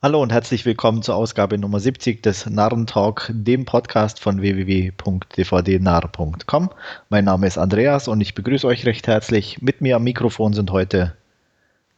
[0.00, 6.70] Hallo und herzlich willkommen zur Ausgabe Nummer 70 des Narrentalk, dem Podcast von www.dvdnarr.com.
[7.08, 9.60] Mein Name ist Andreas und ich begrüße euch recht herzlich.
[9.60, 11.16] Mit mir am Mikrofon sind heute.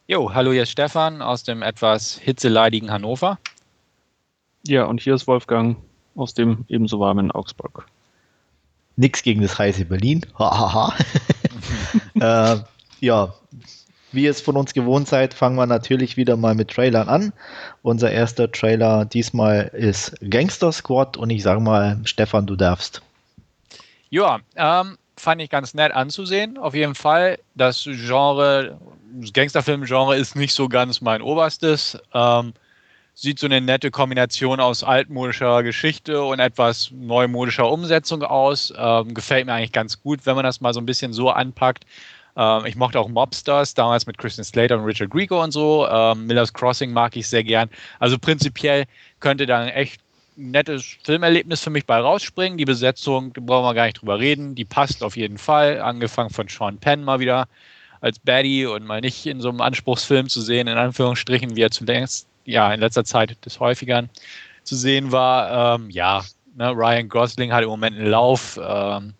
[0.07, 3.37] Jo, hallo, hier ist Stefan aus dem etwas hitzeleidigen Hannover.
[4.65, 5.77] Ja, und hier ist Wolfgang
[6.15, 7.85] aus dem ebenso warmen Augsburg.
[8.95, 10.25] Nix gegen das heiße Berlin.
[10.39, 10.95] Hahaha.
[12.55, 12.61] äh,
[12.99, 13.35] ja,
[14.11, 17.33] wie ihr es von uns gewohnt seid, fangen wir natürlich wieder mal mit Trailern an.
[17.81, 23.01] Unser erster Trailer diesmal ist Gangster Squad und ich sage mal, Stefan, du darfst.
[24.09, 26.57] Ja, ähm, fand ich ganz nett anzusehen.
[26.57, 27.39] Auf jeden Fall.
[27.55, 28.77] Das Genre,
[29.33, 31.97] Gangsterfilm-Genre ist nicht so ganz mein oberstes.
[32.13, 32.53] Ähm,
[33.13, 38.73] sieht so eine nette Kombination aus altmodischer Geschichte und etwas neumodischer Umsetzung aus.
[38.75, 41.85] Ähm, gefällt mir eigentlich ganz gut, wenn man das mal so ein bisschen so anpackt.
[42.35, 45.87] Ähm, ich mochte auch Mobsters, damals mit Christian Slater und Richard Grieco und so.
[45.87, 47.69] Ähm, Miller's Crossing mag ich sehr gern.
[47.99, 48.85] Also prinzipiell
[49.19, 50.01] könnte da ein echt
[50.35, 52.57] nettes Filmerlebnis für mich bei rausspringen.
[52.57, 55.81] Die Besetzung, da brauchen wir gar nicht drüber reden, die passt auf jeden Fall.
[55.81, 57.47] Angefangen von Sean Penn mal wieder
[57.99, 61.71] als Baddie und mal nicht in so einem Anspruchsfilm zu sehen, in Anführungsstrichen, wie er
[61.71, 64.09] zuletzt, ja, in letzter Zeit des häufigeren
[64.63, 65.75] zu sehen war.
[65.75, 66.23] Ähm, ja,
[66.55, 68.59] ne, Ryan Gosling hat im Moment einen Lauf.
[68.61, 69.13] Ähm,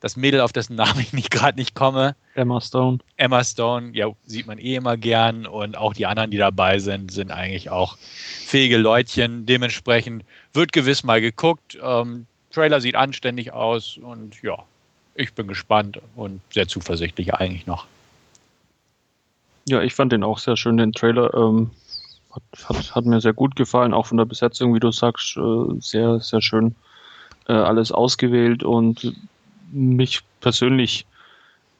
[0.00, 2.14] das Mädel, auf dessen Namen ich gerade nicht komme.
[2.34, 2.98] Emma Stone.
[3.16, 5.46] Emma Stone, ja, sieht man eh immer gern.
[5.46, 9.46] Und auch die anderen, die dabei sind, sind eigentlich auch fähige Leutchen.
[9.46, 11.78] Dementsprechend wird gewiss mal geguckt.
[11.82, 14.58] Ähm, Trailer sieht anständig aus und ja,
[15.14, 17.86] ich bin gespannt und sehr zuversichtlich eigentlich noch.
[19.68, 21.34] Ja, ich fand den auch sehr schön, den Trailer.
[21.34, 21.70] Ähm,
[22.30, 25.80] hat, hat, hat, mir sehr gut gefallen, auch von der Besetzung, wie du sagst, äh,
[25.80, 26.74] sehr, sehr schön
[27.48, 29.14] äh, alles ausgewählt und
[29.70, 31.06] mich persönlich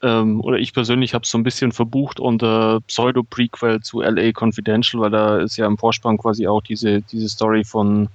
[0.02, 5.02] ähm, oder ich persönlich habe es so ein bisschen verbucht unter Pseudo-Prequel zu LA Confidential,
[5.02, 8.08] weil da ist ja im Vorspann quasi auch diese, diese Story von,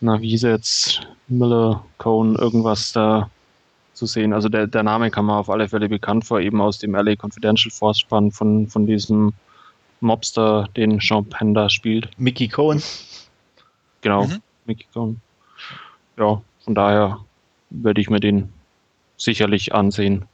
[0.00, 3.30] na, wie hieß er jetzt, Miller, Cohn, irgendwas da
[3.92, 4.32] zu sehen.
[4.32, 7.14] Also der, der Name kam mir auf alle Fälle bekannt vor, eben aus dem LA
[7.14, 9.32] Confidential Vorspann von, von diesem
[10.00, 12.10] Mobster, den Sean Panda spielt.
[12.18, 12.82] Mickey Cohen.
[14.00, 14.42] Genau, mhm.
[14.66, 15.20] Mickey Cohen.
[16.18, 17.20] Ja, von daher
[17.70, 18.52] werde ich mir den
[19.24, 20.26] sicherlich ansehen.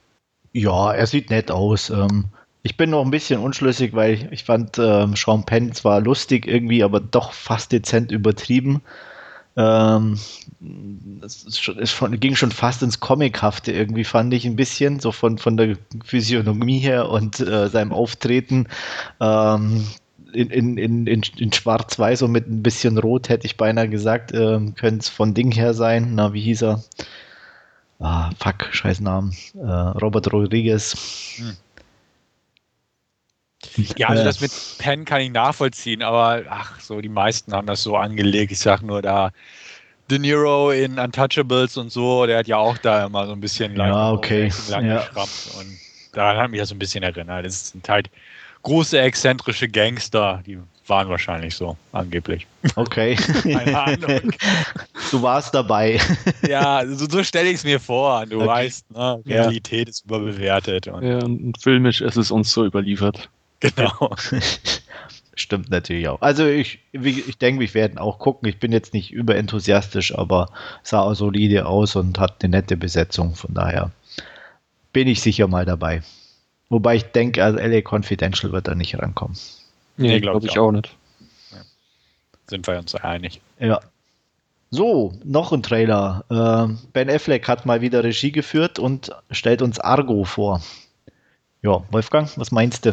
[0.53, 1.91] Ja, er sieht nett aus.
[1.91, 2.27] Ähm,
[2.63, 6.83] ich bin noch ein bisschen unschlüssig, weil ich fand ähm, Sean Penn zwar lustig irgendwie,
[6.83, 8.83] aber doch fast dezent übertrieben.
[9.57, 10.19] Ähm,
[11.23, 15.39] es, schon, es ging schon fast ins Comichafte irgendwie, fand ich ein bisschen, so von,
[15.39, 18.67] von der Physiognomie her und äh, seinem Auftreten.
[19.21, 19.87] Ähm,
[20.33, 24.61] in, in, in, in Schwarz-Weiß und mit ein bisschen Rot hätte ich beinahe gesagt, äh,
[24.77, 26.13] könnte es von Ding her sein.
[26.15, 26.85] Na, wie hieß er?
[28.01, 31.37] Ah, fuck, scheiß Namen, äh, Robert Rodriguez.
[31.37, 31.57] Hm.
[33.97, 37.83] Ja, also das mit Pen kann ich nachvollziehen, aber ach, so die meisten haben das
[37.83, 38.53] so angelegt.
[38.53, 39.33] Ich sag nur da
[40.11, 43.77] De Niro in Untouchables und so, der hat ja auch da immer so ein bisschen
[43.77, 44.51] lang, ja, okay.
[44.69, 45.07] lang ja.
[45.15, 45.79] und
[46.13, 47.47] daran hat mich das so ein bisschen erinnert.
[47.47, 48.11] Das sind halt
[48.63, 50.59] große exzentrische Gangster, die
[50.91, 52.47] waren wahrscheinlich so, angeblich.
[52.77, 53.15] Okay.
[53.43, 54.33] Keine Ahnung.
[55.11, 55.99] Du warst dabei.
[56.47, 58.27] Ja, so, so stelle ich es mir vor.
[58.27, 58.47] Du okay.
[58.47, 59.91] weißt, ne, Realität ja.
[59.91, 60.89] ist überbewertet.
[60.89, 63.31] Und ja, und filmisch ist es uns so überliefert.
[63.61, 64.11] Genau.
[65.35, 66.21] Stimmt natürlich auch.
[66.21, 68.49] Also ich, ich denke, wir werden auch gucken.
[68.49, 70.51] Ich bin jetzt nicht überenthusiastisch, aber
[70.83, 73.35] sah auch solide aus und hat eine nette Besetzung.
[73.37, 73.91] Von daher
[74.93, 76.03] bin ich sicher mal dabei.
[76.69, 79.37] Wobei ich denke, also LA Confidential wird da nicht rankommen.
[79.97, 80.97] Nee, nee glaube glaub ich auch, auch nicht.
[81.53, 81.59] Ja.
[82.47, 83.41] Sind wir uns einig.
[83.59, 83.81] Ja.
[84.71, 86.25] So, noch ein Trailer.
[86.31, 90.63] Äh, ben Affleck hat mal wieder Regie geführt und stellt uns Argo vor.
[91.63, 92.93] Ja, Wolfgang, was meinst du?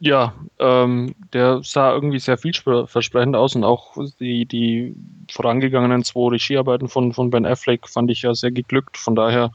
[0.00, 4.94] Ja, ähm, der sah irgendwie sehr vielversprechend aus und auch die, die
[5.30, 8.96] vorangegangenen zwei Regiearbeiten von, von Ben Affleck fand ich ja sehr geglückt.
[8.96, 9.52] Von daher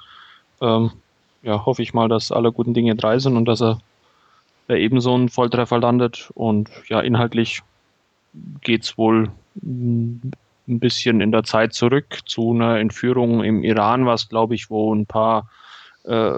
[0.61, 0.91] ähm,
[1.41, 3.79] ja, hoffe ich mal, dass alle guten Dinge drei sind und dass er
[4.69, 6.31] der ebenso ein Volltreffer landet.
[6.35, 7.61] Und ja, inhaltlich
[8.61, 9.29] geht es wohl
[9.61, 10.31] ein
[10.67, 15.07] bisschen in der Zeit zurück zu einer Entführung im Iran, was glaube ich, wo ein
[15.07, 15.49] paar
[16.05, 16.31] äh,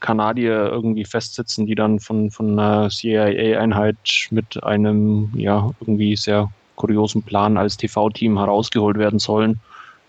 [0.00, 7.22] Kanadier irgendwie festsitzen, die dann von, von einer CIA-Einheit mit einem ja irgendwie sehr kuriosen
[7.22, 9.60] Plan als TV-Team herausgeholt werden sollen.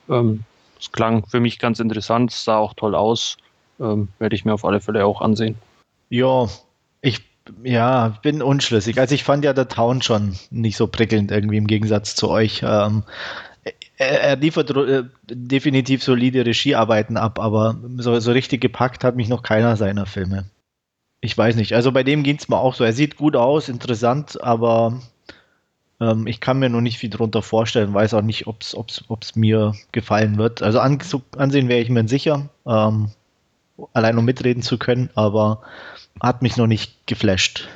[0.09, 0.43] Ähm,
[0.77, 3.37] das klang für mich ganz interessant, sah auch toll aus.
[3.79, 5.55] Ähm, werde ich mir auf alle Fälle auch ansehen.
[6.09, 6.47] Ja,
[7.63, 8.99] ja, bin unschlüssig.
[8.99, 12.61] Also ich fand ja der Town schon nicht so prickelnd irgendwie im Gegensatz zu euch.
[12.63, 13.03] Ähm,
[13.97, 19.29] er, er, liefert äh, definitiv solide Regiearbeiten ab, aber so, so, richtig gepackt hat mich
[19.29, 20.45] noch keiner seiner Filme.
[21.21, 21.73] Ich weiß nicht.
[21.73, 22.83] Also bei dem ging es mir auch so.
[22.83, 24.99] Er sieht gut aus, interessant, aber
[26.01, 29.73] Ähm, ich kann mir noch nicht viel darunter vorstellen, weiß auch nicht, ob es mir
[29.91, 30.61] gefallen wird.
[30.61, 33.11] Also an, so, ansehen wäre ich mir sicher, ähm,
[33.93, 35.61] allein um mitreden zu können, aber
[36.21, 37.67] hat mich noch nicht geflasht.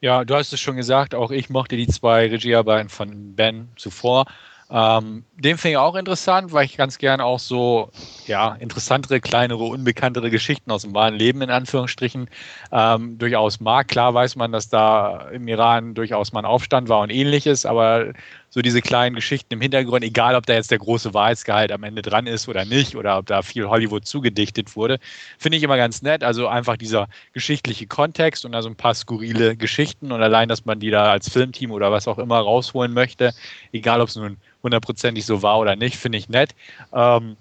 [0.00, 4.26] Ja, du hast es schon gesagt, auch ich mochte die zwei Regiearbeiten von Ben zuvor.
[4.68, 7.90] Ähm, den finde ich auch interessant, weil ich ganz gern auch so
[8.26, 12.28] ja, interessantere, kleinere, unbekanntere Geschichten aus dem wahren Leben in Anführungsstrichen
[12.72, 13.86] ähm, durchaus mag.
[13.86, 18.12] Klar weiß man, dass da im Iran durchaus mal ein Aufstand war und ähnliches, aber
[18.56, 22.00] so diese kleinen Geschichten im Hintergrund, egal ob da jetzt der große Wahrheitsgehalt am Ende
[22.00, 24.98] dran ist oder nicht, oder ob da viel Hollywood zugedichtet wurde,
[25.38, 26.24] finde ich immer ganz nett.
[26.24, 30.64] Also einfach dieser geschichtliche Kontext und da so ein paar skurrile Geschichten und allein, dass
[30.64, 33.34] man die da als Filmteam oder was auch immer rausholen möchte,
[33.72, 36.54] egal ob es nun hundertprozentig so war oder nicht, finde ich nett.
[36.94, 37.36] Ähm,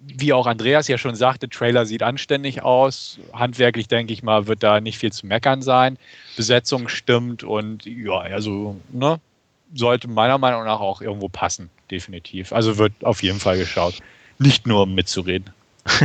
[0.00, 3.18] wie auch Andreas ja schon sagte, Trailer sieht anständig aus.
[3.34, 5.98] Handwerklich, denke ich mal, wird da nicht viel zu meckern sein.
[6.36, 9.20] Besetzung stimmt und ja, also, ne,
[9.74, 12.52] sollte meiner Meinung nach auch irgendwo passen, definitiv.
[12.52, 13.98] Also wird auf jeden Fall geschaut.
[14.38, 15.50] Nicht nur um mitzureden.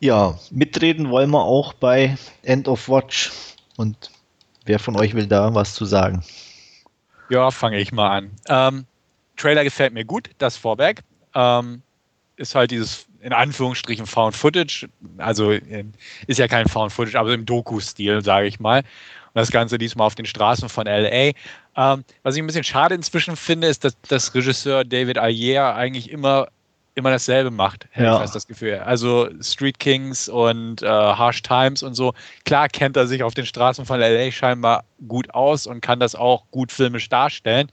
[0.00, 3.30] ja, mitreden wollen wir auch bei End of Watch.
[3.76, 4.10] Und
[4.64, 6.24] wer von euch will da was zu sagen?
[7.30, 8.30] Ja, fange ich mal an.
[8.48, 8.86] Ähm,
[9.36, 11.02] Trailer gefällt mir gut, das vorweg.
[11.34, 11.82] Ähm,
[12.36, 15.84] ist halt dieses in Anführungsstrichen Found Footage, also äh,
[16.26, 18.84] ist ja kein Found Footage, aber im Doku-Stil, sage ich mal.
[19.38, 21.30] Das Ganze diesmal auf den Straßen von LA.
[21.76, 26.10] Ähm, was ich ein bisschen schade inzwischen finde, ist, dass, dass Regisseur David Ayer eigentlich
[26.10, 26.48] immer
[26.96, 28.24] immer dasselbe macht, ja.
[28.24, 28.80] ich das Gefühl.
[28.84, 32.12] Also Street Kings und äh, Harsh Times und so.
[32.44, 36.16] Klar kennt er sich auf den Straßen von LA scheinbar gut aus und kann das
[36.16, 37.70] auch gut filmisch darstellen.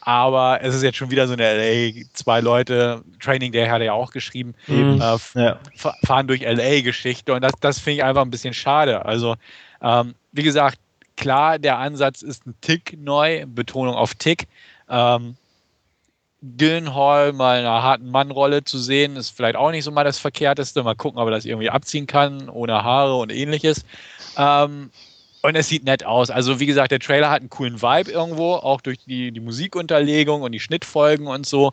[0.00, 3.86] Aber es ist jetzt schon wieder so eine LA, zwei Leute, Training Day hat er
[3.86, 5.00] ja auch geschrieben, mhm.
[5.00, 5.58] äh, ja.
[6.04, 9.04] fahren durch LA-Geschichte und das, das finde ich einfach ein bisschen schade.
[9.04, 9.36] Also,
[9.82, 10.78] ähm, wie gesagt,
[11.16, 14.46] klar, der Ansatz ist ein Tick neu, Betonung auf Tick.
[14.88, 15.36] Ähm,
[16.42, 20.18] Gyllenhaal mal in einer harten Mannrolle zu sehen, ist vielleicht auch nicht so mal das
[20.18, 20.82] Verkehrteste.
[20.82, 23.84] Mal gucken, ob er das irgendwie abziehen kann, ohne Haare und ähnliches.
[24.36, 24.90] Ähm,
[25.42, 26.30] und es sieht nett aus.
[26.30, 30.42] Also, wie gesagt, der Trailer hat einen coolen Vibe irgendwo, auch durch die, die Musikunterlegung
[30.42, 31.72] und die Schnittfolgen und so.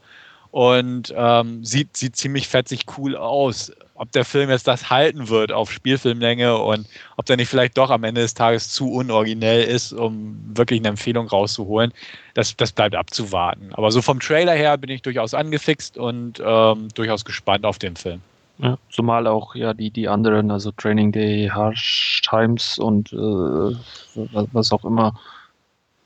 [0.51, 5.51] Und ähm, sieht, sieht ziemlich fetzig cool aus ob der Film jetzt das halten wird
[5.51, 6.88] auf Spielfilmlänge und
[7.18, 10.88] ob der nicht vielleicht doch am Ende des Tages zu unoriginell ist, um wirklich eine
[10.88, 11.92] Empfehlung rauszuholen,
[12.34, 13.72] das, das bleibt abzuwarten.
[13.74, 17.98] Aber so vom Trailer her bin ich durchaus angefixt und ähm, durchaus gespannt auf den
[17.98, 18.22] Film.
[18.60, 23.75] Ja, zumal auch ja die, die anderen, also Training Day, Harsh Times und äh,
[24.54, 25.19] was auch immer,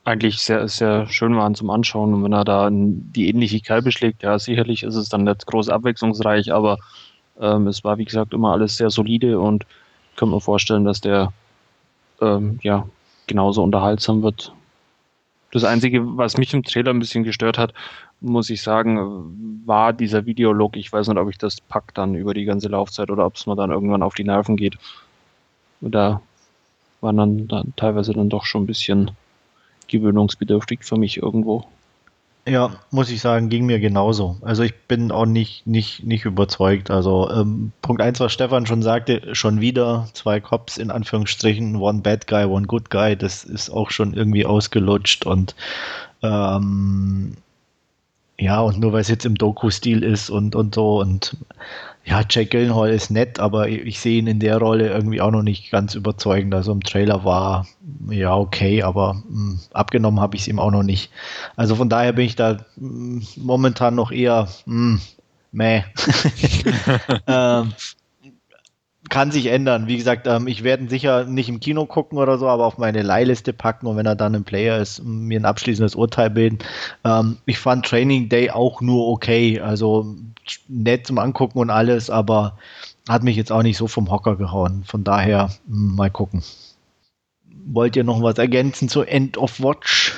[0.03, 2.13] eigentlich sehr, sehr schön waren zum Anschauen.
[2.13, 5.69] Und wenn er da die ähnliche Kerbe schlägt, ja, sicherlich ist es dann nicht groß
[5.69, 6.77] abwechslungsreich, aber
[7.39, 9.65] ähm, es war, wie gesagt, immer alles sehr solide und
[10.11, 11.33] ich könnte mir vorstellen, dass der
[12.21, 12.87] ähm, ja
[13.27, 14.53] genauso unterhaltsam wird.
[15.51, 17.73] Das Einzige, was mich im Trailer ein bisschen gestört hat,
[18.21, 20.75] muss ich sagen, war dieser Videolog.
[20.77, 23.45] Ich weiß nicht, ob ich das pack dann über die ganze Laufzeit oder ob es
[23.45, 24.77] mir dann irgendwann auf die Nerven geht.
[25.81, 26.21] Da
[27.01, 29.11] waren dann, dann teilweise dann doch schon ein bisschen
[29.87, 31.65] gewöhnungsbedürftig für mich irgendwo.
[32.45, 34.37] Ja, muss ich sagen, ging mir genauso.
[34.41, 36.91] Also ich bin auch nicht, nicht, nicht überzeugt.
[36.91, 42.01] Also ähm, Punkt eins, was Stefan schon sagte, schon wieder zwei Cops in Anführungsstrichen, one
[42.01, 45.55] bad guy, one good guy, das ist auch schon irgendwie ausgelutscht und
[46.21, 47.37] ähm,
[48.39, 51.37] ja, und nur weil es jetzt im Doku-Stil ist und, und so und
[52.05, 55.41] ja, Jack Gyllenhaal ist nett, aber ich sehe ihn in der Rolle irgendwie auch noch
[55.41, 56.53] nicht ganz überzeugend.
[56.53, 57.65] Also im Trailer war
[58.09, 61.11] ja okay, aber mh, hm, abgenommen habe ich es ihm auch noch nicht.
[61.55, 65.01] Also von daher bin ich da mh, hm, momentan noch eher mh, hm,
[65.53, 65.83] meh.
[67.27, 67.73] ähm,
[69.09, 69.87] kann sich ändern.
[69.87, 72.77] Wie gesagt, ähm, ich werde ihn sicher nicht im Kino gucken oder so, aber auf
[72.77, 76.59] meine Leihliste packen und wenn er dann ein Player ist, mir ein abschließendes Urteil bilden.
[77.03, 79.59] Ähm, ich fand Training Day auch nur okay.
[79.59, 80.15] Also
[80.67, 82.57] nett zum Angucken und alles, aber
[83.09, 84.83] hat mich jetzt auch nicht so vom Hocker gehauen.
[84.85, 86.41] Von daher hm, mal gucken.
[87.65, 90.13] Wollt ihr noch was ergänzen zu End of Watch?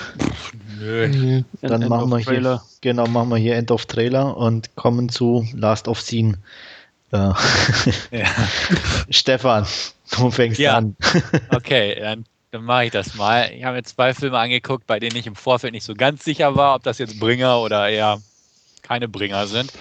[0.79, 1.43] Nö.
[1.61, 5.45] Dann End machen wir hier, genau, machen wir hier End of Trailer und kommen zu
[5.53, 6.37] Last of Scene.
[7.11, 7.17] Äh,
[8.11, 8.27] ja.
[9.09, 9.65] Stefan,
[10.11, 10.77] du fängst ja.
[10.77, 10.95] an.
[11.51, 13.51] okay, dann, dann mache ich das mal.
[13.53, 16.55] Ich habe mir zwei Filme angeguckt, bei denen ich im Vorfeld nicht so ganz sicher
[16.55, 18.21] war, ob das jetzt Bringer oder eher
[18.81, 19.71] keine Bringer sind.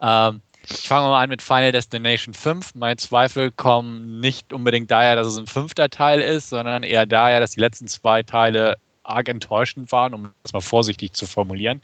[0.00, 2.74] Ähm, ich fange mal an mit Final Destination 5.
[2.76, 7.40] Meine Zweifel kommen nicht unbedingt daher, dass es ein fünfter Teil ist, sondern eher daher,
[7.40, 11.82] dass die letzten zwei Teile arg enttäuschend waren, um das mal vorsichtig zu formulieren.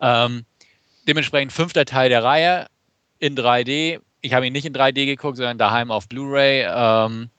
[0.00, 0.44] Ähm,
[1.08, 2.66] dementsprechend fünfter Teil der Reihe
[3.18, 4.00] in 3D.
[4.22, 6.66] Ich habe ihn nicht in 3D geguckt, sondern daheim auf Blu-ray.
[6.68, 7.30] Ähm,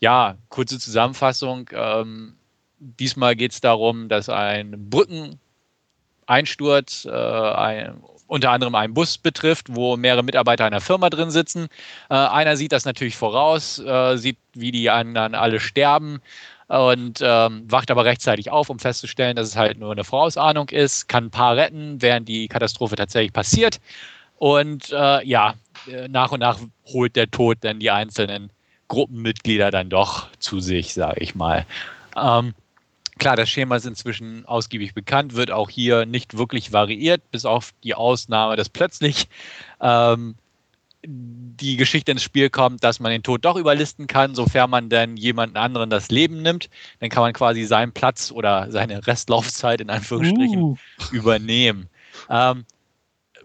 [0.00, 1.68] ja, kurze Zusammenfassung.
[1.72, 2.36] Ähm,
[2.78, 9.96] diesmal geht es darum, dass ein Brückeneinsturz äh, ein, unter anderem einen Bus betrifft, wo
[9.96, 11.68] mehrere Mitarbeiter einer Firma drin sitzen.
[12.08, 16.20] Äh, einer sieht das natürlich voraus, äh, sieht, wie die anderen alle sterben
[16.68, 21.06] und ähm, wacht aber rechtzeitig auf, um festzustellen, dass es halt nur eine Vorausahnung ist,
[21.06, 23.80] kann ein paar retten, während die Katastrophe tatsächlich passiert.
[24.38, 25.54] Und äh, ja,
[25.88, 28.50] äh, nach und nach holt der Tod dann die einzelnen
[28.88, 31.64] Gruppenmitglieder dann doch zu sich, sage ich mal.
[32.16, 32.54] Ähm,
[33.18, 37.72] klar, das Schema ist inzwischen ausgiebig bekannt, wird auch hier nicht wirklich variiert, bis auf
[37.84, 39.28] die Ausnahme, dass plötzlich
[39.80, 40.34] ähm,
[41.04, 45.16] die Geschichte ins Spiel kommt, dass man den Tod doch überlisten kann, sofern man dann
[45.16, 46.68] jemanden anderen das Leben nimmt.
[47.00, 50.76] Dann kann man quasi seinen Platz oder seine Restlaufzeit in Anführungsstrichen uh.
[51.10, 51.88] übernehmen.
[52.28, 52.64] Ähm,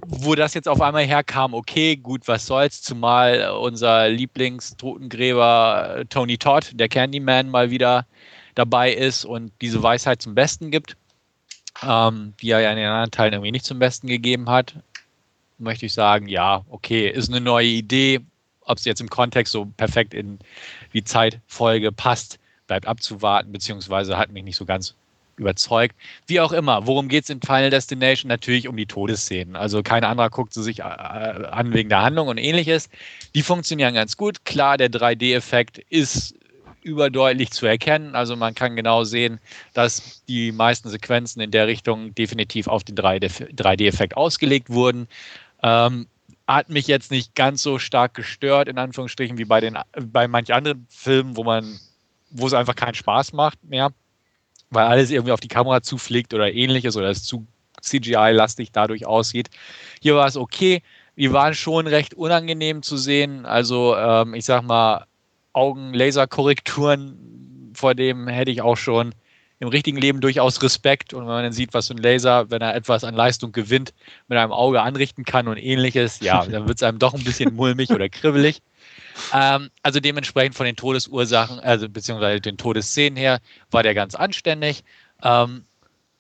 [0.06, 6.38] wo das jetzt auf einmal herkam, okay, gut, was soll's, zumal unser Lieblingstotengräber äh, Tony
[6.38, 8.06] Todd, der Candyman, mal wieder
[8.56, 10.98] dabei ist und diese Weisheit zum Besten gibt,
[11.84, 14.76] ähm, die er ja in den anderen Teilen irgendwie nicht zum Besten gegeben hat
[15.58, 18.22] möchte ich sagen, ja, okay, ist eine neue Idee.
[18.62, 20.40] Ob es jetzt im Kontext so perfekt in
[20.94, 22.38] die Zeitfolge passt,
[22.68, 24.96] bleibt abzuwarten, beziehungsweise hat mich nicht so ganz
[25.38, 25.96] überzeugt.
[26.26, 28.30] Wie auch immer, worum geht es in Final Destination?
[28.30, 29.56] Natürlich um die Todesszenen.
[29.56, 32.90] Also kein anderer guckt sie sich äh, an wegen der Handlung und ähnliches.
[33.36, 34.46] Die funktionieren ganz gut.
[34.46, 36.36] Klar, der 3D-Effekt ist
[36.82, 38.16] überdeutlich zu erkennen.
[38.16, 39.40] Also man kann genau sehen,
[39.74, 45.08] dass die meisten Sequenzen in der Richtung definitiv auf den 3D-Effekt ausgelegt wurden.
[45.62, 46.08] Ähm,
[46.48, 50.54] hat mich jetzt nicht ganz so stark gestört, in Anführungsstrichen, wie bei, den, bei manch
[50.54, 51.78] anderen Filmen, wo man,
[52.30, 53.92] wo es einfach keinen Spaß macht mehr,
[54.70, 57.48] weil alles irgendwie auf die Kamera zufliegt oder ähnliches oder es zu
[57.82, 59.50] CGI-lastig dadurch aussieht.
[60.02, 60.82] Hier war es okay.
[61.16, 63.46] Die waren schon recht unangenehm zu sehen.
[63.46, 65.06] Also, ähm, ich sag mal,
[65.54, 69.16] Augen-Laserkorrekturen, vor dem hätte ich auch schon
[69.60, 71.14] im richtigen Leben durchaus Respekt.
[71.14, 73.94] Und wenn man dann sieht, was so ein Laser, wenn er etwas an Leistung gewinnt,
[74.28, 77.56] mit einem Auge anrichten kann und ähnliches, ja, dann wird es einem doch ein bisschen
[77.56, 78.62] mulmig oder kribbelig.
[79.34, 83.40] Ähm, also dementsprechend von den Todesursachen, also beziehungsweise den Todesszenen her,
[83.72, 84.84] war der ganz anständig.
[85.24, 85.66] Ähm,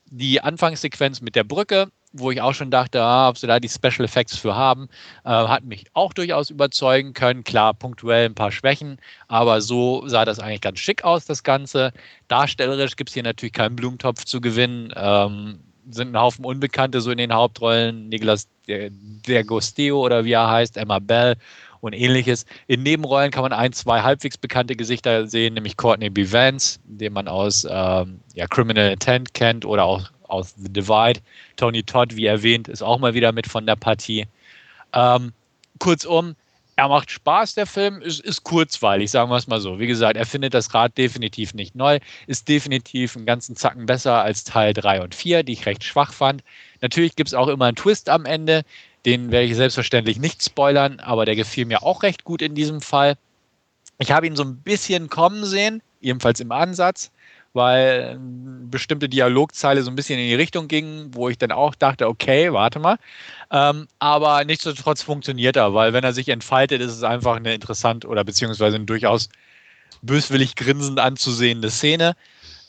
[0.09, 3.69] die Anfangssequenz mit der Brücke wo ich auch schon dachte, ah, ob sie da die
[3.69, 4.87] Special Effects für haben,
[5.23, 7.43] äh, hat mich auch durchaus überzeugen können.
[7.43, 11.91] Klar, punktuell ein paar Schwächen, aber so sah das eigentlich ganz schick aus, das Ganze.
[12.27, 14.93] Darstellerisch gibt es hier natürlich keinen Blumentopf zu gewinnen.
[14.95, 18.09] Ähm, sind ein Haufen Unbekannte so in den Hauptrollen.
[18.09, 21.35] Nicolas D'Agostino oder wie er heißt, Emma Bell
[21.81, 22.45] und ähnliches.
[22.67, 26.31] In Nebenrollen kann man ein, zwei halbwegs bekannte Gesichter sehen, nämlich Courtney B.
[26.31, 31.21] Vance, den man aus ähm, ja, Criminal Intent kennt oder auch aus The Divide.
[31.55, 34.27] Tony Todd, wie erwähnt, ist auch mal wieder mit von der Partie.
[34.93, 35.33] Ähm,
[35.79, 36.35] kurzum,
[36.77, 39.79] er macht Spaß, der Film, ist, ist kurzweilig, sagen wir es mal so.
[39.79, 44.21] Wie gesagt, er findet das Rad definitiv nicht neu, ist definitiv einen ganzen Zacken besser
[44.21, 46.43] als Teil 3 und 4, die ich recht schwach fand.
[46.81, 48.63] Natürlich gibt es auch immer einen Twist am Ende,
[49.05, 52.81] den werde ich selbstverständlich nicht spoilern, aber der gefiel mir auch recht gut in diesem
[52.81, 53.15] Fall.
[53.99, 57.11] Ich habe ihn so ein bisschen kommen sehen, ebenfalls im Ansatz
[57.57, 61.75] weil ähm, bestimmte Dialogzeile so ein bisschen in die Richtung ging, wo ich dann auch
[61.75, 62.97] dachte, okay, warte mal.
[63.51, 68.05] Ähm, aber nichtsdestotrotz funktioniert er, weil wenn er sich entfaltet, ist es einfach eine interessant
[68.05, 69.29] oder beziehungsweise eine durchaus
[70.03, 72.15] böswillig grinsend anzusehende Szene.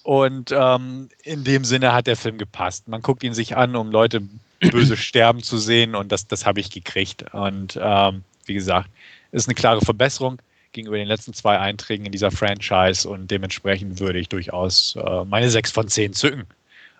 [0.09, 2.89] Und ähm, in dem Sinne hat der Film gepasst.
[2.89, 4.23] Man guckt ihn sich an, um Leute
[4.61, 7.27] böse sterben zu sehen und das, das habe ich gekriegt.
[7.35, 8.89] Und ähm, wie gesagt,
[9.33, 10.39] ist eine klare Verbesserung
[10.73, 15.51] gegenüber den letzten zwei Einträgen in dieser Franchise und dementsprechend würde ich durchaus äh, meine
[15.51, 16.47] 6 von 10 zücken,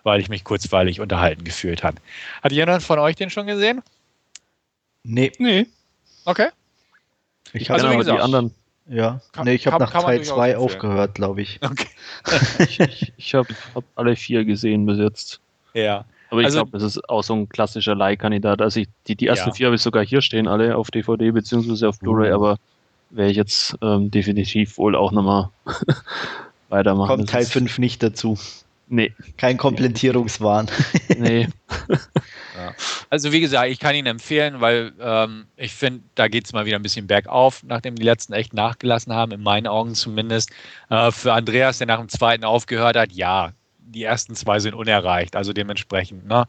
[0.03, 1.97] weil ich mich kurzweilig unterhalten gefühlt habe.
[2.43, 3.81] Hat jemand von euch den schon gesehen?
[5.01, 5.31] Nee.
[5.39, 5.65] Nee.
[6.25, 6.49] Okay.
[7.53, 8.53] Ich also, habe die anderen.
[8.89, 11.59] Ja, kann, nee, ich habe nach Teil 2 aufgehört, glaube ich.
[11.69, 11.87] Okay.
[12.59, 15.39] ich ich, ich habe hab alle vier gesehen bis jetzt.
[15.73, 16.05] Ja.
[16.31, 18.61] Aber ich also, glaube, das ist auch so ein klassischer Leihkandidat.
[18.61, 19.53] Also ich, die, die ersten ja.
[19.53, 22.35] vier habe ich sogar hier stehen, alle auf DVD beziehungsweise auf Blu-ray, uh.
[22.35, 22.57] aber
[23.11, 25.49] werde ich jetzt ähm, definitiv wohl auch nochmal
[26.69, 27.07] weitermachen.
[27.07, 28.37] Kommt Teil 5 nicht dazu.
[28.87, 29.13] Nee.
[29.37, 30.67] Kein Komplettierungswahn.
[31.17, 31.47] nee.
[32.69, 32.75] Ja.
[33.09, 36.65] Also wie gesagt, ich kann ihn empfehlen, weil ähm, ich finde, da geht es mal
[36.65, 40.51] wieder ein bisschen bergauf, nachdem die letzten echt nachgelassen haben, in meinen Augen zumindest.
[40.89, 45.35] Äh, für Andreas, der nach dem zweiten aufgehört hat, ja, die ersten zwei sind unerreicht.
[45.35, 46.47] Also dementsprechend, ne,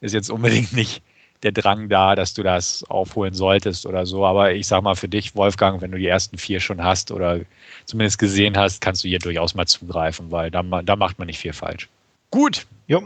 [0.00, 1.02] ist jetzt unbedingt nicht
[1.42, 4.26] der Drang da, dass du das aufholen solltest oder so.
[4.26, 7.40] Aber ich sag mal für dich, Wolfgang, wenn du die ersten vier schon hast oder
[7.86, 11.38] zumindest gesehen hast, kannst du hier durchaus mal zugreifen, weil da, da macht man nicht
[11.38, 11.88] viel falsch.
[12.30, 12.66] Gut.
[12.86, 13.00] Jo.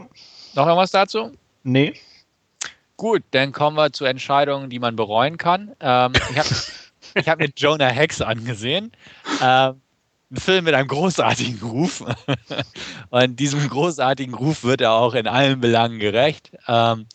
[0.53, 1.31] Noch irgendwas dazu?
[1.63, 1.93] Nee.
[2.97, 5.75] Gut, dann kommen wir zu Entscheidungen, die man bereuen kann.
[5.79, 6.49] Ähm, ich habe
[7.15, 8.91] ich hab mir Jonah Hex angesehen.
[9.41, 9.81] Ähm,
[10.31, 12.03] ein Film mit einem großartigen Ruf.
[13.09, 16.51] und diesem großartigen Ruf wird er auch in allen Belangen gerecht.
[16.67, 17.05] Ähm,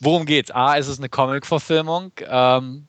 [0.00, 0.50] worum geht's?
[0.50, 2.12] A, ist es eine Comic-Verfilmung.
[2.26, 2.86] Ähm,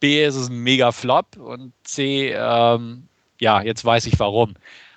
[0.00, 1.36] B, ist es ein Mega-Flop.
[1.36, 3.08] Und C, ähm,
[3.40, 4.54] ja, jetzt weiß ich warum.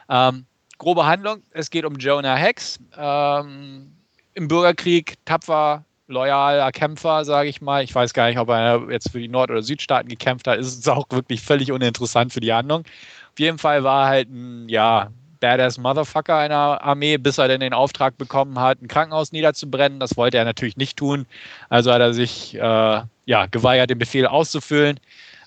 [0.09, 0.45] Ähm,
[0.77, 2.79] grobe Handlung: Es geht um Jonah Hex.
[2.97, 3.91] Ähm,
[4.33, 7.83] Im Bürgerkrieg tapfer, loyaler Kämpfer, sage ich mal.
[7.83, 10.59] Ich weiß gar nicht, ob er jetzt für die Nord- oder Südstaaten gekämpft hat.
[10.59, 12.81] Ist auch wirklich völlig uninteressant für die Handlung.
[12.81, 15.09] Auf jeden Fall war er halt ein, ja,
[15.39, 19.99] badass Motherfucker einer Armee, bis er dann den Auftrag bekommen hat, ein Krankenhaus niederzubrennen.
[19.99, 21.25] Das wollte er natürlich nicht tun.
[21.69, 24.99] Also hat er sich äh, ja, geweigert, den Befehl auszufüllen,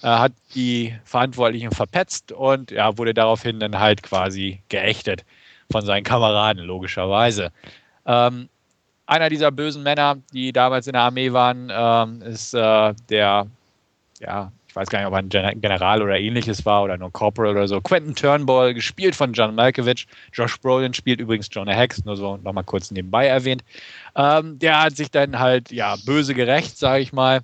[0.02, 5.24] äh, hat die Verantwortlichen verpetzt und ja, wurde daraufhin dann halt quasi geächtet
[5.70, 7.50] von seinen Kameraden, logischerweise.
[8.06, 8.48] Ähm,
[9.08, 13.46] einer dieser bösen Männer, die damals in der Armee waren, ähm, ist äh, der,
[14.20, 17.52] ja, ich weiß gar nicht, ob er ein General oder ähnliches war oder nur Corporal
[17.52, 17.80] oder so.
[17.80, 20.06] Quentin Turnbull, gespielt von John Malkovich.
[20.34, 23.64] Josh Brolin spielt übrigens Jonah Hex, nur so nochmal kurz nebenbei erwähnt.
[24.14, 27.40] Ähm, der hat sich dann halt, ja, böse gerecht, sage ich mal.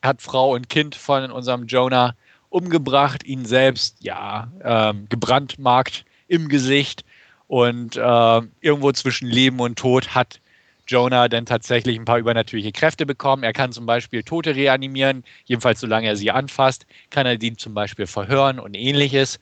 [0.00, 2.14] Hat Frau und Kind von unserem Jonah
[2.50, 7.04] umgebracht, ihn selbst, ja, ähm, gebrandmarkt im Gesicht
[7.48, 10.38] und äh, irgendwo zwischen Leben und Tod hat
[10.86, 13.42] Jonah dann tatsächlich ein paar übernatürliche Kräfte bekommen.
[13.42, 17.74] Er kann zum Beispiel Tote reanimieren, jedenfalls solange er sie anfasst, kann er die zum
[17.74, 19.38] Beispiel verhören und ähnliches.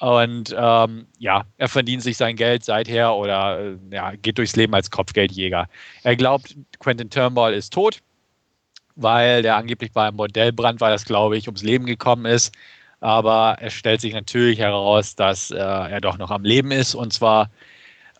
[0.00, 4.74] Und ähm, ja, er verdient sich sein Geld seither oder äh, ja, geht durchs Leben
[4.74, 5.68] als Kopfgeldjäger.
[6.04, 7.98] Er glaubt, Quentin Turnbull ist tot,
[8.94, 12.54] weil der angeblich bei einem Bordellbrand war, das glaube ich, ums Leben gekommen ist.
[13.00, 17.12] Aber es stellt sich natürlich heraus, dass äh, er doch noch am Leben ist und
[17.12, 17.50] zwar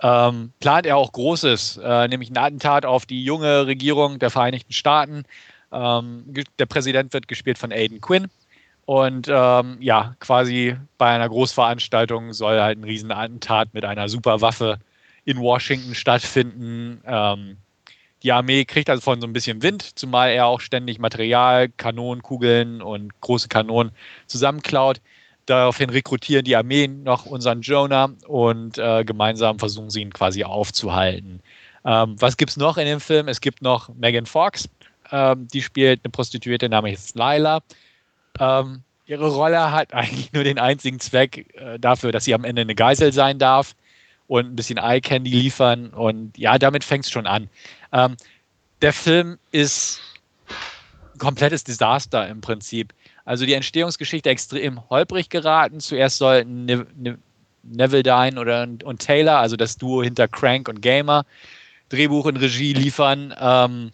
[0.02, 4.73] ähm, plant er auch Großes, äh, nämlich ein Attentat auf die junge Regierung der Vereinigten
[4.73, 5.25] Staaten.
[5.73, 6.25] Ähm,
[6.59, 8.28] der Präsident wird gespielt von Aiden Quinn.
[8.85, 14.78] Und ähm, ja, quasi bei einer Großveranstaltung soll halt ein Riesenattentat mit einer Superwaffe
[15.26, 17.02] in Washington stattfinden.
[17.05, 17.59] Ähm,
[18.23, 22.23] die Armee kriegt also von so ein bisschen Wind, zumal er auch ständig Material, Kanonen,
[22.23, 23.93] Kugeln und große Kanonen
[24.26, 25.00] zusammenklaut.
[25.49, 31.41] Daraufhin rekrutieren die Armeen noch unseren Jonah und äh, gemeinsam versuchen sie ihn quasi aufzuhalten.
[31.87, 33.28] Ähm, was gibt es noch in dem Film?
[33.28, 34.69] Es gibt noch Megan Fox,
[35.11, 37.61] ähm, die spielt eine Prostituierte namens Lila.
[38.39, 42.61] Ähm, ihre Rolle hat eigentlich nur den einzigen Zweck äh, dafür, dass sie am Ende
[42.61, 43.75] eine Geisel sein darf
[44.26, 45.89] und ein bisschen Eye Candy liefern.
[45.89, 47.49] Und ja, damit fängt es schon an.
[47.95, 48.19] Ähm,
[48.82, 50.00] der Film ist
[51.15, 52.93] ein komplettes Desaster im Prinzip.
[53.28, 55.80] Also die Entstehungsgeschichte extrem holprig geraten.
[55.80, 57.19] Zuerst sollten ne ne
[57.62, 61.26] Neville Dine oder, und Taylor, also das Duo hinter Crank und Gamer,
[61.91, 63.34] Drehbuch und Regie liefern.
[63.38, 63.91] Ähm,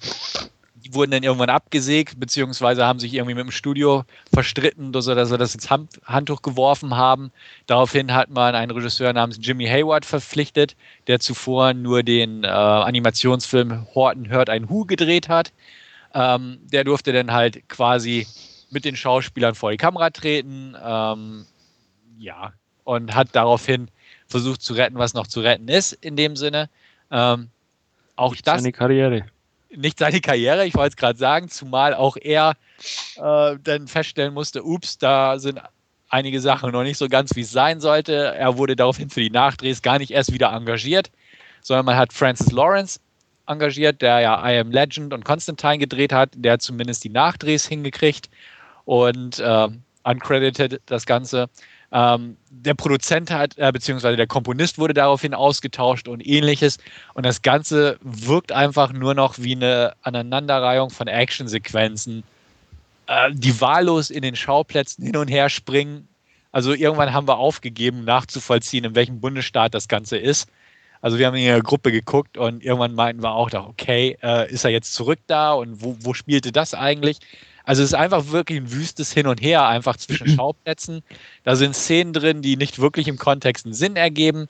[0.76, 5.16] die wurden dann irgendwann abgesägt, beziehungsweise haben sich irgendwie mit dem Studio verstritten, dass sie,
[5.16, 7.32] dass sie das ins Hand, Handtuch geworfen haben.
[7.66, 10.76] Daraufhin hat man einen Regisseur namens Jimmy Hayward verpflichtet,
[11.08, 15.52] der zuvor nur den äh, Animationsfilm Horton hört ein Hu gedreht hat.
[16.14, 18.28] Ähm, der durfte dann halt quasi
[18.74, 20.76] mit den Schauspielern vor die Kamera treten.
[20.84, 21.46] Ähm,
[22.18, 22.52] ja,
[22.84, 23.88] und hat daraufhin
[24.26, 26.68] versucht zu retten, was noch zu retten ist, in dem Sinne.
[27.10, 27.48] Ähm,
[28.16, 28.60] auch nicht das.
[28.60, 29.26] Seine Karriere.
[29.74, 32.54] Nicht seine Karriere, ich wollte es gerade sagen, zumal auch er
[33.16, 35.60] äh, dann feststellen musste, ups, da sind
[36.10, 38.12] einige Sachen noch nicht so ganz, wie es sein sollte.
[38.12, 41.10] Er wurde daraufhin für die Nachdrehs gar nicht erst wieder engagiert,
[41.60, 43.00] sondern man hat Francis Lawrence
[43.46, 46.30] engagiert, der ja I Am Legend und Constantine gedreht hat.
[46.36, 48.30] Der zumindest die Nachdrehs hingekriegt
[48.84, 49.68] und äh,
[50.04, 51.48] uncredited das Ganze.
[51.92, 56.78] Ähm, der Produzent hat, äh, beziehungsweise der Komponist wurde daraufhin ausgetauscht und ähnliches.
[57.14, 62.24] Und das Ganze wirkt einfach nur noch wie eine Aneinanderreihung von Actionsequenzen,
[63.06, 66.08] äh, die wahllos in den Schauplätzen hin und her springen.
[66.50, 70.48] Also irgendwann haben wir aufgegeben, nachzuvollziehen, in welchem Bundesstaat das Ganze ist.
[71.00, 74.64] Also wir haben in der Gruppe geguckt und irgendwann meinten wir auch, okay, äh, ist
[74.64, 77.18] er jetzt zurück da und wo, wo spielte das eigentlich?
[77.64, 81.02] Also es ist einfach wirklich ein wüstes Hin und Her, einfach zwischen Schauplätzen.
[81.42, 84.46] Da sind Szenen drin, die nicht wirklich im Kontext einen Sinn ergeben.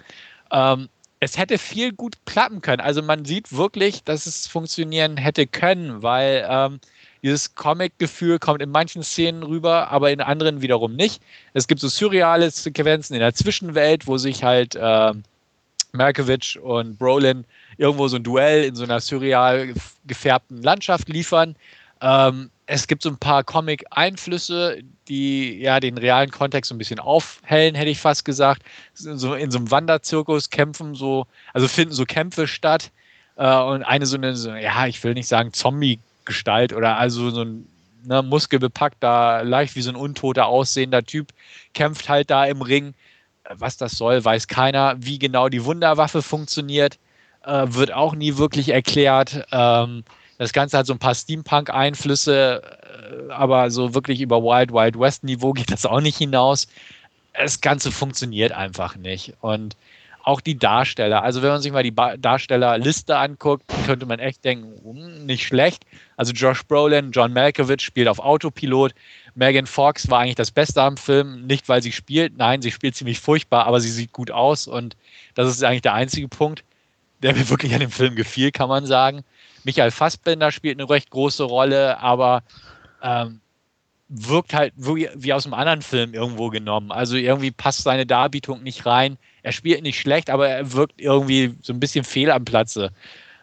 [0.50, 0.88] Ähm,
[1.20, 2.81] es hätte viel gut klappen können.
[2.81, 6.81] Also man sieht wirklich, dass es funktionieren hätte können, weil ähm,
[7.22, 11.22] dieses Comic-Gefühl kommt in manchen Szenen rüber, aber in anderen wiederum nicht.
[11.55, 15.12] Es gibt so surreale Sequenzen in der Zwischenwelt, wo sich halt äh,
[15.92, 17.46] Malkovich und Brolin
[17.79, 19.72] irgendwo so ein Duell in so einer surreal
[20.07, 21.57] gefärbten Landschaft liefern.
[22.03, 26.98] Ähm, es gibt so ein paar Comic-Einflüsse, die ja den realen Kontext so ein bisschen
[26.98, 28.62] aufhellen, hätte ich fast gesagt.
[28.94, 32.90] So in so einem Wanderzirkus kämpfen so, also finden so Kämpfe statt.
[33.37, 37.42] Äh, und eine so eine, so, ja, ich will nicht sagen Zombie-Gestalt oder also so
[37.42, 37.66] ein
[38.05, 41.29] ne, muskelbepackter, leicht wie so ein untoter aussehender Typ
[41.74, 42.94] kämpft halt da im Ring.
[43.50, 44.96] Was das soll, weiß keiner.
[44.98, 46.98] Wie genau die Wunderwaffe funktioniert,
[47.44, 49.46] äh, wird auch nie wirklich erklärt.
[49.53, 50.05] Ähm,
[50.44, 55.52] das Ganze hat so ein paar Steampunk-Einflüsse, äh, aber so wirklich über Wild Wild West-Niveau
[55.52, 56.68] geht das auch nicht hinaus.
[57.33, 59.35] Das Ganze funktioniert einfach nicht.
[59.40, 59.74] Und
[60.22, 61.22] auch die Darsteller.
[61.22, 65.85] Also wenn man sich mal die Darstellerliste anguckt, könnte man echt denken, hm, nicht schlecht.
[66.16, 68.94] Also Josh Brolin, John Malkovich spielt auf Autopilot.
[69.35, 72.96] Megan Fox war eigentlich das Beste am Film, nicht weil sie spielt, nein, sie spielt
[72.96, 74.96] ziemlich furchtbar, aber sie sieht gut aus und
[75.35, 76.64] das ist eigentlich der einzige Punkt,
[77.22, 79.24] der mir wirklich an dem Film gefiel, kann man sagen.
[79.64, 82.42] Michael Fassbender spielt eine recht große Rolle, aber
[83.03, 83.40] ähm,
[84.09, 86.92] wirkt halt wie, aus einem anderen Film irgendwo genommen.
[86.92, 89.18] Also irgendwie passt seine Darbietung nicht rein.
[89.42, 92.92] Er spielt nicht schlecht, aber er wirkt irgendwie so ein bisschen fehl am Platze.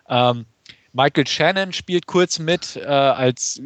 [0.08, 0.46] Ähm,
[0.94, 3.62] Michael Shannon spielt kurz mit äh, als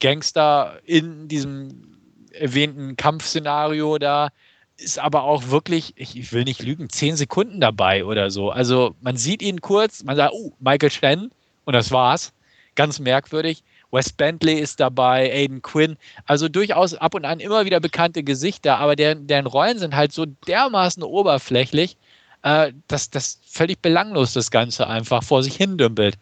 [0.00, 1.98] Gangster in diesem
[2.32, 4.30] erwähnten Kampfszenario da,
[4.76, 8.50] ist aber auch wirklich, ich, ich, will nicht lügen, zehn Sekunden dabei oder so.
[8.50, 11.30] Also man sieht ihn kurz, man sagt, oh, Michael Shannon
[11.64, 12.32] und das war's.
[12.74, 13.62] Ganz merkwürdig.
[13.90, 15.96] Wes Bentley ist dabei, Aiden Quinn.
[16.26, 20.12] Also durchaus ab und an immer wieder bekannte Gesichter, aber deren, deren Rollen sind halt
[20.12, 21.96] so dermaßen oberflächlich,
[22.42, 26.16] äh, dass das völlig belanglos das Ganze einfach vor sich hin dümpelt.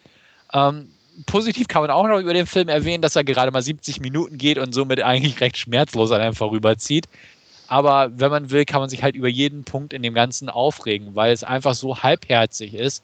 [0.53, 0.91] Ähm,
[1.25, 4.37] positiv kann man auch noch über den Film erwähnen, dass er gerade mal 70 Minuten
[4.37, 7.09] geht und somit eigentlich recht schmerzlos an einem vorüberzieht.
[7.69, 11.15] Aber wenn man will, kann man sich halt über jeden Punkt in dem Ganzen aufregen,
[11.15, 13.03] weil es einfach so halbherzig ist.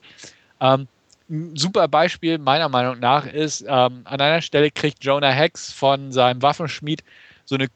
[0.60, 0.88] Ähm,
[1.30, 6.12] ein super Beispiel meiner Meinung nach ist, ähm, an einer Stelle kriegt Jonah Hex von
[6.12, 7.04] seinem Waffenschmied
[7.44, 7.68] so eine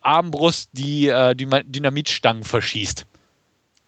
[0.00, 3.06] Armbrust, die äh, Dynamitstangen verschießt.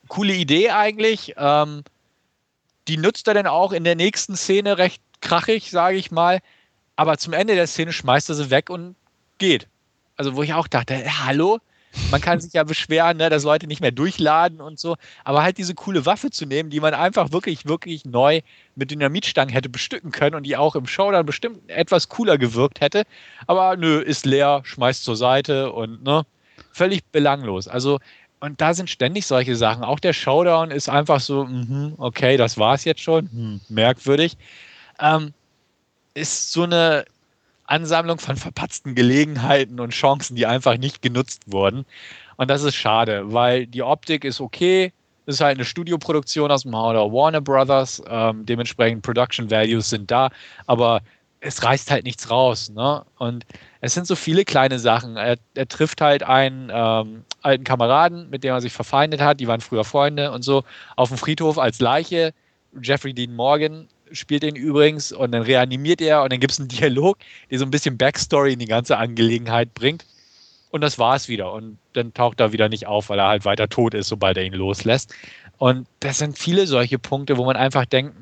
[0.09, 1.35] Coole Idee eigentlich.
[1.37, 1.83] Ähm,
[2.89, 6.41] die nutzt er dann auch in der nächsten Szene recht krachig, sage ich mal.
[6.95, 8.97] Aber zum Ende der Szene schmeißt er sie weg und
[9.39, 9.67] geht.
[10.17, 11.59] Also wo ich auch dachte, hallo,
[12.11, 15.59] man kann sich ja beschweren, ne, dass Leute nicht mehr durchladen und so, aber halt
[15.59, 18.41] diese coole Waffe zu nehmen, die man einfach wirklich, wirklich neu
[18.75, 23.05] mit Dynamitstangen hätte bestücken können und die auch im Showdown bestimmt etwas cooler gewirkt hätte.
[23.47, 26.25] Aber nö, ist leer, schmeißt zur Seite und ne,
[26.73, 27.69] völlig belanglos.
[27.69, 27.99] Also,
[28.41, 29.83] und da sind ständig solche Sachen.
[29.83, 34.37] Auch der Showdown ist einfach so, mh, okay, das war's jetzt schon, hm, merkwürdig.
[35.01, 35.33] Ähm,
[36.15, 37.05] ist so eine
[37.67, 41.85] Ansammlung von verpatzten Gelegenheiten und Chancen, die einfach nicht genutzt wurden.
[42.37, 44.93] Und das ist schade, weil die Optik ist okay.
[45.27, 48.03] Es ist halt eine Studioproduktion aus dem Hauder Warner Brothers.
[48.09, 50.31] Ähm, dementsprechend Production Values sind da,
[50.67, 51.01] aber
[51.41, 52.71] es reißt halt nichts raus.
[52.71, 53.05] Ne?
[53.19, 53.45] Und
[53.81, 55.17] es sind so viele kleine Sachen.
[55.17, 59.41] Er, er trifft halt einen ähm, alten Kameraden, mit dem er sich verfeindet hat.
[59.41, 60.65] Die waren früher Freunde und so.
[60.97, 62.33] Auf dem Friedhof als Leiche.
[62.81, 66.69] Jeffrey Dean Morgan spielt ihn übrigens und dann reanimiert er und dann gibt es einen
[66.69, 67.19] Dialog,
[67.51, 70.05] der so ein bisschen Backstory in die ganze Angelegenheit bringt.
[70.71, 71.53] Und das war es wieder.
[71.53, 74.45] Und dann taucht er wieder nicht auf, weil er halt weiter tot ist, sobald er
[74.45, 75.15] ihn loslässt.
[75.59, 78.15] Und das sind viele solche Punkte, wo man einfach denkt,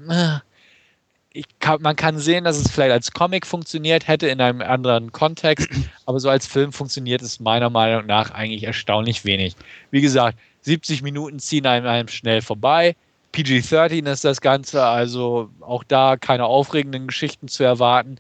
[1.59, 5.69] kann, man kann sehen, dass es vielleicht als Comic funktioniert hätte in einem anderen Kontext,
[6.07, 9.57] aber so als Film funktioniert es meiner Meinung nach eigentlich erstaunlich wenig.
[9.91, 12.95] Wie gesagt, 70 Minuten ziehen einem, einem schnell vorbei.
[13.35, 18.17] PG-13 ist das Ganze, also auch da keine aufregenden Geschichten zu erwarten.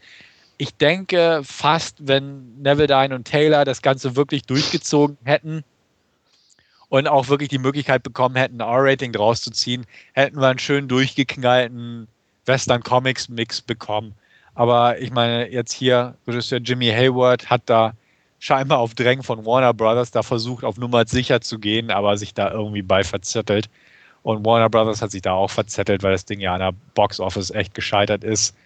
[0.58, 5.62] Ich denke fast, wenn Neville und Taylor das Ganze wirklich durchgezogen hätten
[6.88, 10.58] und auch wirklich die Möglichkeit bekommen hätten, ein R-Rating draus zu ziehen, hätten wir einen
[10.58, 12.08] schön durchgeknallten
[12.46, 14.14] Western Comics Mix bekommen.
[14.54, 17.94] Aber ich meine, jetzt hier, Regisseur Jimmy Hayward hat da
[18.40, 22.34] scheinbar auf Drängen von Warner Brothers da versucht, auf Nummer sicher zu gehen, aber sich
[22.34, 23.68] da irgendwie bei verzettelt.
[24.24, 27.20] Und Warner Brothers hat sich da auch verzettelt, weil das Ding ja an der Box
[27.20, 28.56] Office echt gescheitert ist.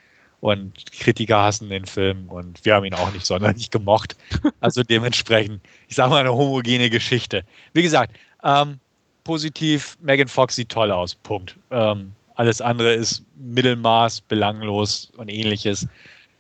[0.40, 4.16] Und Kritiker hassen den Film und wir haben ihn auch nicht sonderlich gemocht.
[4.61, 7.42] Also dementsprechend, ich sage mal, eine homogene Geschichte.
[7.73, 8.79] Wie gesagt, ähm,
[9.25, 11.16] positiv, Megan Fox sieht toll aus.
[11.16, 11.57] Punkt.
[11.73, 15.88] Ähm, alles andere ist Mittelmaß, belanglos und ähnliches.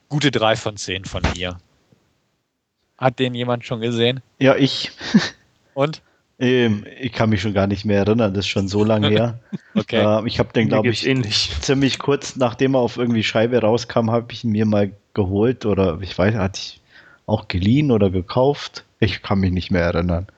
[0.08, 1.58] Gute drei von zehn von mir.
[2.98, 4.20] Hat den jemand schon gesehen?
[4.38, 4.92] Ja, ich.
[5.74, 6.02] Und?
[6.40, 9.40] Ähm, ich kann mich schon gar nicht mehr erinnern, das ist schon so lange her.
[9.74, 10.02] okay.
[10.02, 11.50] Äh, ich habe den, glaube ich, ähnlich.
[11.60, 15.98] ziemlich kurz nachdem er auf irgendwie Scheibe rauskam, habe ich ihn mir mal geholt oder
[16.00, 16.80] ich weiß, hatte ich
[17.26, 18.84] auch geliehen oder gekauft.
[19.00, 20.28] Ich kann mich nicht mehr erinnern.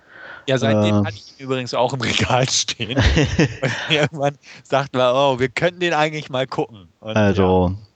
[0.49, 2.97] Ja, seitdem äh, hatte ich ihn übrigens auch im Regal stehen.
[2.97, 6.89] und irgendwann sagt man, oh, wir könnten den eigentlich mal gucken.
[7.01, 7.90] Und, also, ja.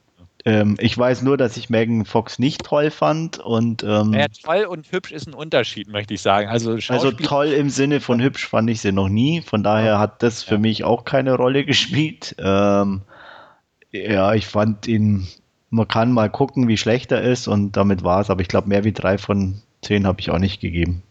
[0.47, 4.65] Ähm, ich weiß nur, dass ich Megan Fox nicht toll fand und ähm, ja, toll
[4.65, 6.49] und hübsch ist ein Unterschied, möchte ich sagen.
[6.49, 9.41] Also, also toll im Sinne von hübsch fand ich sie noch nie.
[9.41, 10.61] Von daher hat das für ja.
[10.61, 12.37] mich auch keine Rolle gespielt.
[12.39, 13.03] Ähm,
[13.91, 15.27] ja, ich fand ihn.
[15.71, 18.29] Man kann mal gucken, wie schlecht er ist und damit war es.
[18.29, 21.03] Aber ich glaube, mehr wie drei von zehn habe ich auch nicht gegeben.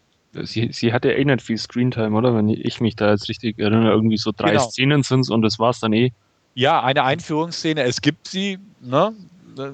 [0.43, 2.35] Sie, sie hatte eh nicht viel Screentime, oder?
[2.35, 4.63] Wenn ich mich da jetzt richtig erinnere, irgendwie so drei genau.
[4.63, 6.11] Szenen sind und das war's dann eh.
[6.55, 9.13] Ja, eine Einführungsszene, es gibt sie, ne?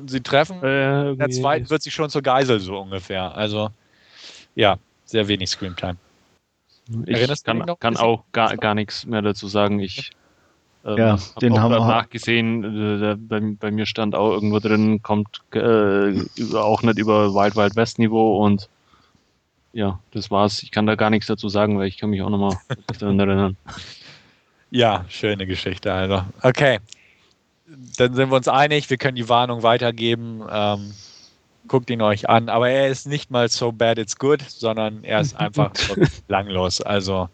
[0.08, 3.36] Sie treffen, äh, in der zweiten wird sie schon zur Geisel, so ungefähr.
[3.36, 3.70] Also,
[4.56, 5.96] ja, sehr wenig Screentime.
[7.06, 9.80] Ich Erinnerst kann, kann auch gar, gar nichts mehr dazu sagen.
[9.80, 10.12] Ich
[10.86, 13.04] ähm, ja, den auch haben wir nachgesehen.
[13.04, 16.14] Äh, bei, bei, mir stand auch irgendwo drin, kommt äh,
[16.56, 18.70] auch nicht über Wild Wild West Niveau und
[19.74, 20.64] ja, das war's.
[20.64, 22.58] Ich kann da gar nichts dazu sagen, weil ich kann mich auch nochmal
[23.00, 23.58] daran erinnern.
[24.72, 26.24] Ja, schöne Geschichte, also.
[26.44, 26.78] Okay.
[27.98, 30.44] Dann sind wir uns einig, wir können die Warnung weitergeben.
[30.50, 30.94] Ähm,
[31.68, 35.22] guckt ihn euch an, aber er ist nicht mal so bad it's good, sondern er
[35.22, 35.72] ist einfach
[36.28, 36.82] langlos.
[36.82, 37.30] Also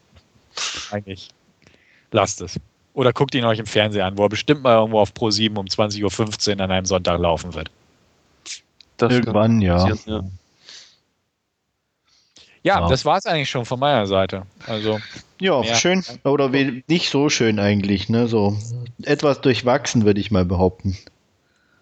[0.91, 1.29] eigentlich
[2.11, 2.59] lasst es.
[2.93, 5.55] Oder guckt ihn euch im Fernsehen an, wo er bestimmt mal irgendwo auf Pro 7
[5.57, 7.69] um 20.15 Uhr an einem Sonntag laufen wird.
[8.97, 9.89] Das Irgendwann, ja.
[10.05, 10.23] ja.
[12.65, 12.87] Ja, ja.
[12.87, 14.41] das war es eigentlich schon von meiner Seite.
[14.65, 14.99] Also
[15.39, 15.75] ja, mehr.
[15.75, 18.27] schön oder nicht so schön eigentlich, ne?
[18.27, 18.57] So
[19.03, 20.97] etwas durchwachsen würde ich mal behaupten.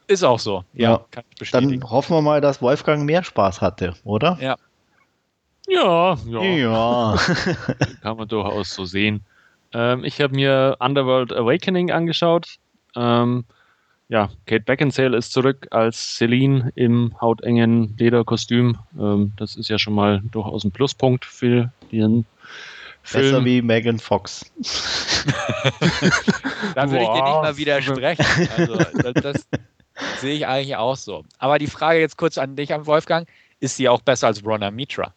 [0.08, 0.66] Ist auch so.
[0.74, 1.24] Ja, ja.
[1.54, 4.38] Dann hoffen wir mal, dass Wolfgang mehr Spaß hatte, oder?
[4.42, 4.58] Ja.
[5.70, 6.44] Ja, ja.
[6.44, 7.18] ja.
[8.02, 9.24] Kann man durchaus so sehen.
[9.72, 12.58] Ähm, ich habe mir Underworld Awakening angeschaut.
[12.98, 13.46] Ähm,
[14.14, 18.78] ja, Kate Beckinsale ist zurück als Celine im hautengen Lederkostüm.
[18.96, 22.28] Ähm, das ist ja schon mal durchaus ein Pluspunkt für den
[23.02, 23.32] Film.
[23.32, 24.46] Besser wie Megan Fox.
[26.76, 28.26] da würde ich dir nicht mal widersprechen.
[28.56, 29.48] Also, das, das
[30.20, 31.26] sehe ich eigentlich auch so.
[31.40, 33.28] Aber die Frage jetzt kurz an dich, Wolfgang:
[33.62, 35.12] Ist sie auch besser als Rona Mitra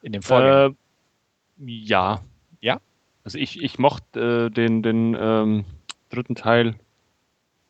[0.00, 0.68] in dem Vorgänger?
[0.68, 2.22] Äh, ja.
[2.62, 2.80] Ja?
[3.24, 5.66] Also, ich, ich mochte äh, den, den ähm,
[6.08, 6.76] dritten Teil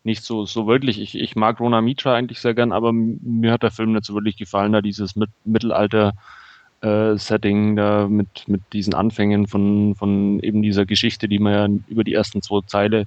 [0.06, 1.00] nicht so, so wirklich.
[1.00, 4.14] Ich, ich mag Rona Mitra eigentlich sehr gern, aber mir hat der Film nicht so
[4.14, 6.14] wirklich gefallen, da dieses mit, Mittelalter
[6.80, 12.04] äh, da mit, mit diesen Anfängen von, von eben dieser Geschichte, die man ja über
[12.04, 13.06] die ersten zwei Zeile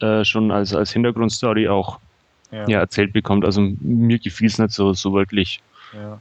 [0.00, 2.00] äh, schon als, als Hintergrundstory auch
[2.50, 2.68] ja.
[2.68, 3.44] ja erzählt bekommt.
[3.44, 5.60] Also mir gefiel es nicht so, so wirklich.
[5.94, 6.20] Ja.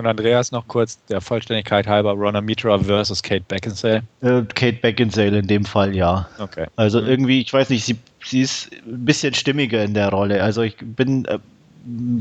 [0.00, 4.02] Und Andreas noch kurz der Vollständigkeit halber, Rona Mitra versus Kate Beckinsale.
[4.22, 6.26] Äh, Kate Beckinsale in dem Fall, ja.
[6.38, 6.68] Okay.
[6.74, 7.08] Also mhm.
[7.08, 10.42] irgendwie, ich weiß nicht, sie, sie ist ein bisschen stimmiger in der Rolle.
[10.42, 11.38] Also ich bin, äh,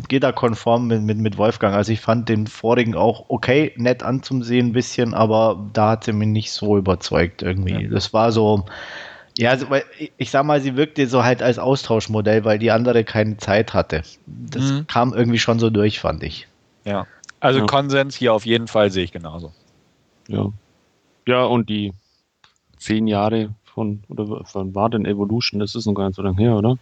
[0.09, 1.73] gehe da konform mit, mit, mit Wolfgang.
[1.73, 6.11] Also ich fand den vorigen auch okay, nett anzusehen ein bisschen, aber da hat sie
[6.11, 7.83] mich nicht so überzeugt irgendwie.
[7.83, 7.89] Ja.
[7.89, 8.65] Das war so,
[9.37, 9.67] ja, also,
[10.17, 14.03] ich sag mal, sie wirkte so halt als Austauschmodell, weil die andere keine Zeit hatte.
[14.25, 14.87] Das mhm.
[14.87, 16.45] kam irgendwie schon so durch, fand ich.
[16.83, 17.07] Ja.
[17.39, 17.65] Also ja.
[17.65, 19.53] Konsens hier auf jeden Fall sehe ich genauso.
[20.27, 20.47] Ja.
[21.27, 21.93] Ja, und die
[22.77, 25.59] zehn Jahre von, oder von war denn Evolution?
[25.59, 26.77] Das ist noch gar nicht so lange her, oder?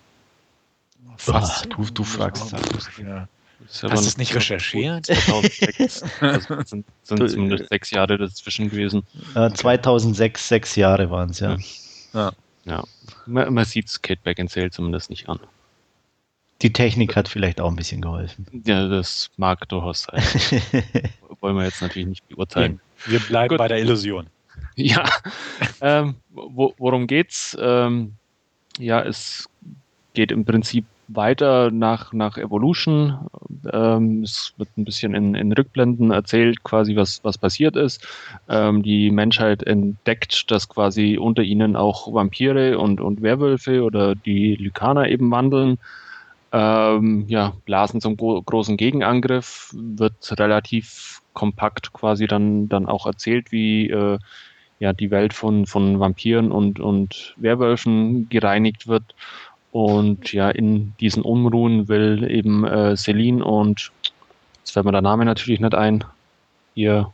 [1.17, 1.65] Fast.
[1.65, 2.53] Ach, du, du fragst.
[2.99, 3.27] Ja.
[3.67, 5.05] Hast du es nicht recherchiert?
[5.11, 6.03] 2006.
[6.21, 9.03] also sind, sind zumindest sechs Jahre dazwischen gewesen.
[9.35, 11.57] Äh, 2006, sechs Jahre waren es, ja.
[12.13, 12.31] Ja.
[12.65, 12.83] ja.
[13.25, 15.39] Man, man sieht Kate Beckinsale zumindest nicht an.
[16.61, 18.47] Die Technik hat vielleicht auch ein bisschen geholfen.
[18.65, 20.23] Ja, das mag durchaus sein.
[21.41, 22.79] Wollen wir jetzt natürlich nicht beurteilen.
[23.05, 23.59] Wir bleiben Gut.
[23.59, 24.27] bei der Illusion.
[24.75, 25.03] Ja.
[25.81, 27.55] ähm, wo, worum geht's?
[27.59, 28.13] Ähm,
[28.79, 29.47] ja, es
[30.13, 33.29] geht im Prinzip weiter nach, nach Evolution.
[33.71, 38.05] Ähm, es wird ein bisschen in, in Rückblenden erzählt, quasi was, was passiert ist.
[38.49, 44.55] Ähm, die Menschheit entdeckt, dass quasi unter ihnen auch Vampire und, und Werwölfe oder die
[44.55, 45.77] Lykaner eben wandeln
[46.57, 53.51] ähm, ja, blasen zum gro großen Gegenangriff, wird relativ kompakt quasi dann, dann auch erzählt,
[53.51, 54.17] wie äh,
[54.79, 59.03] ja, die Welt von, von Vampiren und, und Werwölfen gereinigt wird.
[59.71, 63.91] Und ja, in diesen Unruhen will eben äh, Celine und,
[64.59, 66.03] jetzt fällt mir der Name natürlich nicht ein,
[66.73, 67.11] ihr,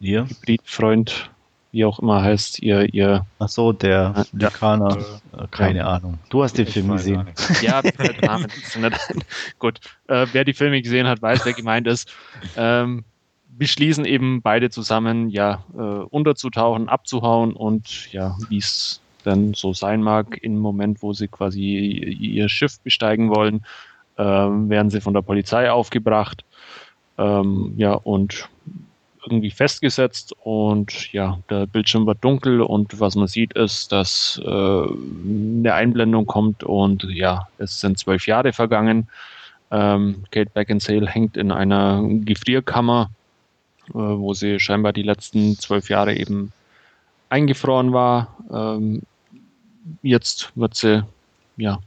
[0.00, 0.26] ihr?
[0.26, 1.30] Hybridfreund
[1.72, 3.26] wie auch immer heißt, ihr, ihr.
[3.38, 4.98] Ach so, der Vulkaner.
[5.32, 5.44] Ja.
[5.44, 5.86] Äh, keine ja.
[5.86, 6.18] Ahnung.
[6.28, 7.26] Du hast den ich Film gesehen.
[7.62, 7.82] Ja,
[8.22, 8.48] Name
[9.58, 9.80] Gut.
[10.08, 12.12] Äh, wer die Filme gesehen hat, weiß, wer gemeint ist.
[12.56, 13.04] Ähm,
[13.50, 20.02] beschließen eben beide zusammen, ja, äh, unterzutauchen, abzuhauen und ja, wie es dann so sein
[20.02, 23.64] mag, im Moment, wo sie quasi ihr Schiff besteigen wollen,
[24.16, 26.44] äh, werden sie von der Polizei aufgebracht.
[27.18, 28.48] Ähm, ja, und
[29.22, 34.48] irgendwie festgesetzt und ja, der Bildschirm wird dunkel und was man sieht ist, dass äh,
[34.48, 39.08] eine Einblendung kommt und ja, es sind zwölf Jahre vergangen.
[39.70, 43.10] Ähm, Kate Beckinsale hängt in einer Gefrierkammer,
[43.90, 46.52] äh, wo sie scheinbar die letzten zwölf Jahre eben
[47.28, 48.36] eingefroren war.
[48.50, 49.02] Ähm,
[50.02, 51.04] jetzt wird sie
[51.56, 51.78] ja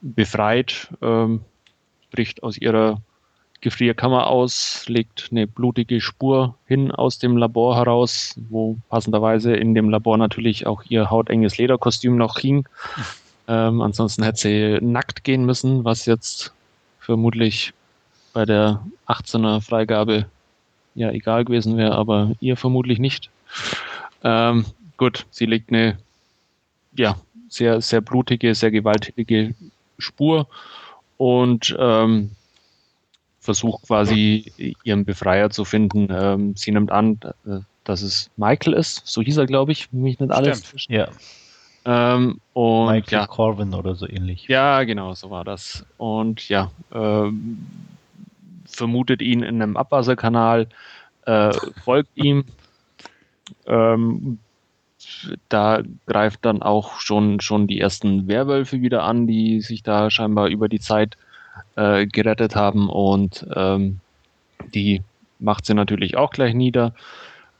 [0.00, 1.42] befreit, ähm,
[2.10, 3.00] bricht aus ihrer
[3.60, 9.90] Gefrierkammer aus, legt eine blutige Spur hin aus dem Labor heraus, wo passenderweise in dem
[9.90, 12.68] Labor natürlich auch ihr hautenges Lederkostüm noch hing.
[13.48, 16.52] Ähm, ansonsten hätte sie nackt gehen müssen, was jetzt
[17.00, 17.72] vermutlich
[18.32, 20.26] bei der 18er Freigabe
[20.94, 23.30] ja egal gewesen wäre, aber ihr vermutlich nicht.
[24.22, 24.66] Ähm,
[24.96, 25.96] gut, sie legt eine
[26.92, 27.16] ja,
[27.48, 29.54] sehr, sehr blutige, sehr gewaltige
[29.98, 30.46] Spur
[31.16, 32.32] und ähm,
[33.48, 34.52] versucht quasi
[34.84, 36.08] ihren Befreier zu finden.
[36.10, 40.20] Ähm, sie nimmt an, äh, dass es Michael ist, so hieß er, glaube ich, mich
[40.20, 40.66] nicht alles.
[40.76, 40.86] Stimmt.
[40.90, 41.08] Ja.
[41.86, 44.48] Ähm, und, Michael ja, Corvin oder so ähnlich.
[44.48, 45.86] ja, genau, so war das.
[45.96, 47.66] Und ja, ähm,
[48.66, 50.66] vermutet ihn in einem Abwasserkanal,
[51.24, 52.44] äh, folgt ihm.
[53.64, 54.40] Ähm,
[55.48, 60.48] da greift dann auch schon, schon die ersten Werwölfe wieder an, die sich da scheinbar
[60.48, 61.16] über die Zeit
[61.76, 64.00] äh, gerettet haben und ähm,
[64.74, 65.02] die
[65.38, 66.94] macht sie natürlich auch gleich nieder.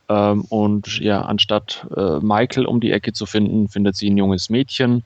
[0.08, 4.50] Ähm, und ja, anstatt äh, Michael um die Ecke zu finden, findet sie ein junges
[4.50, 5.04] Mädchen,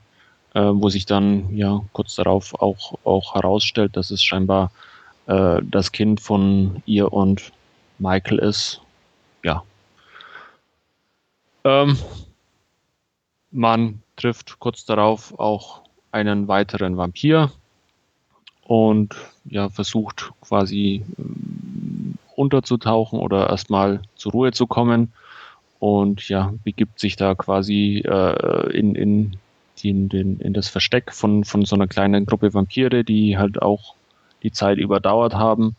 [0.55, 4.71] äh, wo sich dann ja kurz darauf auch, auch herausstellt, dass es scheinbar
[5.27, 7.53] äh, das Kind von ihr und
[7.99, 8.81] Michael ist.
[9.43, 9.63] Ja.
[11.65, 11.99] Ähm,
[13.51, 17.51] man trifft kurz darauf auch einen weiteren Vampir
[18.73, 25.13] und ja, versucht quasi ähm, unterzutauchen oder erstmal zur Ruhe zu kommen
[25.79, 29.37] und ja, begibt sich da quasi äh, in, in,
[29.77, 33.61] die, in, den, in das Versteck von, von so einer kleinen Gruppe Vampire, die halt
[33.61, 33.95] auch
[34.43, 35.77] die Zeit überdauert haben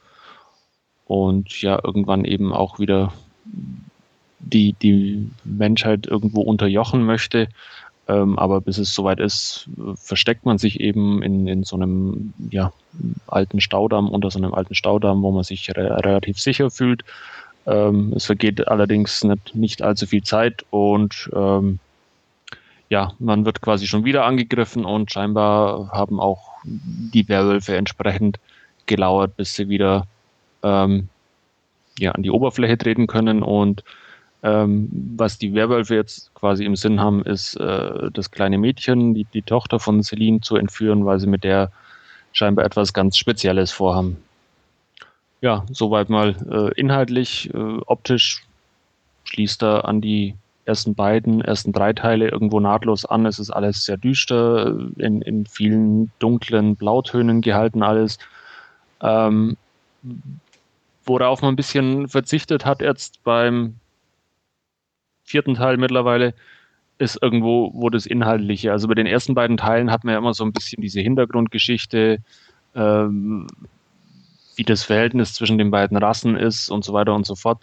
[1.08, 3.12] und ja, irgendwann eben auch wieder
[4.38, 7.48] die, die Menschheit irgendwo unterjochen möchte.
[8.08, 12.74] Ähm, aber bis es soweit ist, versteckt man sich eben in, in so einem ja,
[13.28, 17.04] alten Staudamm, unter so einem alten Staudamm, wo man sich re relativ sicher fühlt.
[17.66, 21.80] Ähm, es vergeht allerdings nicht, nicht allzu viel Zeit und ähm,
[22.90, 28.38] ja, man wird quasi schon wieder angegriffen und scheinbar haben auch die Werwölfe entsprechend
[28.86, 30.08] gelauert, bis sie wieder
[30.62, 31.08] ähm,
[31.98, 33.84] ja, an die Oberfläche treten können und
[34.44, 39.26] ähm, was die Werwölfe jetzt quasi im Sinn haben, ist äh, das kleine Mädchen, die,
[39.34, 41.72] die Tochter von Celine zu entführen, weil sie mit der
[42.34, 44.18] scheinbar etwas ganz Spezielles vorhaben.
[45.40, 48.44] Ja, soweit mal äh, inhaltlich, äh, optisch
[49.24, 53.26] schließt er an die ersten beiden, ersten drei Teile irgendwo nahtlos an.
[53.26, 58.20] Es ist alles sehr düster, in, in vielen dunklen Blautönen gehalten alles.
[59.02, 59.58] Ähm,
[61.06, 63.76] worauf man ein bisschen verzichtet hat jetzt beim
[65.24, 66.34] vierten Teil mittlerweile,
[66.98, 68.72] ist irgendwo, wo das Inhaltliche.
[68.72, 72.20] Also bei den ersten beiden Teilen hat man ja immer so ein bisschen diese Hintergrundgeschichte,
[72.76, 73.48] ähm,
[74.56, 77.62] wie das Verhältnis zwischen den beiden Rassen ist und so weiter und so fort,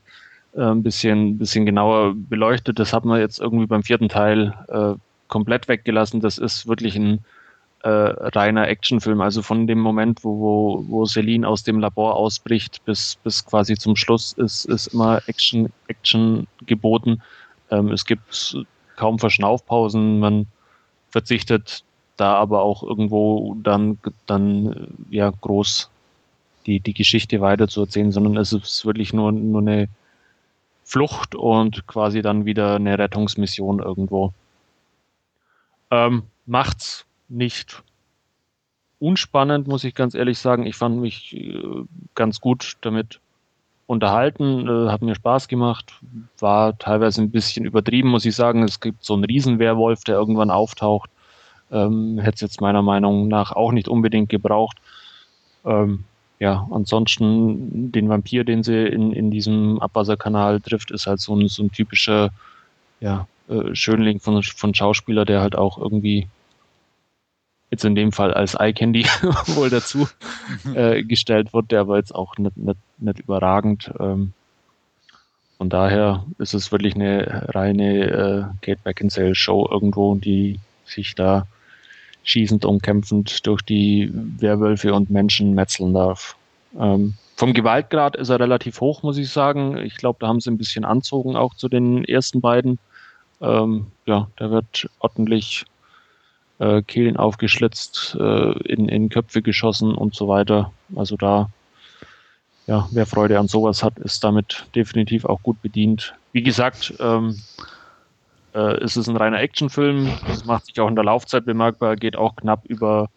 [0.54, 2.78] äh, ein bisschen, bisschen genauer beleuchtet.
[2.78, 4.94] Das hat man jetzt irgendwie beim vierten Teil äh,
[5.28, 6.20] komplett weggelassen.
[6.20, 7.20] Das ist wirklich ein
[7.82, 9.20] äh, reiner Actionfilm.
[9.20, 13.76] Also von dem Moment, wo, wo, wo Celine aus dem Labor ausbricht, bis, bis quasi
[13.76, 17.22] zum Schluss ist, ist immer Action, Action geboten.
[17.70, 18.56] Ähm, es gibt
[18.96, 20.46] kaum Verschnaufpausen, man
[21.10, 21.84] verzichtet
[22.16, 25.90] da aber auch irgendwo dann, dann äh, ja groß
[26.66, 29.88] die, die Geschichte weiter zu erzählen, sondern es ist wirklich nur, nur eine
[30.84, 34.34] Flucht und quasi dann wieder eine Rettungsmission irgendwo.
[35.90, 37.82] Ähm, macht's nicht
[38.98, 40.66] unspannend, muss ich ganz ehrlich sagen.
[40.66, 43.20] Ich fand mich äh, ganz gut damit
[43.90, 45.92] unterhalten, äh, hat mir Spaß gemacht,
[46.38, 48.62] war teilweise ein bisschen übertrieben, muss ich sagen.
[48.62, 51.10] Es gibt so einen Riesenwerwolf, der irgendwann auftaucht.
[51.72, 54.78] Ähm, Hätte es jetzt meiner Meinung nach auch nicht unbedingt gebraucht.
[55.64, 56.04] Ähm,
[56.38, 61.48] ja, ansonsten den Vampir, den sie in, in diesem Abwasserkanal trifft, ist halt so ein,
[61.48, 62.30] so ein typischer
[63.00, 66.28] ja, äh, Schönling von, von Schauspieler, der halt auch irgendwie
[67.70, 69.04] jetzt in dem Fall als Eye Candy
[69.46, 70.08] wohl dazu
[70.74, 73.92] äh, gestellt wird, der aber jetzt auch nicht, nicht, nicht überragend.
[73.98, 74.32] Ähm,
[75.58, 81.46] von daher ist es wirklich eine reine äh, Kate Beckinsale Show irgendwo, die sich da
[82.22, 86.36] schießend und kämpfend durch die Werwölfe und Menschen metzeln darf.
[86.78, 89.76] Ähm, vom Gewaltgrad ist er relativ hoch, muss ich sagen.
[89.78, 92.78] Ich glaube, da haben sie ein bisschen anzogen, auch zu den ersten beiden.
[93.40, 95.64] Ähm, ja, da wird ordentlich
[96.60, 100.72] äh, Kehlen aufgeschlitzt, äh, in, in Köpfe geschossen und so weiter.
[100.94, 101.48] Also da,
[102.66, 106.14] ja, wer Freude an sowas hat, ist damit definitiv auch gut bedient.
[106.32, 107.40] Wie gesagt, ähm,
[108.54, 110.10] äh, es ist ein reiner Actionfilm.
[110.28, 113.08] Das macht sich auch in der Laufzeit bemerkbar, geht auch knapp über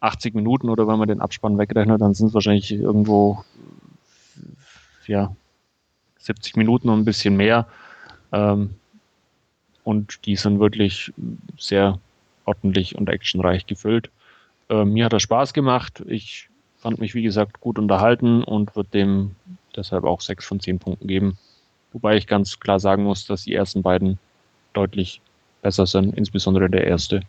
[0.00, 3.44] 80 Minuten oder wenn man den Abspann wegrechnet, dann sind es wahrscheinlich irgendwo
[5.06, 5.34] ja,
[6.18, 7.66] 70 Minuten und ein bisschen mehr.
[8.32, 8.70] Ähm,
[9.84, 11.12] und die sind wirklich
[11.58, 11.98] sehr
[12.44, 14.10] ordentlich und actionreich gefüllt.
[14.68, 16.02] Ähm, mir hat er Spaß gemacht.
[16.06, 19.36] Ich fand mich, wie gesagt, gut unterhalten und würde dem
[19.76, 21.38] deshalb auch 6 von 10 Punkten geben.
[21.92, 24.18] Wobei ich ganz klar sagen muss, dass die ersten beiden
[24.72, 25.20] deutlich
[25.62, 27.22] besser sind, insbesondere der erste.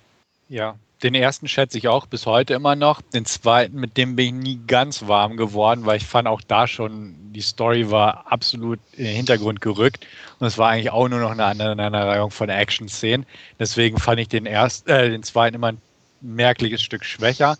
[0.47, 3.01] Ja, den ersten schätze ich auch bis heute immer noch.
[3.01, 6.67] Den zweiten, mit dem bin ich nie ganz warm geworden, weil ich fand auch da
[6.67, 10.05] schon, die Story war absolut in den Hintergrund gerückt
[10.39, 13.25] und es war eigentlich auch nur noch eine Aneinanderreihung von Action-Szenen.
[13.59, 15.81] Deswegen fand ich den ersten, äh, den zweiten immer ein
[16.21, 17.57] merkliches Stück schwächer.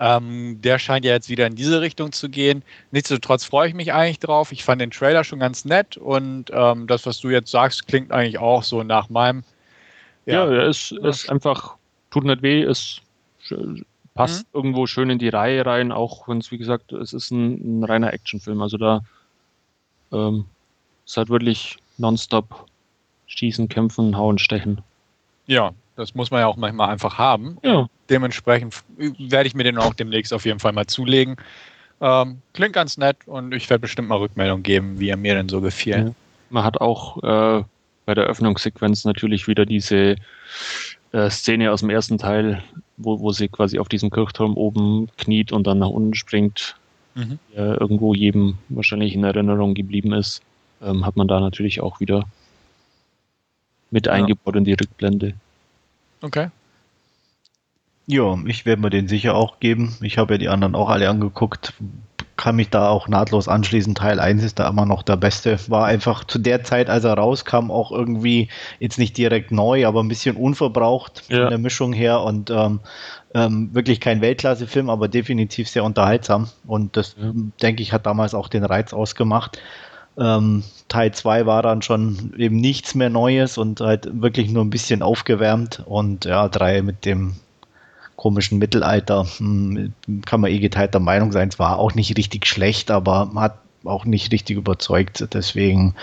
[0.00, 2.62] Ähm, der scheint ja jetzt wieder in diese Richtung zu gehen.
[2.92, 4.52] Nichtsdestotrotz freue ich mich eigentlich drauf.
[4.52, 8.12] Ich fand den Trailer schon ganz nett und ähm, das, was du jetzt sagst, klingt
[8.12, 9.42] eigentlich auch so nach meinem.
[10.24, 11.77] Ja, ja er ist, ist einfach,
[12.10, 13.02] tut nicht weh, ist
[14.18, 14.58] passt mhm.
[14.58, 17.84] irgendwo schön in die Reihe rein, auch wenn es, wie gesagt, es ist ein, ein
[17.84, 18.60] reiner Actionfilm.
[18.60, 19.00] Also da
[20.12, 20.44] ähm,
[21.06, 22.66] ist halt wirklich nonstop
[23.26, 24.82] schießen, kämpfen, hauen, stechen.
[25.46, 27.58] Ja, das muss man ja auch manchmal einfach haben.
[27.62, 27.88] Ja.
[28.10, 31.36] Dementsprechend werde ich mir den auch demnächst auf jeden Fall mal zulegen.
[32.00, 35.48] Ähm, klingt ganz nett und ich werde bestimmt mal Rückmeldung geben, wie er mir denn
[35.48, 36.06] so gefiel.
[36.06, 36.14] Ja.
[36.50, 37.64] Man hat auch äh,
[38.04, 40.16] bei der Öffnungssequenz natürlich wieder diese
[41.12, 42.62] äh, Szene aus dem ersten Teil,
[42.96, 46.76] wo, wo sie quasi auf diesem Kirchturm oben kniet und dann nach unten springt,
[47.14, 47.38] mhm.
[47.54, 50.42] äh, irgendwo jedem wahrscheinlich in Erinnerung geblieben ist,
[50.82, 52.24] ähm, hat man da natürlich auch wieder
[53.90, 54.12] mit ja.
[54.12, 55.34] eingebaut in die Rückblende.
[56.20, 56.48] Okay.
[58.06, 59.94] Ja, ich werde mir den sicher auch geben.
[60.00, 61.74] Ich habe ja die anderen auch alle angeguckt.
[62.38, 63.96] Kann mich da auch nahtlos anschließen.
[63.96, 65.58] Teil 1 ist da immer noch der beste.
[65.66, 70.04] War einfach zu der Zeit, als er rauskam, auch irgendwie jetzt nicht direkt neu, aber
[70.04, 71.40] ein bisschen unverbraucht ja.
[71.40, 72.78] von der Mischung her und ähm,
[73.34, 76.48] ähm, wirklich kein Weltklasse-Film, aber definitiv sehr unterhaltsam.
[76.64, 77.32] Und das, ja.
[77.60, 79.58] denke ich, hat damals auch den Reiz ausgemacht.
[80.16, 84.70] Ähm, Teil 2 war dann schon eben nichts mehr Neues und halt wirklich nur ein
[84.70, 85.82] bisschen aufgewärmt.
[85.86, 87.34] Und ja, 3 mit dem
[88.18, 89.94] komischen Mittelalter hm,
[90.26, 91.48] kann man eh geteilter Meinung sein.
[91.48, 95.28] Es war auch nicht richtig schlecht, aber hat auch nicht richtig überzeugt.
[95.32, 95.94] Deswegen,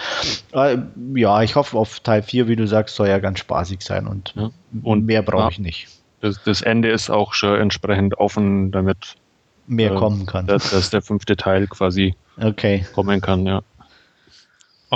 [0.53, 0.77] äh,
[1.13, 4.33] ja, ich hoffe auf Teil 4, wie du sagst, soll ja ganz spaßig sein und,
[4.37, 4.49] ja.
[4.81, 5.87] und mehr brauche ja, ich nicht.
[6.21, 9.15] Das, das, Ende ist auch schon entsprechend offen, damit
[9.67, 10.47] mehr äh, kommen kann.
[10.47, 12.85] Dass, dass, der fünfte Teil quasi okay.
[12.93, 13.61] kommen kann, ja.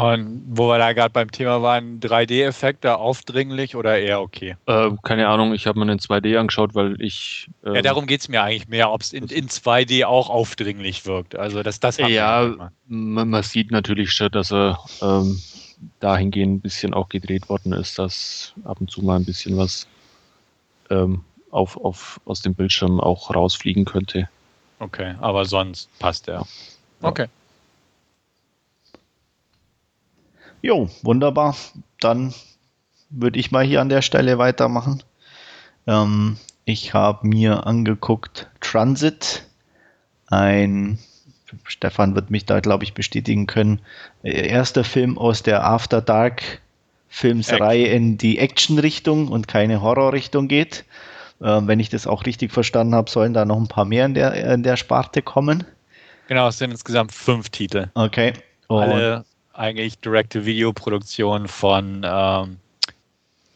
[0.01, 4.55] Und wo wir da gerade beim Thema waren, 3D-Effekte aufdringlich oder eher okay?
[4.65, 7.49] Äh, keine Ahnung, ich habe mir den 2D angeschaut, weil ich.
[7.65, 11.05] Äh, ja, darum geht es mir eigentlich mehr, ob es in, in 2D auch aufdringlich
[11.05, 11.35] wirkt.
[11.35, 15.39] Also, dass das Ja, man, man, sieht natürlich schon, dass er ähm,
[15.99, 19.87] dahingehend ein bisschen auch gedreht worden ist, dass ab und zu mal ein bisschen was
[20.89, 24.29] ähm, auf, auf, aus dem Bildschirm auch rausfliegen könnte.
[24.79, 26.45] Okay, aber sonst passt er.
[27.01, 27.27] Okay.
[30.61, 31.55] Jo, wunderbar.
[31.99, 32.33] Dann
[33.09, 35.03] würde ich mal hier an der Stelle weitermachen.
[35.87, 39.45] Ähm, ich habe mir angeguckt Transit,
[40.27, 40.99] ein,
[41.63, 43.81] Stefan wird mich da, glaube ich, bestätigen können,
[44.21, 46.61] erster Film aus der After Dark
[47.07, 50.85] Filmsreihe in die Action-Richtung und keine Horror-Richtung geht.
[51.41, 54.13] Äh, wenn ich das auch richtig verstanden habe, sollen da noch ein paar mehr in
[54.13, 55.63] der, in der Sparte kommen.
[56.27, 57.87] Genau, es sind insgesamt fünf Titel.
[57.95, 58.33] Okay.
[58.67, 59.25] Und Alle
[59.59, 62.57] eigentlich Direct-to-Video-Produktion von ähm,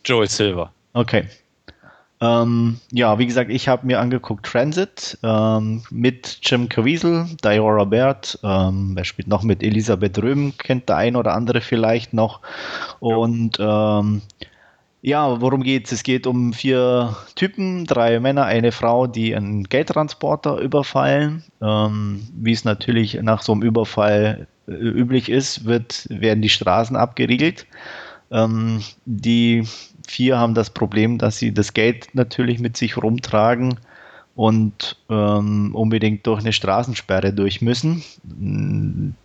[0.06, 0.72] Joel Silver.
[0.94, 1.26] Okay.
[2.22, 8.40] Ähm, ja, wie gesagt, ich habe mir angeguckt Transit ähm, mit Jim Caviezel, Diora Baird,
[8.44, 12.42] ähm, wer spielt noch mit Elisabeth Röhm, kennt der ein oder andere vielleicht noch.
[13.00, 14.00] Und ja.
[14.00, 14.22] Ähm,
[15.06, 15.92] ja, worum geht's?
[15.92, 21.44] Es geht um vier Typen, drei Männer, eine Frau, die einen Geldtransporter überfallen.
[21.62, 27.66] Ähm, wie es natürlich nach so einem Überfall üblich ist, wird, werden die Straßen abgeriegelt.
[28.32, 29.64] Ähm, die
[30.08, 33.80] vier haben das Problem, dass sie das Geld natürlich mit sich rumtragen
[34.36, 38.04] und ähm, unbedingt durch eine Straßensperre durch müssen.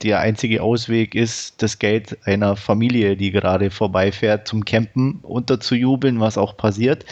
[0.02, 6.36] Der einzige Ausweg ist, das Geld einer Familie, die gerade vorbeifährt, zum Campen unterzujubeln, was
[6.36, 7.06] auch passiert.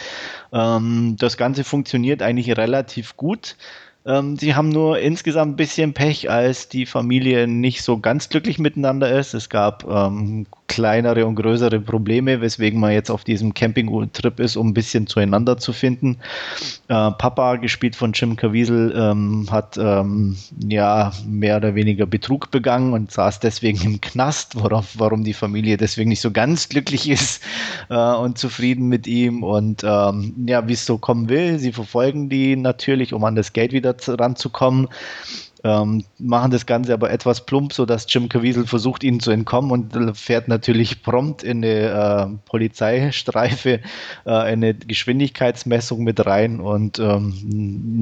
[0.53, 3.55] Ähm, das Ganze funktioniert eigentlich relativ gut.
[4.07, 8.57] Ähm, sie haben nur insgesamt ein bisschen Pech, als die Familie nicht so ganz glücklich
[8.57, 9.33] miteinander ist.
[9.33, 14.69] Es gab ähm, kleinere und größere Probleme, weswegen man jetzt auf diesem Camping-Trip ist, um
[14.69, 16.17] ein bisschen zueinander zu finden.
[16.87, 20.37] Äh, Papa, gespielt von Jim Caviezel, ähm, hat ähm,
[20.67, 25.77] ja mehr oder weniger Betrug begangen und saß deswegen im Knast, worauf, warum die Familie
[25.77, 27.41] deswegen nicht so ganz glücklich ist
[27.89, 29.43] äh, und zufrieden mit ihm.
[29.43, 33.53] Und ähm, ja, wie es so kommen will, sie verfolgen die natürlich, um an das
[33.53, 34.87] Geld wieder ranzukommen
[35.63, 40.17] ähm, machen das Ganze aber etwas plump, sodass Jim Caviezel versucht, ihnen zu entkommen und
[40.17, 43.81] fährt natürlich prompt in eine äh, Polizeistreife,
[44.25, 47.33] äh, eine Geschwindigkeitsmessung mit rein und ähm,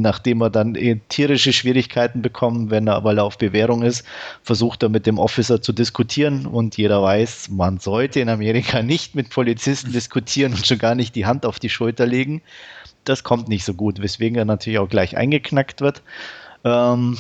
[0.01, 4.05] nachdem er dann eh tierische Schwierigkeiten bekommt, wenn er, weil er auf Bewährung ist,
[4.43, 9.15] versucht er mit dem Officer zu diskutieren und jeder weiß, man sollte in Amerika nicht
[9.15, 12.41] mit Polizisten diskutieren und schon gar nicht die Hand auf die Schulter legen.
[13.06, 16.01] Das kommt nicht so gut, weswegen er natürlich auch gleich eingeknackt wird.
[16.64, 17.18] Ähm,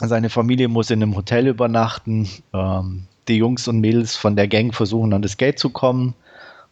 [0.00, 2.28] seine Familie muss in einem Hotel übernachten.
[2.52, 6.14] Ähm, die Jungs und Mädels von der Gang versuchen an das Geld zu kommen,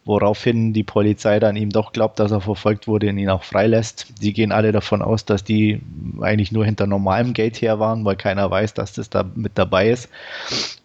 [0.05, 4.07] woraufhin die Polizei dann ihm doch glaubt, dass er verfolgt wurde und ihn auch freilässt.
[4.19, 5.81] Sie gehen alle davon aus, dass die
[6.21, 9.89] eigentlich nur hinter normalem Geld her waren, weil keiner weiß, dass das da mit dabei
[9.89, 10.09] ist.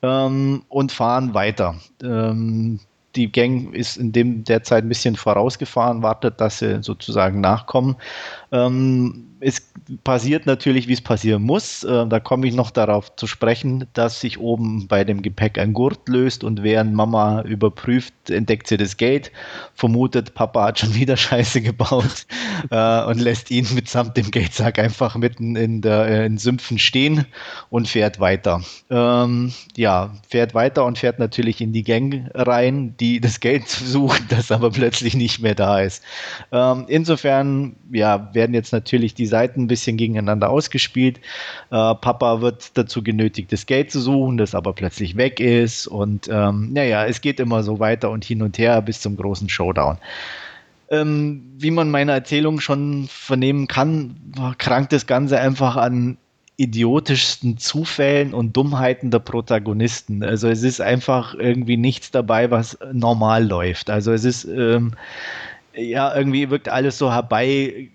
[0.03, 1.77] Ähm, und fahren weiter.
[2.03, 2.81] Ähm,
[3.16, 7.96] die Gang ist in dem derzeit ein bisschen vorausgefahren, wartet, dass sie sozusagen nachkommen.
[8.53, 9.72] Ähm, es
[10.05, 11.82] passiert natürlich, wie es passieren muss.
[11.82, 15.72] Äh, da komme ich noch darauf zu sprechen, dass sich oben bei dem Gepäck ein
[15.72, 19.32] Gurt löst und während Mama überprüft, entdeckt sie das Gate,
[19.74, 22.26] vermutet, Papa hat schon wieder Scheiße gebaut
[22.70, 27.26] äh, und lässt ihn mitsamt dem Geldsack einfach mitten in, der, äh, in Sümpfen stehen
[27.68, 28.62] und fährt weiter.
[28.90, 34.26] Ähm, ja, fährt weiter und fährt natürlich in die Gang rein, die das Geld suchen,
[34.28, 36.05] das aber plötzlich nicht mehr da ist.
[36.53, 41.18] Ähm, insofern, ja, werden jetzt natürlich diese Seiten ein bisschen gegeneinander ausgespielt.
[41.70, 45.86] Äh, Papa wird dazu genötigt, das Geld zu suchen, das aber plötzlich weg ist.
[45.86, 49.49] Und ähm, naja, es geht immer so weiter und hin und her bis zum großen
[49.49, 49.99] Showdown.
[50.90, 54.16] Ähm, wie man meine Erzählung schon vernehmen kann,
[54.59, 56.16] krankt das Ganze einfach an
[56.57, 60.22] idiotischsten Zufällen und Dummheiten der Protagonisten.
[60.24, 63.88] Also es ist einfach irgendwie nichts dabei, was normal läuft.
[63.88, 64.93] Also es ist ähm,
[65.74, 67.88] ja irgendwie wirkt alles so herbei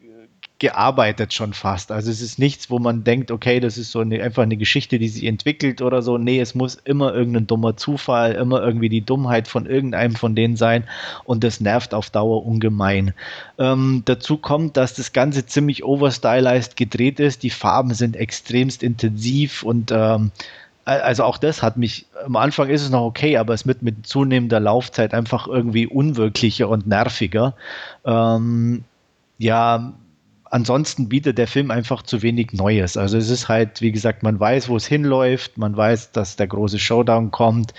[0.59, 1.91] gearbeitet schon fast.
[1.91, 4.97] Also es ist nichts, wo man denkt, okay, das ist so eine, einfach eine Geschichte,
[4.97, 6.17] die sich entwickelt oder so.
[6.17, 10.55] Nee, es muss immer irgendein dummer Zufall, immer irgendwie die Dummheit von irgendeinem von denen
[10.55, 10.85] sein
[11.25, 13.13] und das nervt auf Dauer ungemein.
[13.59, 17.43] Ähm, dazu kommt, dass das Ganze ziemlich overstylized gedreht ist.
[17.43, 20.31] Die Farben sind extremst intensiv und ähm,
[20.85, 24.07] also auch das hat mich, am Anfang ist es noch okay, aber es wird mit
[24.07, 27.53] zunehmender Laufzeit einfach irgendwie unwirklicher und nerviger.
[28.05, 28.85] Ähm,
[29.37, 29.93] ja,
[30.51, 32.97] ansonsten bietet der Film einfach zu wenig Neues.
[32.97, 36.47] Also es ist halt, wie gesagt, man weiß, wo es hinläuft, man weiß, dass der
[36.47, 37.73] große Showdown kommt,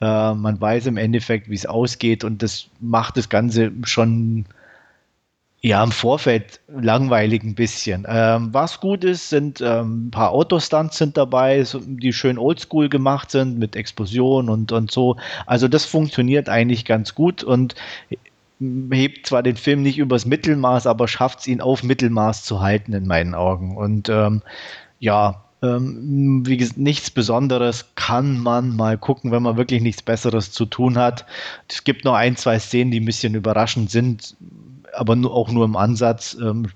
[0.00, 4.46] äh, man weiß im Endeffekt, wie es ausgeht und das macht das Ganze schon
[5.62, 8.04] ja im Vorfeld langweilig ein bisschen.
[8.08, 13.30] Ähm, was gut ist, sind ähm, ein paar Autostunts sind dabei, die schön oldschool gemacht
[13.30, 15.16] sind mit Explosionen und, und so.
[15.46, 17.76] Also das funktioniert eigentlich ganz gut und
[18.90, 22.92] hebt zwar den Film nicht übers Mittelmaß, aber schafft es ihn auf Mittelmaß zu halten
[22.92, 23.76] in meinen Augen.
[23.76, 24.42] Und ähm,
[24.98, 30.50] ja, ähm, wie gesagt, nichts Besonderes kann man mal gucken, wenn man wirklich nichts Besseres
[30.50, 31.24] zu tun hat.
[31.68, 34.36] Es gibt noch ein, zwei Szenen, die ein bisschen überraschend sind,
[34.92, 36.36] aber nur, auch nur im Ansatz.
[36.40, 36.66] Ähm,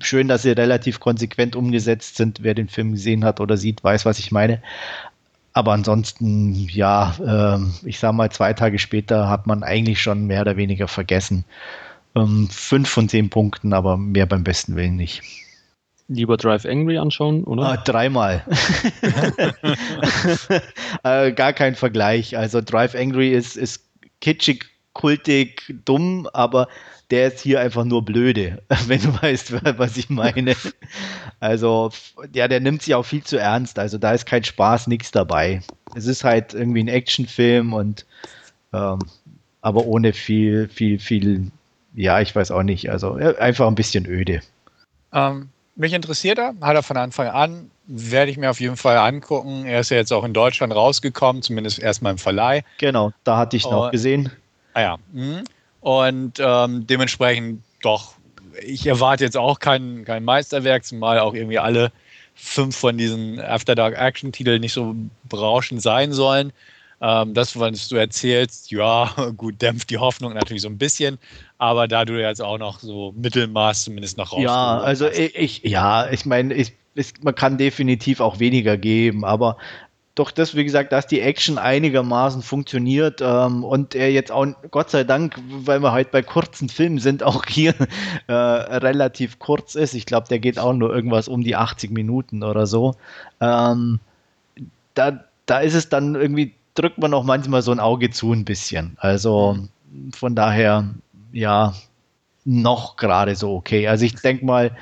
[0.00, 2.42] schön, dass sie relativ konsequent umgesetzt sind.
[2.42, 4.62] Wer den Film gesehen hat oder sieht, weiß, was ich meine.
[5.54, 10.40] Aber ansonsten, ja, äh, ich sag mal, zwei Tage später hat man eigentlich schon mehr
[10.40, 11.44] oder weniger vergessen.
[12.16, 15.22] Ähm, fünf von zehn Punkten, aber mehr beim besten Willen nicht.
[16.08, 17.62] Lieber Drive Angry anschauen, oder?
[17.62, 18.44] Ah, dreimal.
[21.04, 22.36] äh, gar kein Vergleich.
[22.36, 23.84] Also Drive Angry ist, ist
[24.20, 26.68] kitschig, kultig, dumm, aber
[27.10, 30.56] der ist hier einfach nur blöde, wenn du weißt, was ich meine.
[31.40, 31.90] Also,
[32.32, 33.78] ja, der nimmt sich auch viel zu ernst.
[33.78, 35.60] Also, da ist kein Spaß, nichts dabei.
[35.94, 38.06] Es ist halt irgendwie ein Actionfilm und
[38.72, 39.00] ähm,
[39.60, 41.50] aber ohne viel, viel, viel,
[41.94, 42.90] ja, ich weiß auch nicht.
[42.90, 44.40] Also, einfach ein bisschen öde.
[45.12, 48.96] Ähm, mich interessiert er, hat er von Anfang an, werde ich mir auf jeden Fall
[48.96, 49.66] angucken.
[49.66, 52.62] Er ist ja jetzt auch in Deutschland rausgekommen, zumindest erstmal im Verleih.
[52.78, 54.30] Genau, da hatte ich noch oh, gesehen.
[54.74, 54.98] Ah ja.
[55.12, 55.44] Mhm.
[55.80, 58.14] Und ähm, dementsprechend doch,
[58.62, 61.92] ich erwarte jetzt auch kein, kein Meisterwerk, zumal auch irgendwie alle
[62.34, 64.94] fünf von diesen After Dark Action Titeln nicht so
[65.28, 66.52] berauschend sein sollen.
[67.00, 71.18] Ähm, das, was du erzählst, ja, gut, dämpft die Hoffnung natürlich so ein bisschen.
[71.58, 74.42] Aber da du jetzt auch noch so Mittelmaß zumindest noch raus.
[74.42, 76.72] Ja, also ich, ich, ja, ich meine, ich,
[77.22, 79.56] man kann definitiv auch weniger geben, aber
[80.14, 84.90] doch das, wie gesagt, dass die Action einigermaßen funktioniert ähm, und er jetzt auch, Gott
[84.90, 87.74] sei Dank, weil wir halt bei kurzen Filmen sind, auch hier
[88.28, 89.94] äh, relativ kurz ist.
[89.94, 92.94] Ich glaube, der geht auch nur irgendwas um die 80 Minuten oder so.
[93.40, 93.98] Ähm,
[94.94, 98.44] da, da ist es dann irgendwie, drückt man auch manchmal so ein Auge zu ein
[98.44, 98.96] bisschen.
[99.00, 99.58] Also
[100.14, 100.90] von daher,
[101.32, 101.74] ja,
[102.44, 103.88] noch gerade so okay.
[103.88, 104.76] Also ich denke mal,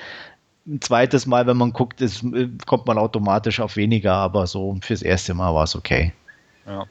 [0.67, 2.25] ein zweites Mal, wenn man guckt, ist,
[2.67, 6.13] kommt man automatisch auf weniger, aber so fürs erste Mal war es okay.
[6.67, 6.87] Ja.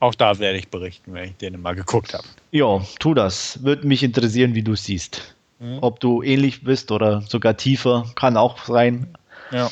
[0.00, 2.24] Auch da werde ich berichten, wenn ich den mal geguckt habe.
[2.52, 3.62] Ja, tu das.
[3.64, 5.34] Würde mich interessieren, wie du siehst.
[5.58, 5.78] Mhm.
[5.80, 9.08] Ob du ähnlich bist oder sogar tiefer, kann auch sein.
[9.50, 9.70] Ja.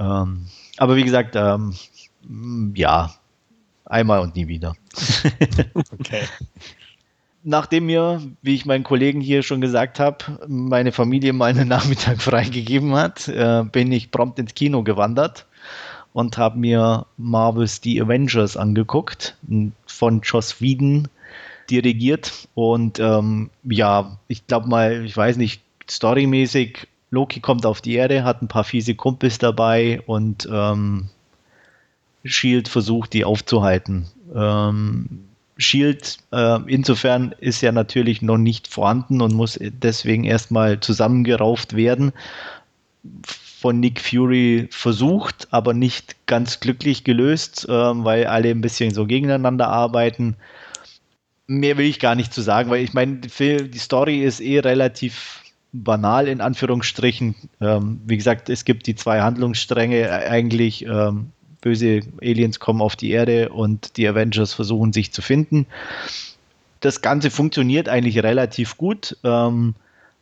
[0.00, 0.46] Ähm,
[0.78, 1.74] aber wie gesagt, ähm,
[2.74, 3.14] ja,
[3.84, 4.74] einmal und nie wieder.
[5.92, 6.24] okay
[7.42, 12.20] nachdem mir, wie ich meinen Kollegen hier schon gesagt habe, meine Familie mal einen Nachmittag
[12.20, 15.46] freigegeben hat, äh, bin ich prompt ins Kino gewandert
[16.12, 19.36] und habe mir Marvel's The Avengers angeguckt,
[19.86, 21.08] von Joss Whedon
[21.70, 22.48] dirigiert.
[22.54, 28.24] Und ähm, ja, ich glaube mal, ich weiß nicht, storymäßig, Loki kommt auf die Erde,
[28.24, 31.08] hat ein paar fiese Kumpels dabei und ähm,
[32.24, 34.06] Shield versucht, die aufzuhalten.
[34.34, 35.27] Ähm,
[35.58, 42.12] Shield äh, insofern ist ja natürlich noch nicht vorhanden und muss deswegen erstmal zusammengerauft werden.
[43.60, 49.04] Von Nick Fury versucht, aber nicht ganz glücklich gelöst, äh, weil alle ein bisschen so
[49.04, 50.36] gegeneinander arbeiten.
[51.48, 55.42] Mehr will ich gar nicht zu sagen, weil ich meine, die Story ist eh relativ
[55.72, 57.34] banal in Anführungsstrichen.
[57.60, 60.84] Ähm, wie gesagt, es gibt die zwei Handlungsstränge eigentlich.
[60.84, 65.66] Ähm, böse Aliens kommen auf die Erde und die Avengers versuchen sich zu finden.
[66.80, 69.74] Das Ganze funktioniert eigentlich relativ gut, ähm,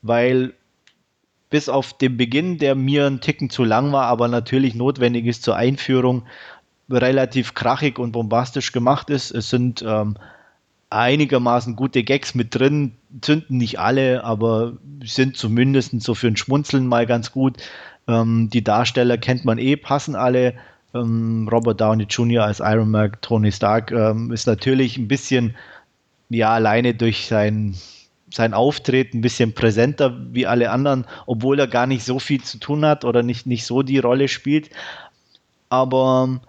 [0.03, 0.55] weil
[1.51, 5.43] bis auf den Beginn, der mir ein Ticken zu lang war, aber natürlich notwendig ist
[5.43, 6.25] zur Einführung,
[6.91, 9.31] relativ krachig und bombastisch gemacht ist.
[9.31, 10.17] Es sind ähm,
[10.91, 14.75] einigermaßen gute Gags mit drin, zünden nicht alle, aber
[15.05, 17.57] sind zumindest so für ein Schmunzeln mal ganz gut.
[18.09, 20.55] Ähm, die Darsteller kennt man eh, passen alle.
[21.01, 22.45] Ähm, Robert Downey Jr.
[22.45, 25.57] als Iron Man, Tony Stark ähm, ist natürlich ein bisschen,
[26.29, 27.75] ja, alleine durch sein,
[28.31, 32.59] sein Auftreten ein bisschen präsenter wie alle anderen, obwohl er gar nicht so viel zu
[32.59, 34.71] tun hat oder nicht, nicht so die Rolle spielt.
[35.69, 36.41] Aber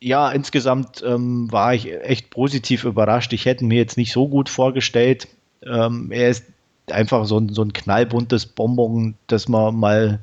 [0.00, 3.32] ja, insgesamt ähm, war ich echt positiv überrascht.
[3.32, 5.28] Ich hätte mir jetzt nicht so gut vorgestellt.
[5.64, 6.44] Ähm, er ist
[6.90, 10.20] einfach so ein, so ein knallbuntes Bonbon, das man mal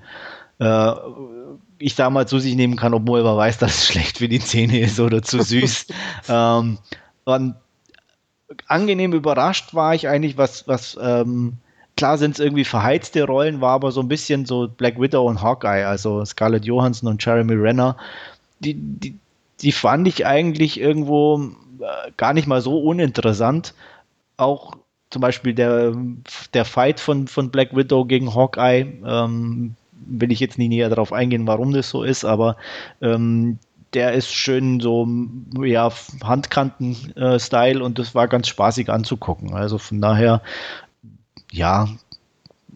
[0.59, 0.91] äh,
[1.81, 4.39] ich sag mal, zu sich nehmen kann, obwohl man weiß, dass es schlecht für die
[4.39, 5.87] Zähne ist oder zu süß.
[6.29, 6.77] ähm,
[7.25, 7.55] und
[8.67, 11.57] angenehm überrascht war ich eigentlich, was, was ähm,
[11.97, 15.41] klar sind es irgendwie verheizte Rollen, war aber so ein bisschen so Black Widow und
[15.41, 17.97] Hawkeye, also Scarlett Johansson und Jeremy Renner.
[18.59, 19.17] Die, die,
[19.61, 21.41] die fand ich eigentlich irgendwo
[21.79, 23.73] äh, gar nicht mal so uninteressant.
[24.37, 24.75] Auch
[25.09, 25.93] zum Beispiel der,
[26.53, 29.75] der Fight von, von Black Widow gegen Hawkeye, ähm,
[30.05, 32.57] will ich jetzt nie näher darauf eingehen, warum das so ist, aber
[33.01, 33.59] ähm,
[33.93, 35.07] der ist schön so,
[35.61, 35.91] ja,
[36.23, 39.53] Handkanten-Style und das war ganz spaßig anzugucken.
[39.53, 40.41] Also von daher,
[41.51, 41.89] ja,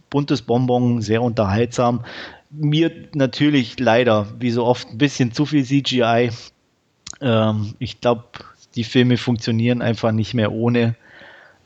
[0.09, 2.03] buntes Bonbon, sehr unterhaltsam.
[2.51, 6.31] Mir natürlich leider, wie so oft, ein bisschen zu viel CGI.
[7.21, 8.25] Ähm, ich glaube,
[8.75, 10.95] die Filme funktionieren einfach nicht mehr ohne.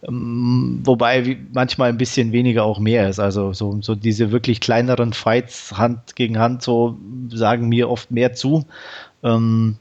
[0.08, 3.20] Ähm, wobei manchmal ein bisschen weniger auch mehr ist.
[3.20, 6.97] Also so, so diese wirklich kleineren Fights Hand gegen Hand so
[7.30, 8.66] sagen mir oft mehr zu.
[9.24, 9.78] Ähm,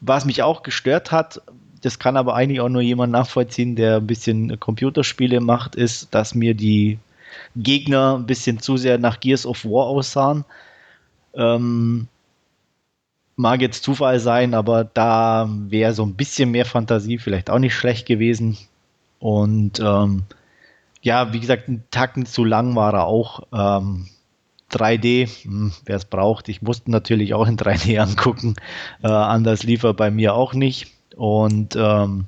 [0.00, 1.42] was mich auch gestört hat,
[1.82, 6.34] das kann aber eigentlich auch nur jemand nachvollziehen, der ein bisschen Computerspiele macht, ist, dass
[6.34, 6.98] mir die
[7.56, 10.44] Gegner ein bisschen zu sehr nach Gears of War aussahen.
[11.34, 12.06] Ähm,
[13.36, 17.74] mag jetzt Zufall sein, aber da wäre so ein bisschen mehr Fantasie vielleicht auch nicht
[17.74, 18.56] schlecht gewesen.
[19.22, 20.24] Und ähm,
[21.00, 23.44] ja, wie gesagt, ein Tacken zu lang war er auch.
[23.52, 24.08] Ähm,
[24.72, 26.48] 3D, hm, wer es braucht.
[26.48, 28.56] Ich musste natürlich auch in 3D angucken.
[29.00, 30.88] Äh, anders lief er bei mir auch nicht.
[31.14, 32.24] Und ähm,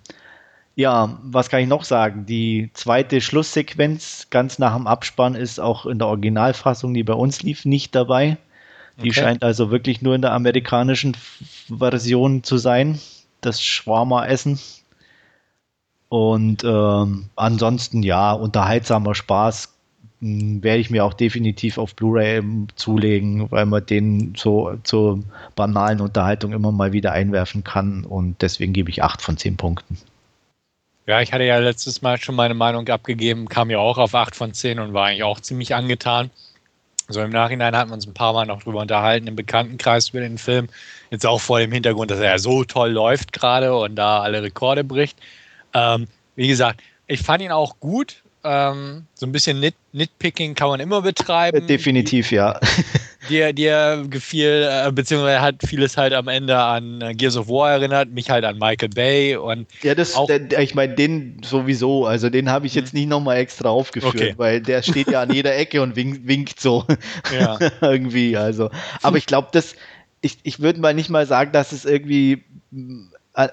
[0.76, 2.26] ja, was kann ich noch sagen?
[2.26, 7.42] Die zweite Schlusssequenz ganz nach dem Abspann ist auch in der Originalfassung, die bei uns
[7.42, 8.36] lief, nicht dabei.
[8.98, 9.20] Die okay.
[9.20, 11.16] scheint also wirklich nur in der amerikanischen
[11.76, 13.00] Version zu sein.
[13.40, 14.60] Das Schwarma-Essen.
[16.14, 19.74] Und ähm, ansonsten ja, unterhaltsamer Spaß
[20.20, 22.40] hm, werde ich mir auch definitiv auf Blu-ray
[22.76, 25.24] zulegen, weil man den so zur
[25.56, 28.04] banalen Unterhaltung immer mal wieder einwerfen kann.
[28.04, 29.98] Und deswegen gebe ich 8 von 10 Punkten.
[31.08, 34.36] Ja, ich hatte ja letztes Mal schon meine Meinung abgegeben, kam ja auch auf 8
[34.36, 36.30] von 10 und war eigentlich auch ziemlich angetan.
[37.08, 40.20] So im Nachhinein hatten wir uns ein paar Mal noch drüber unterhalten im Bekanntenkreis über
[40.20, 40.68] den Film.
[41.10, 44.44] Jetzt auch vor dem Hintergrund, dass er ja so toll läuft gerade und da alle
[44.44, 45.18] Rekorde bricht.
[45.74, 46.06] Ähm,
[46.36, 48.22] wie gesagt, ich fand ihn auch gut.
[48.46, 51.66] Ähm, so ein bisschen Nit Nitpicking kann man immer betreiben.
[51.66, 52.60] Definitiv, ja.
[53.30, 57.70] dir, dir gefiel, äh, beziehungsweise hat vieles halt am Ende an äh, Gears of War
[57.70, 62.06] erinnert, mich halt an Michael Bay und ja, das, auch, der, ich meine, den sowieso,
[62.06, 63.00] also den habe ich jetzt mhm.
[63.00, 64.34] nicht nochmal extra aufgeführt, okay.
[64.36, 66.84] weil der steht ja an jeder Ecke und winkt, winkt so
[67.32, 67.58] ja.
[67.80, 68.70] irgendwie, also,
[69.02, 69.74] aber ich glaube, das,
[70.20, 72.44] ich, ich würde mal nicht mal sagen, dass es irgendwie
[73.34, 73.48] äh,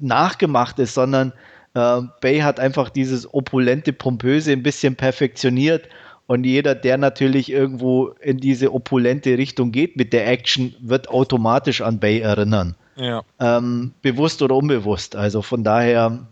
[0.00, 1.32] nachgemacht ist, sondern
[1.74, 5.88] äh, Bay hat einfach dieses opulente, pompöse ein bisschen perfektioniert
[6.26, 11.80] und jeder, der natürlich irgendwo in diese opulente Richtung geht mit der Action, wird automatisch
[11.80, 12.74] an Bay erinnern.
[12.96, 13.22] Ja.
[13.40, 15.16] Ähm, bewusst oder unbewusst.
[15.16, 16.26] Also von daher,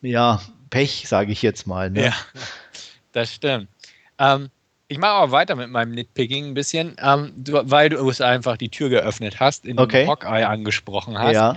[0.00, 0.40] ja,
[0.70, 1.90] Pech, sage ich jetzt mal.
[1.90, 2.06] Ne?
[2.06, 2.14] Ja,
[3.12, 3.68] das stimmt.
[4.18, 4.48] Ähm,
[4.88, 8.68] ich mache aber weiter mit meinem Nitpicking ein bisschen, ähm, weil du es einfach die
[8.68, 10.04] Tür geöffnet hast, in okay.
[10.04, 11.34] dem Hawkeye angesprochen hast.
[11.34, 11.56] Ja.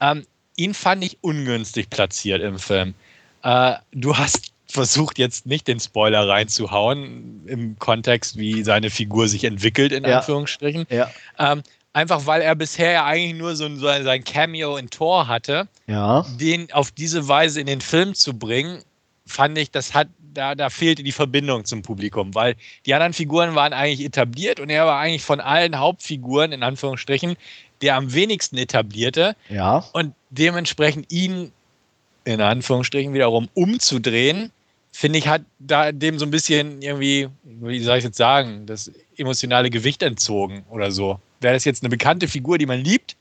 [0.00, 0.24] Ähm,
[0.56, 2.94] ihn fand ich ungünstig platziert im Film.
[3.42, 9.44] Äh, du hast versucht jetzt nicht den Spoiler reinzuhauen im Kontext, wie seine Figur sich
[9.44, 10.18] entwickelt, in ja.
[10.18, 10.86] Anführungsstrichen.
[10.90, 11.10] Ja.
[11.38, 15.68] Ähm, einfach weil er bisher ja eigentlich nur so, so sein Cameo in Tor hatte.
[15.86, 16.26] Ja.
[16.38, 18.82] Den auf diese Weise in den Film zu bringen,
[19.24, 22.54] fand ich, das hat, da, da fehlte die Verbindung zum Publikum, weil
[22.84, 27.36] die anderen Figuren waren eigentlich etabliert und er war eigentlich von allen Hauptfiguren, in Anführungsstrichen,
[27.82, 29.36] der am wenigsten etablierte.
[29.48, 29.84] Ja.
[29.92, 31.52] Und dementsprechend ihn
[32.24, 34.50] in Anführungsstrichen wiederum umzudrehen,
[34.92, 38.90] finde ich, hat da dem so ein bisschen irgendwie, wie soll ich jetzt sagen, das
[39.16, 41.20] emotionale Gewicht entzogen oder so.
[41.40, 43.16] Wäre das jetzt eine bekannte Figur, die man liebt,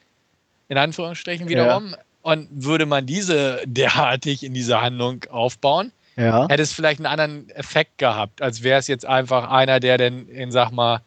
[0.69, 1.97] in Anführungsstrichen wiederum, ja.
[2.21, 6.47] und würde man diese derartig in dieser Handlung aufbauen, ja.
[6.47, 10.27] hätte es vielleicht einen anderen Effekt gehabt, als wäre es jetzt einfach einer, der denn,
[10.29, 11.01] in, sag mal,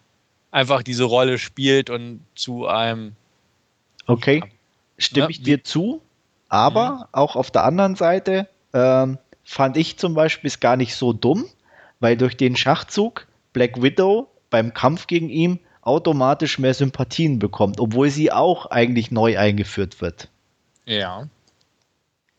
[0.51, 3.12] einfach diese Rolle spielt und zu einem.
[4.09, 4.42] Okay,
[4.96, 5.30] stimme ne?
[5.30, 6.02] ich dir zu,
[6.48, 7.04] aber mhm.
[7.12, 11.44] auch auf der anderen Seite, ähm, fand ich zum Beispiel gar nicht so dumm,
[12.00, 18.11] weil durch den Schachzug Black Widow beim Kampf gegen ihn automatisch mehr Sympathien bekommt, obwohl
[18.11, 20.28] sie auch eigentlich neu eingeführt wird.
[20.84, 21.28] Ja.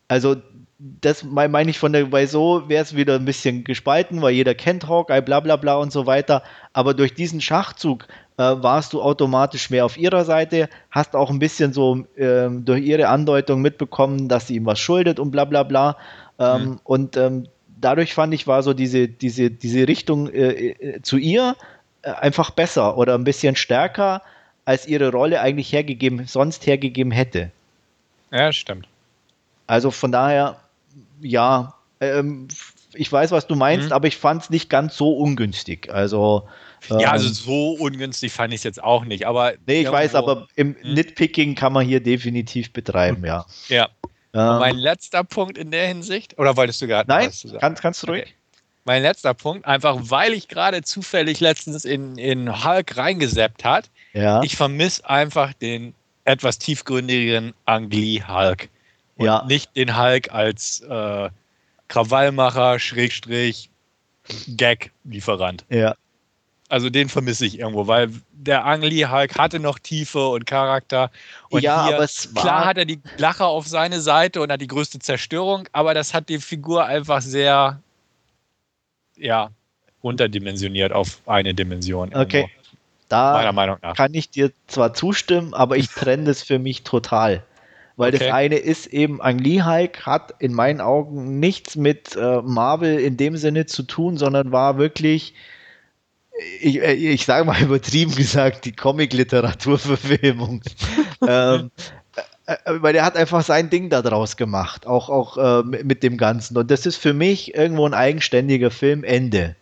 [0.07, 0.37] Also
[0.79, 4.55] das meine ich von der, weil so wäre es wieder ein bisschen gespalten, weil jeder
[4.55, 6.41] kennt Hawkeye, bla bla bla und so weiter.
[6.71, 8.07] Aber durch diesen Schachzug
[8.37, 12.81] äh, warst du automatisch mehr auf ihrer Seite, hast auch ein bisschen so äh, durch
[12.81, 15.97] ihre Andeutung mitbekommen, dass sie ihm was schuldet und bla bla bla.
[16.39, 16.79] Ähm, mhm.
[16.85, 17.47] Und ähm,
[17.81, 21.57] dadurch fand ich, war so diese, diese, diese Richtung äh, äh, zu ihr
[22.03, 24.21] äh, einfach besser oder ein bisschen stärker,
[24.63, 27.51] als ihre Rolle eigentlich hergegeben, sonst hergegeben hätte.
[28.31, 28.87] Ja, stimmt.
[29.67, 30.57] Also von daher,
[31.21, 32.47] ja, ähm,
[32.93, 33.93] ich weiß, was du meinst, mhm.
[33.93, 35.91] aber ich fand es nicht ganz so ungünstig.
[35.93, 36.47] Also
[36.87, 39.53] ja, also ähm, so ungünstig fand ich es jetzt auch nicht, aber.
[39.67, 40.93] Nee, ich weiß, aber im hm?
[40.93, 43.45] Nitpicking kann man hier definitiv betreiben, ja.
[43.67, 43.89] Ja,
[44.33, 48.07] ähm, mein letzter Punkt in der Hinsicht, oder wolltest du gerade Nein, kannst, kannst du
[48.07, 48.21] ruhig.
[48.23, 48.33] Okay.
[48.85, 53.89] Mein letzter Punkt, einfach weil ich gerade zufällig letztens in, in Hulk reingeseppt hat.
[54.13, 54.41] Ja.
[54.41, 55.93] Ich vermisse einfach den
[56.23, 58.69] etwas tiefgründigeren Angli Hulk.
[59.19, 59.43] Und ja.
[59.47, 61.29] nicht den Hulk als äh,
[61.89, 63.69] Krawallmacher, Schrägstrich,
[64.47, 65.65] Gag-Lieferant.
[65.69, 65.93] Ja.
[66.69, 71.11] Also den vermisse ich irgendwo, weil der Angli Hulk hatte noch Tiefe und Charakter.
[71.49, 74.51] Und ja, hier, aber es war klar hat er die Lacher auf seine Seite und
[74.51, 77.81] hat die größte Zerstörung, aber das hat die Figur einfach sehr,
[79.17, 79.49] ja,
[80.01, 82.15] runterdimensioniert auf eine Dimension.
[82.15, 82.41] Okay.
[82.41, 82.59] Irgendwo.
[83.09, 87.43] Da kann ich dir zwar zustimmen, aber ich trenne das für mich total.
[87.99, 88.25] Weil okay.
[88.25, 92.97] das eine ist eben, Ang Lee Hulk hat in meinen Augen nichts mit äh, Marvel
[92.97, 95.33] in dem Sinne zu tun, sondern war wirklich
[96.61, 100.61] ich, äh, ich sage mal übertrieben gesagt, die Comic-Literaturverfilmung.
[101.27, 101.71] ähm,
[102.45, 106.15] äh, äh, weil er hat einfach sein Ding daraus gemacht, auch, auch äh, mit dem
[106.15, 106.57] Ganzen.
[106.57, 109.57] Und das ist für mich irgendwo ein eigenständiger Film, Ende.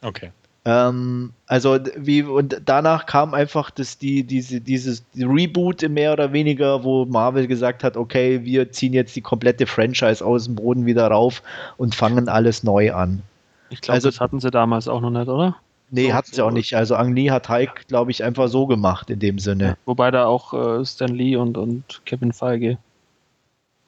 [0.00, 0.30] Okay.
[0.64, 6.32] Ähm, also wie und danach kam einfach das die diese dieses die Reboot mehr oder
[6.34, 10.84] weniger, wo Marvel gesagt hat, okay, wir ziehen jetzt die komplette Franchise aus dem Boden
[10.84, 11.42] wieder rauf
[11.78, 13.22] und fangen alles neu an.
[13.70, 15.56] Ich glaube, also, das hatten sie damals auch noch nicht, oder?
[15.90, 16.74] Nee, so, hatten sie auch nicht.
[16.74, 19.64] Also Ang Lee hat Hulk, glaube ich, einfach so gemacht in dem Sinne.
[19.64, 22.78] Ja, wobei da auch äh, Stan Lee und, und Kevin Feige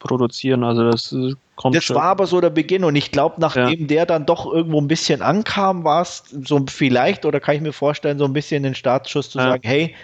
[0.02, 0.64] produzieren.
[0.64, 1.96] Also das äh, kommt Das schon.
[1.96, 3.86] war aber so der Beginn und ich glaube, nachdem ja.
[3.86, 7.72] der dann doch irgendwo ein bisschen ankam, war es so vielleicht, oder kann ich mir
[7.72, 9.50] vorstellen, so ein bisschen den Startschuss zu ja.
[9.50, 9.94] sagen, hey,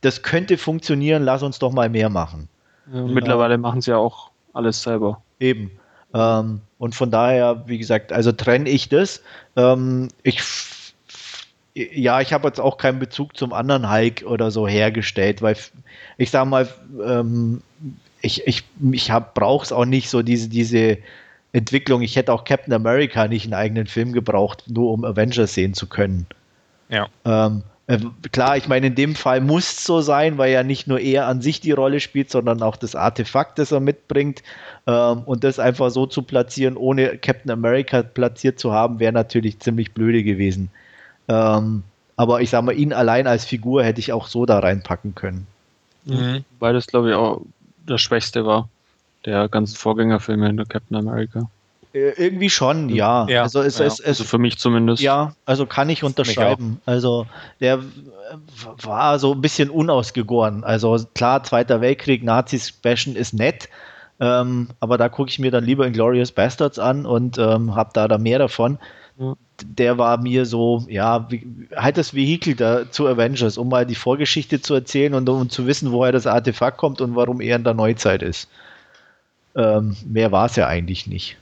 [0.00, 2.48] das könnte funktionieren, lass uns doch mal mehr machen.
[2.86, 5.22] mittlerweile machen sie ja auch alles selber.
[5.40, 5.70] Eben.
[6.12, 9.22] Ähm, und von daher, wie gesagt, also trenne ich das.
[9.56, 10.42] Ähm, ich
[11.76, 15.56] ja, ich habe jetzt auch keinen Bezug zum anderen Hulk oder so hergestellt, weil
[16.18, 16.68] ich sage mal,
[17.04, 17.62] ähm,
[18.24, 20.98] ich, ich, ich brauche es auch nicht so diese, diese
[21.52, 22.02] Entwicklung.
[22.02, 25.86] Ich hätte auch Captain America nicht einen eigenen Film gebraucht, nur um Avengers sehen zu
[25.86, 26.26] können.
[26.88, 27.08] Ja.
[27.24, 27.98] Ähm, äh,
[28.32, 31.26] klar, ich meine, in dem Fall muss es so sein, weil ja nicht nur er
[31.26, 34.42] an sich die Rolle spielt, sondern auch das Artefakt, das er mitbringt.
[34.86, 39.60] Ähm, und das einfach so zu platzieren, ohne Captain America platziert zu haben, wäre natürlich
[39.60, 40.70] ziemlich blöde gewesen.
[41.28, 41.84] Ähm,
[42.16, 45.46] aber ich sage mal, ihn allein als Figur hätte ich auch so da reinpacken können.
[46.04, 46.44] Mhm.
[46.58, 47.42] Weil das, glaube ich, auch
[47.86, 48.68] das Schwächste war
[49.24, 51.48] der ganzen Vorgängerfilme in der Captain America.
[51.94, 53.26] Äh, irgendwie schon, ja.
[53.28, 53.42] ja.
[53.42, 53.86] Also, es, ja.
[53.86, 55.02] Es, es, also für mich zumindest.
[55.02, 56.80] Ja, also kann ich unterschreiben.
[56.86, 57.26] Also
[57.60, 57.80] der
[58.82, 60.64] war so ein bisschen unausgegoren.
[60.64, 63.68] Also klar, Zweiter Weltkrieg, Nazis bashen ist nett,
[64.18, 68.08] ähm, aber da gucke ich mir dann lieber Glorious Bastards an und ähm, habe da,
[68.08, 68.78] da mehr davon.
[69.18, 69.34] Ja.
[69.64, 73.94] Der war mir so, ja, wie, halt das Vehikel da zu Avengers, um mal die
[73.94, 77.64] Vorgeschichte zu erzählen und um zu wissen, woher das Artefakt kommt und warum er in
[77.64, 78.48] der Neuzeit ist.
[79.54, 81.36] Ähm, mehr war es ja eigentlich nicht.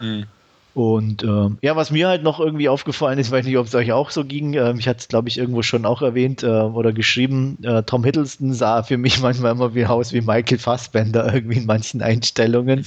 [0.00, 0.26] Mhm.
[0.74, 3.92] Und ähm, ja, was mir halt noch irgendwie aufgefallen ist, weiß nicht, ob es euch
[3.92, 6.92] auch so ging, ähm, ich hatte es, glaube ich, irgendwo schon auch erwähnt äh, oder
[6.92, 11.58] geschrieben, äh, Tom Hiddleston sah für mich manchmal immer wie aus wie Michael Fassbender irgendwie
[11.58, 12.84] in manchen Einstellungen.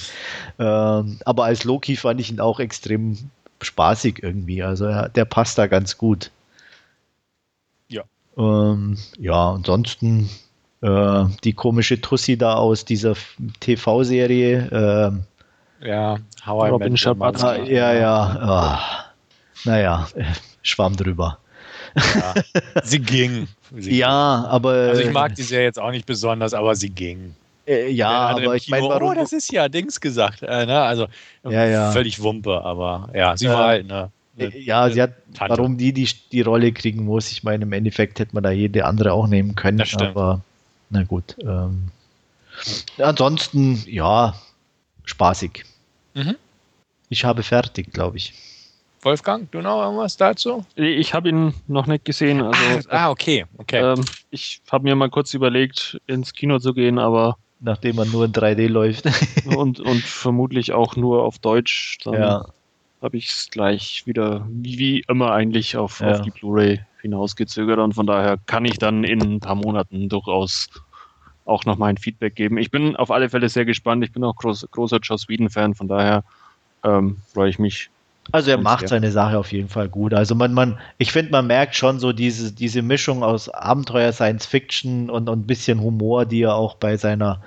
[0.60, 3.18] Ähm, aber als Loki fand ich ihn auch extrem
[3.62, 4.64] spaßig irgendwie.
[4.64, 6.32] Also ja, der passt da ganz gut.
[7.88, 8.04] Ja.
[8.38, 10.30] Ähm, ja, ansonsten
[10.82, 13.16] äh, die komische Tussi da aus dieser
[13.60, 15.22] TV-Serie.
[15.82, 17.44] Äh, ja, How Robin Schabat.
[17.44, 18.80] Ah, ja, ja.
[19.64, 19.68] Oh.
[19.70, 20.08] Naja,
[20.62, 21.40] schwamm drüber.
[21.96, 22.34] Ja,
[22.84, 23.48] sie ging.
[23.76, 24.50] Sie ja, ging.
[24.50, 24.72] aber.
[24.72, 27.36] Also ich mag die Serie jetzt auch nicht besonders, aber sie ging.
[27.68, 29.10] Äh, ja, aber ich meine, warum?
[29.10, 30.42] Oh, das ist ja Dings gesagt.
[30.42, 30.82] Äh, ne?
[30.82, 31.08] Also
[31.44, 31.92] ja, ja.
[31.92, 35.58] völlig Wumpe, aber ja, sie war halt ne, eine, ja, sie hat, Tante.
[35.58, 37.32] warum die, die die Rolle kriegen muss.
[37.32, 40.42] Ich meine, im Endeffekt hätte man da jede andere auch nehmen können, aber
[40.90, 41.36] na gut.
[41.42, 41.90] Ähm,
[42.98, 44.36] ansonsten, ja,
[45.04, 45.66] spaßig.
[46.14, 46.36] Mhm.
[47.10, 48.34] Ich habe fertig, glaube ich.
[49.02, 50.66] Wolfgang, du noch irgendwas dazu?
[50.76, 52.42] Ich habe ihn noch nicht gesehen.
[52.42, 53.46] Also, ah, ah okay.
[53.58, 53.80] okay.
[53.80, 57.38] Ähm, ich habe mir mal kurz überlegt, ins Kino zu gehen, aber.
[57.60, 59.06] Nachdem man nur in 3D läuft.
[59.58, 61.98] und, und vermutlich auch nur auf Deutsch.
[62.04, 62.46] Dann ja.
[63.02, 66.12] habe ich es gleich wieder, wie, immer eigentlich, auf, ja.
[66.12, 67.80] auf die Blu-ray hinausgezögert.
[67.80, 70.70] Und von daher kann ich dann in ein paar Monaten durchaus
[71.46, 72.58] auch noch mein Feedback geben.
[72.58, 74.04] Ich bin auf alle Fälle sehr gespannt.
[74.04, 76.24] Ich bin auch groß, großer Joss Whedon-Fan, von daher
[76.84, 77.90] ähm, freue ich mich.
[78.32, 80.14] Also er macht seine Sache auf jeden Fall gut.
[80.14, 84.46] Also man, man, ich finde, man merkt schon so diese, diese Mischung aus Abenteuer, Science
[84.46, 87.42] Fiction und, und ein bisschen Humor, die er auch bei seiner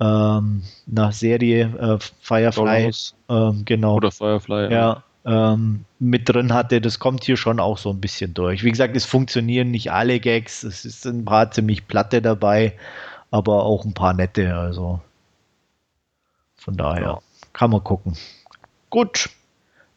[0.00, 2.92] ähm, na, Serie äh, Firefly
[3.28, 3.96] ähm, genau.
[3.96, 4.70] Oder Firefly, ja.
[4.70, 8.62] ja ähm, mit drin hatte, das kommt hier schon auch so ein bisschen durch.
[8.62, 12.74] Wie gesagt, es funktionieren nicht alle Gags, es ist ein paar ziemlich platte dabei,
[13.32, 14.54] aber auch ein paar nette.
[14.54, 15.00] Also
[16.56, 17.18] von daher ja.
[17.52, 18.16] kann man gucken.
[18.88, 19.28] Gut.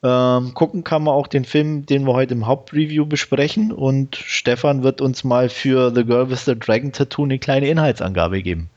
[0.01, 3.71] Ähm, gucken kann man auch den Film, den wir heute im Hauptreview besprechen.
[3.71, 8.41] Und Stefan wird uns mal für The Girl with the Dragon Tattoo eine kleine Inhaltsangabe
[8.41, 8.69] geben.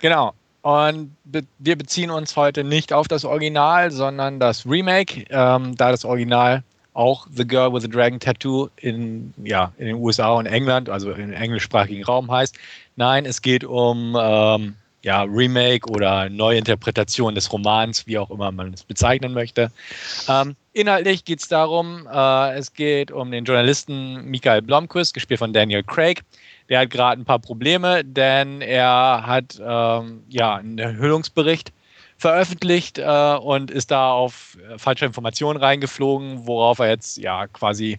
[0.00, 0.32] Genau.
[0.62, 5.90] Und be wir beziehen uns heute nicht auf das Original, sondern das Remake, ähm, da
[5.90, 6.62] das Original
[6.92, 11.12] auch The Girl with the Dragon Tattoo in, ja, in den USA und England, also
[11.12, 12.56] im englischsprachigen Raum heißt.
[12.96, 14.74] Nein, es geht um ähm,
[15.08, 19.70] ja, Remake oder Neuinterpretation des Romans, wie auch immer man es bezeichnen möchte.
[20.28, 25.54] Ähm, inhaltlich geht es darum, äh, es geht um den Journalisten Michael Blomquist, gespielt von
[25.54, 26.24] Daniel Craig.
[26.68, 31.72] Der hat gerade ein paar Probleme, denn er hat ähm, ja einen Erhöhungsbericht
[32.18, 37.98] veröffentlicht äh, und ist da auf falsche Informationen reingeflogen, worauf er jetzt ja quasi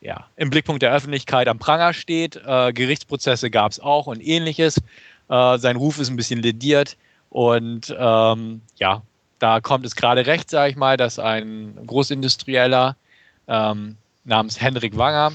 [0.00, 2.34] ja, im Blickpunkt der Öffentlichkeit am Pranger steht.
[2.44, 4.80] Äh, Gerichtsprozesse gab es auch und ähnliches.
[5.32, 6.98] Äh, sein Ruf ist ein bisschen lediert
[7.30, 9.00] und ähm, ja,
[9.38, 12.96] da kommt es gerade recht, sage ich mal, dass ein Großindustrieller
[13.48, 15.32] ähm, namens Henrik Wanger,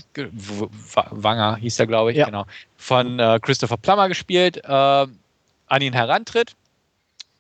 [1.10, 2.26] Wanger hieß er, glaube ich, ja.
[2.28, 2.46] genau,
[2.78, 6.56] von äh, Christopher Plummer gespielt, äh, an ihn herantritt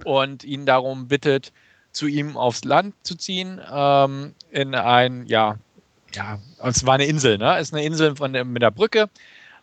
[0.03, 1.53] und ihn darum bittet,
[1.91, 5.57] zu ihm aufs Land zu ziehen, ähm, in ein, ja,
[6.15, 7.55] ja, es war eine Insel, ne?
[7.57, 9.09] Es ist eine Insel von der, mit der Brücke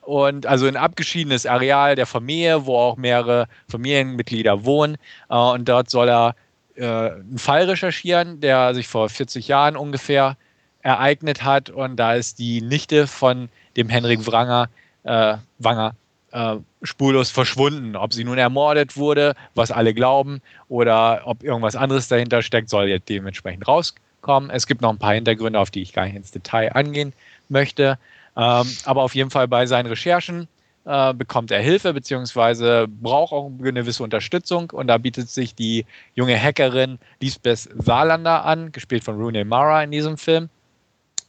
[0.07, 4.97] und also ein abgeschiedenes Areal der Familie, wo auch mehrere Familienmitglieder wohnen.
[5.31, 6.35] Äh, und dort soll er
[6.77, 10.37] äh, einen Fall recherchieren, der sich vor 40 Jahren ungefähr
[10.83, 11.71] ereignet hat.
[11.71, 14.69] Und da ist die Nichte von dem Henrik Wranger,
[15.05, 15.95] äh, Wanger
[16.33, 17.97] äh, spurlos verschwunden.
[17.97, 22.89] Ob sie nun ermordet wurde, was alle glauben, oder ob irgendwas anderes dahinter steckt, soll
[22.89, 24.51] jetzt dementsprechend rauskommen.
[24.51, 27.13] Es gibt noch ein paar Hintergründe, auf die ich gar nicht ins Detail angehen
[27.49, 27.99] möchte.
[28.37, 30.49] Ähm, aber auf jeden Fall bei seinen Recherchen
[30.85, 35.87] äh, bekommt er Hilfe beziehungsweise braucht auch eine gewisse Unterstützung und da bietet sich die
[36.15, 40.49] junge Hackerin Lisbeth Saarlander an, gespielt von Rooney Mara in diesem Film.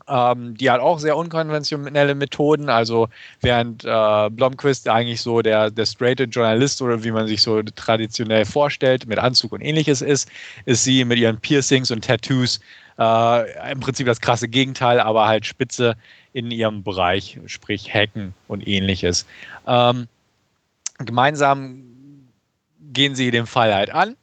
[0.08, 2.70] Ähm, die hat auch sehr unkonventionelle Methoden.
[2.70, 3.08] Also
[3.42, 8.46] während äh, Blomquist eigentlich so der, der straighte Journalist oder wie man sich so traditionell
[8.46, 10.30] vorstellt, mit Anzug und ähnliches ist,
[10.66, 12.60] ist sie mit ihren Piercings und Tattoos
[13.00, 15.96] äh, im Prinzip das krasse Gegenteil, aber halt spitze
[16.36, 19.26] in ihrem Bereich, sprich Hacken und ähnliches.
[19.66, 20.10] Ähm,
[20.98, 21.86] gemeinsam
[22.92, 24.18] gehen sie den Fall halt an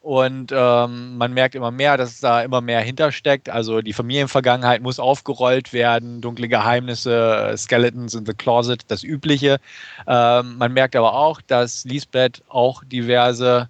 [0.00, 3.50] und ähm, man merkt immer mehr, dass da immer mehr hintersteckt.
[3.50, 9.58] Also die Familienvergangenheit muss aufgerollt werden, dunkle Geheimnisse, Skeletons in the Closet, das Übliche.
[10.06, 13.68] Ähm, man merkt aber auch, dass Lisbeth auch diverse,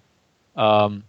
[0.55, 1.01] ähm,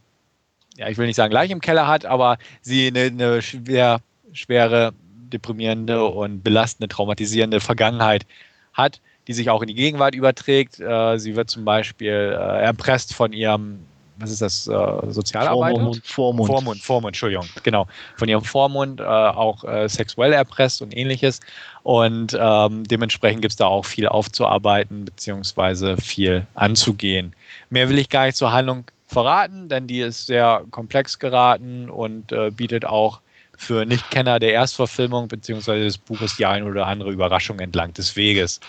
[0.79, 4.01] ja, ich will nicht sagen gleich im Keller hat, aber sie eine, eine schwer,
[4.33, 4.95] schwere,
[5.33, 8.27] deprimierende und belastende, traumatisierende Vergangenheit
[8.73, 10.81] hat, die sich auch in die Gegenwart überträgt.
[10.81, 13.81] Äh, sie wird zum Beispiel äh, erpresst von ihrem
[14.21, 15.77] was ist das, äh, Sozialarbeiter?
[15.77, 16.47] Vormund, Vormund.
[16.49, 17.87] Vormund, Vormund, Entschuldigung, genau.
[18.17, 21.41] Von ihrem Vormund äh, auch äh, sexuell erpresst und ähnliches.
[21.83, 27.35] Und ähm, dementsprechend gibt es da auch viel aufzuarbeiten, beziehungsweise viel anzugehen.
[27.71, 32.33] Mehr will ich gar nicht zur Handlung verraten, denn die ist sehr komplex geraten und
[32.33, 33.21] äh, bietet auch
[33.59, 38.61] für Nichtkenner der Erstverfilmung beziehungsweise des Buches die ein oder andere Überraschung entlang des Weges.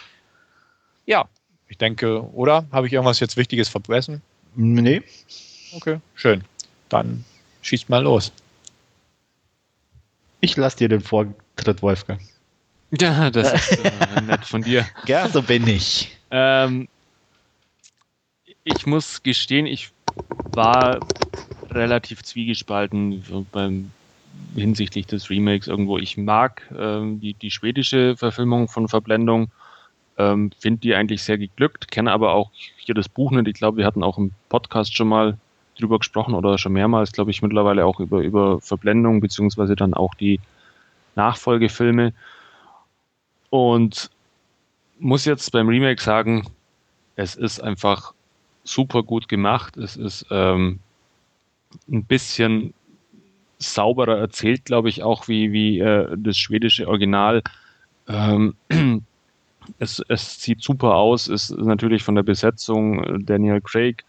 [1.06, 1.30] Ja,
[1.68, 2.66] ich denke, oder?
[2.72, 4.22] Habe ich irgendwas jetzt Wichtiges vergessen?
[4.56, 5.04] Nee.
[5.74, 6.44] Okay, schön.
[6.90, 7.24] Dann
[7.62, 8.34] schießt mal los.
[10.42, 12.20] Ich lasse dir den Vortritt, Wolfgang.
[13.00, 14.84] Ja, das ist äh, nett von dir.
[15.06, 16.18] Ja, so bin ich.
[16.32, 16.88] Ähm,
[18.64, 19.92] ich muss gestehen, ich
[20.56, 21.00] war
[21.70, 23.92] relativ zwiegespalten beim
[24.56, 25.98] hinsichtlich des Remakes irgendwo.
[25.98, 29.52] Ich mag ähm, die, die schwedische Verfilmung von Verblendung
[30.20, 33.48] ähm, Finde die eigentlich sehr geglückt, kenne aber auch hier das Buch nicht.
[33.48, 35.38] Ich glaube, wir hatten auch im Podcast schon mal
[35.80, 40.14] drüber gesprochen oder schon mehrmals, glaube ich, mittlerweile auch über, über Verblendung, beziehungsweise dann auch
[40.14, 40.42] die
[41.16, 42.14] Nachfolgefilme.
[43.50, 44.12] Und
[45.00, 46.46] muss jetzt beim Remake sagen,
[47.16, 48.14] es ist einfach
[48.66, 49.78] super gut gemacht.
[49.78, 50.80] Es ist ähm,
[51.90, 52.74] ein bisschen
[53.60, 57.44] sauberer erzählt, glaube ich, auch wie, wie äh, das schwedische Original.
[58.08, 58.56] Ähm,
[59.80, 64.04] es, es sieht super aus, ist natürlich von der Besetzung äh, Daniel Craig,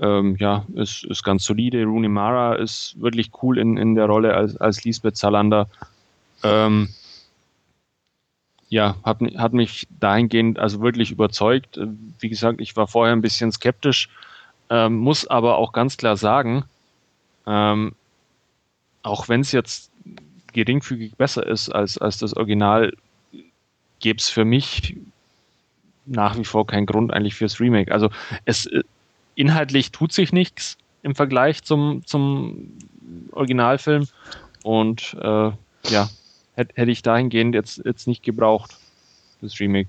[0.00, 1.84] ähm, ja, ist, ist ganz solide.
[1.84, 5.68] Rooney Mara ist wirklich cool in, in der Rolle als, als Lisbeth Salander.
[6.42, 6.88] Ähm,
[8.68, 11.78] ja, hat, hat mich dahingehend also wirklich überzeugt.
[12.18, 14.08] Wie gesagt, ich war vorher ein bisschen skeptisch,
[14.70, 16.64] ähm, muss aber auch ganz klar sagen,
[17.46, 17.92] ähm,
[19.02, 19.90] auch wenn es jetzt
[20.52, 22.92] geringfügig besser ist als, als das Original,
[24.00, 24.96] gäbe es für mich
[26.06, 27.92] nach wie vor keinen Grund eigentlich fürs Remake.
[27.92, 28.10] Also
[28.44, 28.82] es äh,
[29.34, 32.72] inhaltlich tut sich nichts im Vergleich zum, zum
[33.32, 34.08] Originalfilm
[34.62, 35.52] und äh,
[35.88, 36.10] ja,
[36.54, 38.76] hätte hätt ich dahingehend jetzt, jetzt nicht gebraucht,
[39.40, 39.88] das Remake.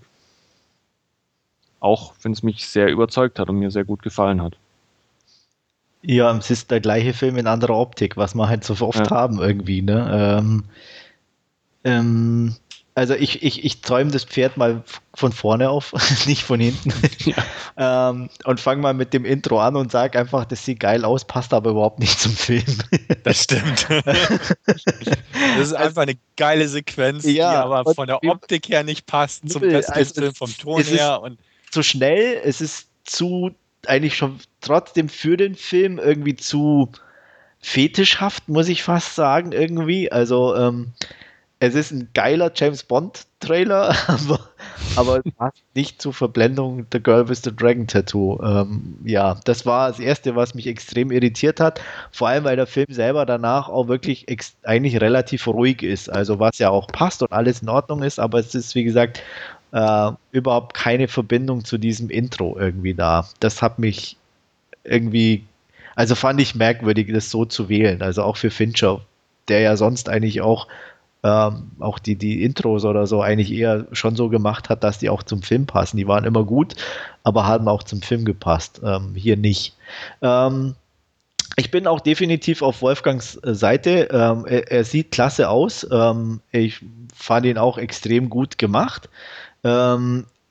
[1.79, 4.57] Auch wenn es mich sehr überzeugt hat und mir sehr gut gefallen hat.
[6.03, 9.09] Ja, es ist der gleiche Film in anderer Optik, was wir halt so oft ja.
[9.09, 10.39] haben irgendwie, ne?
[10.39, 10.63] Ähm,
[11.83, 12.55] ähm,
[12.93, 14.83] also ich, ich, ich zäume das Pferd mal
[15.13, 15.93] von vorne auf,
[16.25, 16.91] nicht von hinten.
[17.19, 17.45] Ja.
[18.09, 21.23] ähm, und fange mal mit dem Intro an und sage einfach, das sieht geil aus,
[21.23, 22.65] passt aber überhaupt nicht zum Film.
[23.23, 23.87] das stimmt.
[23.89, 29.49] das ist einfach eine geile Sequenz, ja, die aber von der Optik her nicht passt
[29.49, 31.21] zum besten also vom Ton her.
[31.21, 31.39] Und
[31.69, 33.51] zu schnell, es ist zu,
[33.85, 36.91] eigentlich schon trotzdem für den Film irgendwie zu
[37.59, 40.11] fetischhaft, muss ich fast sagen, irgendwie.
[40.11, 40.93] Also ähm,
[41.59, 44.39] es ist ein geiler James Bond Trailer, aber,
[44.95, 48.41] aber passt nicht zur Verblendung The Girl with the Dragon Tattoo.
[48.41, 51.79] Ähm, ja, das war das erste, was mich extrem irritiert hat.
[52.11, 54.25] Vor allem, weil der Film selber danach auch wirklich
[54.63, 56.09] eigentlich relativ ruhig ist.
[56.09, 59.21] Also, was ja auch passt und alles in Ordnung ist, aber es ist, wie gesagt,
[59.71, 63.27] äh, überhaupt keine Verbindung zu diesem Intro irgendwie da.
[63.39, 64.17] Das hat mich
[64.83, 65.45] irgendwie,
[65.95, 68.01] also fand ich merkwürdig, das so zu wählen.
[68.01, 69.01] Also auch für Fincher,
[69.47, 70.67] der ja sonst eigentlich auch
[71.23, 75.09] ähm, auch die, die Intros oder so eigentlich eher schon so gemacht hat, dass die
[75.09, 75.97] auch zum Film passen.
[75.97, 76.75] Die waren immer gut,
[77.23, 78.81] aber haben auch zum Film gepasst.
[78.83, 79.75] Ähm, hier nicht.
[80.21, 80.75] Ähm,
[81.57, 84.09] ich bin auch definitiv auf Wolfgangs äh, Seite.
[84.11, 85.85] Ähm, er, er, sieht klasse aus.
[85.91, 86.79] Ähm, ich
[87.13, 89.09] fand ihn auch extrem gut gemacht.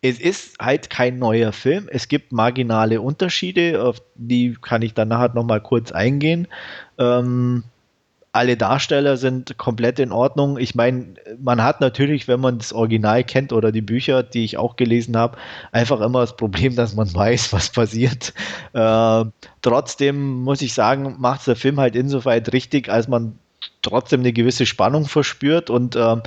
[0.03, 1.88] Es ist halt kein neuer Film.
[1.90, 6.48] Es gibt marginale Unterschiede, auf die kann ich dann nachher nochmal kurz eingehen.
[6.98, 7.64] Ähm,
[8.32, 10.57] alle Darsteller sind komplett in Ordnung.
[10.57, 14.57] Ich meine, man hat natürlich, wenn man das Original kennt oder die Bücher, die ich
[14.57, 15.36] auch gelesen habe,
[15.72, 18.32] einfach immer das Problem, dass man weiß, was passiert.
[18.72, 19.24] Äh,
[19.62, 23.36] trotzdem muss ich sagen, macht der Film halt insoweit richtig, als man
[23.82, 26.22] trotzdem eine gewisse Spannung verspürt und ähm,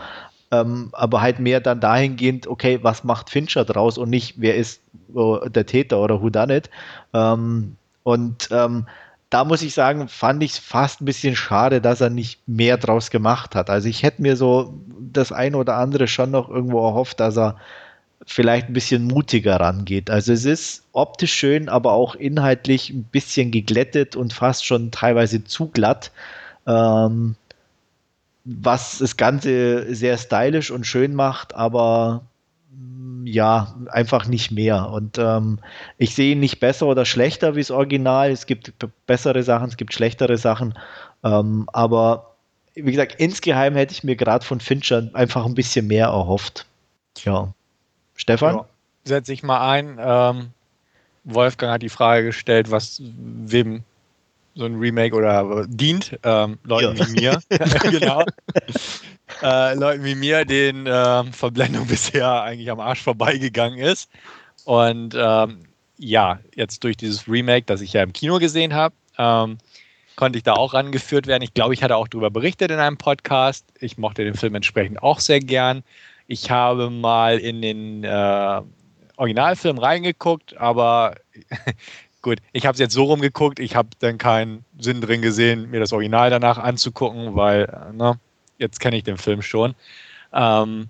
[0.53, 4.81] ähm, aber halt mehr dann dahingehend, okay, was macht Fincher draus und nicht, wer ist
[5.15, 6.69] äh, der Täter oder who done it.
[7.13, 8.85] Ähm, und ähm,
[9.31, 12.77] da muss ich sagen, fand ich es fast ein bisschen schade, dass er nicht mehr
[12.77, 13.71] draus gemacht hat.
[13.71, 17.55] Also ich hätte mir so das eine oder andere schon noch irgendwo erhofft, dass er
[18.27, 20.11] vielleicht ein bisschen mutiger rangeht.
[20.11, 25.43] Also es ist optisch schön, aber auch inhaltlich ein bisschen geglättet und fast schon teilweise
[25.43, 26.11] zu glatt.
[26.67, 27.35] Ähm,
[28.45, 32.23] was das Ganze sehr stylisch und schön macht, aber
[33.25, 34.89] ja, einfach nicht mehr.
[34.89, 35.59] Und ähm,
[35.97, 38.31] ich sehe ihn nicht besser oder schlechter wie das Original.
[38.31, 38.73] Es gibt
[39.05, 40.77] bessere Sachen, es gibt schlechtere Sachen.
[41.23, 42.35] Ähm, aber
[42.75, 46.65] wie gesagt, insgeheim hätte ich mir gerade von Fincher einfach ein bisschen mehr erhofft.
[47.23, 47.53] Ja.
[48.15, 48.55] Stefan?
[48.55, 48.65] Ja,
[49.05, 49.97] setz ich mal ein.
[49.99, 50.49] Ähm,
[51.23, 53.83] Wolfgang hat die Frage gestellt, was wem
[54.55, 57.07] so ein Remake oder dient, ähm, Leuten ja.
[57.07, 57.39] wie mir.
[57.91, 58.23] genau.
[59.41, 64.09] äh, Leuten wie mir, denen äh, Verblendung bisher eigentlich am Arsch vorbeigegangen ist.
[64.65, 65.65] Und ähm,
[65.97, 69.57] ja, jetzt durch dieses Remake, das ich ja im Kino gesehen habe, ähm,
[70.15, 71.43] konnte ich da auch rangeführt werden.
[71.43, 73.65] Ich glaube, ich hatte auch darüber berichtet in einem Podcast.
[73.79, 75.83] Ich mochte den Film entsprechend auch sehr gern.
[76.27, 78.61] Ich habe mal in den äh,
[79.17, 81.15] Originalfilm reingeguckt, aber
[82.23, 85.79] gut, ich habe es jetzt so rumgeguckt, ich habe dann keinen Sinn drin gesehen, mir
[85.79, 88.17] das Original danach anzugucken, weil ne,
[88.57, 89.75] jetzt kenne ich den Film schon.
[90.33, 90.87] Ähm,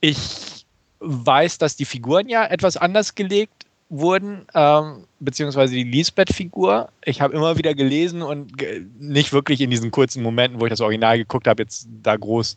[0.00, 0.64] ich
[1.00, 3.61] weiß, dass die Figuren ja etwas anders gelegt
[3.92, 6.88] wurden, ähm, beziehungsweise die Lisbeth-Figur.
[7.04, 10.70] Ich habe immer wieder gelesen und ge nicht wirklich in diesen kurzen Momenten, wo ich
[10.70, 12.56] das Original geguckt habe, jetzt da groß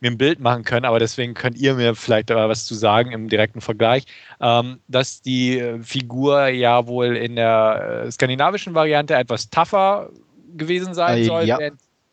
[0.00, 3.12] mir ein Bild machen können, aber deswegen könnt ihr mir vielleicht da was zu sagen
[3.12, 4.06] im direkten Vergleich,
[4.40, 10.10] ähm, dass die Figur ja wohl in der äh, skandinavischen Variante etwas tougher
[10.56, 11.44] gewesen sein äh, soll.
[11.44, 11.58] Ja,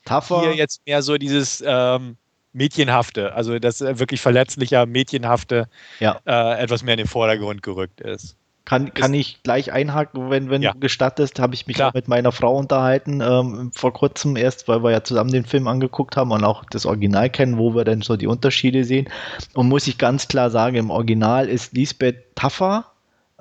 [0.05, 0.41] tougher.
[0.41, 2.17] Hier jetzt mehr so dieses ähm,
[2.53, 5.67] Mädchenhafte, also das wirklich verletzlicher, Mädchenhafte
[5.99, 6.19] ja.
[6.25, 8.35] äh, etwas mehr in den Vordergrund gerückt ist.
[8.69, 10.73] Kann, kann ich gleich einhaken, wenn, wenn ja.
[10.73, 14.91] du gestattest, habe ich mich mit meiner Frau unterhalten, ähm, vor kurzem erst, weil wir
[14.91, 18.15] ja zusammen den Film angeguckt haben und auch das Original kennen, wo wir dann so
[18.15, 19.09] die Unterschiede sehen.
[19.55, 22.85] Und muss ich ganz klar sagen, im Original ist Lisbeth tougher,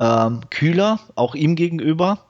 [0.00, 2.20] ähm, kühler, auch ihm gegenüber.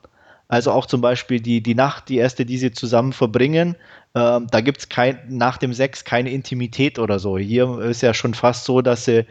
[0.49, 3.77] Also auch zum Beispiel die, die Nacht, die erste, die sie zusammen verbringen,
[4.13, 4.89] ähm, da gibt es
[5.29, 7.37] nach dem Sex keine Intimität oder so.
[7.37, 9.25] Hier ist ja schon fast so, dass sie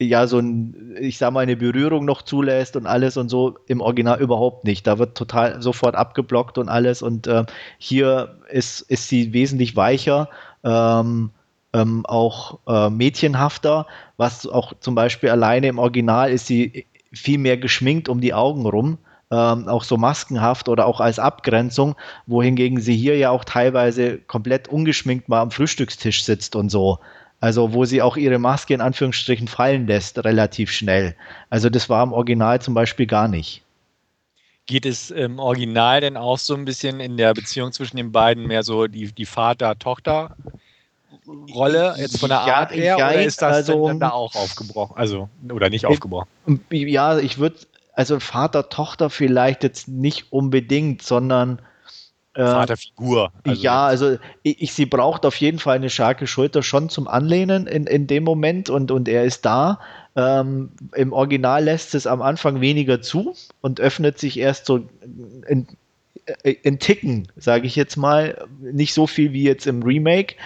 [0.00, 3.80] ja so ein, ich sag mal, eine Berührung noch zulässt und alles und so im
[3.80, 4.86] Original überhaupt nicht.
[4.86, 7.44] Da wird total sofort abgeblockt und alles und äh,
[7.78, 10.28] hier ist, ist sie wesentlich weicher,
[10.64, 11.30] ähm,
[11.72, 13.86] ähm, auch äh, mädchenhafter,
[14.16, 18.66] was auch zum Beispiel alleine im Original ist sie viel mehr geschminkt um die Augen
[18.66, 18.98] rum.
[19.30, 21.96] Ähm, auch so maskenhaft oder auch als Abgrenzung,
[22.26, 26.98] wohingegen sie hier ja auch teilweise komplett ungeschminkt mal am Frühstückstisch sitzt und so.
[27.40, 31.14] Also wo sie auch ihre Maske in Anführungsstrichen fallen lässt, relativ schnell.
[31.50, 33.62] Also das war im Original zum Beispiel gar nicht.
[34.66, 38.46] Geht es im Original denn auch so ein bisschen in der Beziehung zwischen den beiden
[38.46, 40.36] mehr so die, die Vater-Tochter?
[41.54, 44.34] Rolle jetzt von der ja, Art her ja, oder ist das also, dann da auch
[44.34, 44.96] aufgebrochen?
[44.96, 46.28] Also, oder nicht aufgebrochen?
[46.70, 47.56] Ja, ich würde,
[47.92, 51.60] also Vater-Tochter vielleicht jetzt nicht unbedingt, sondern
[52.46, 53.32] Vaterfigur.
[53.44, 57.08] Also ja, also ich, ich, sie braucht auf jeden Fall eine starke Schulter schon zum
[57.08, 59.80] Anlehnen in, in dem Moment und, und er ist da.
[60.14, 64.88] Ähm, Im Original lässt es am Anfang weniger zu und öffnet sich erst so
[65.48, 65.66] in,
[66.42, 68.46] in Ticken, sage ich jetzt mal.
[68.60, 70.36] Nicht so viel wie jetzt im Remake.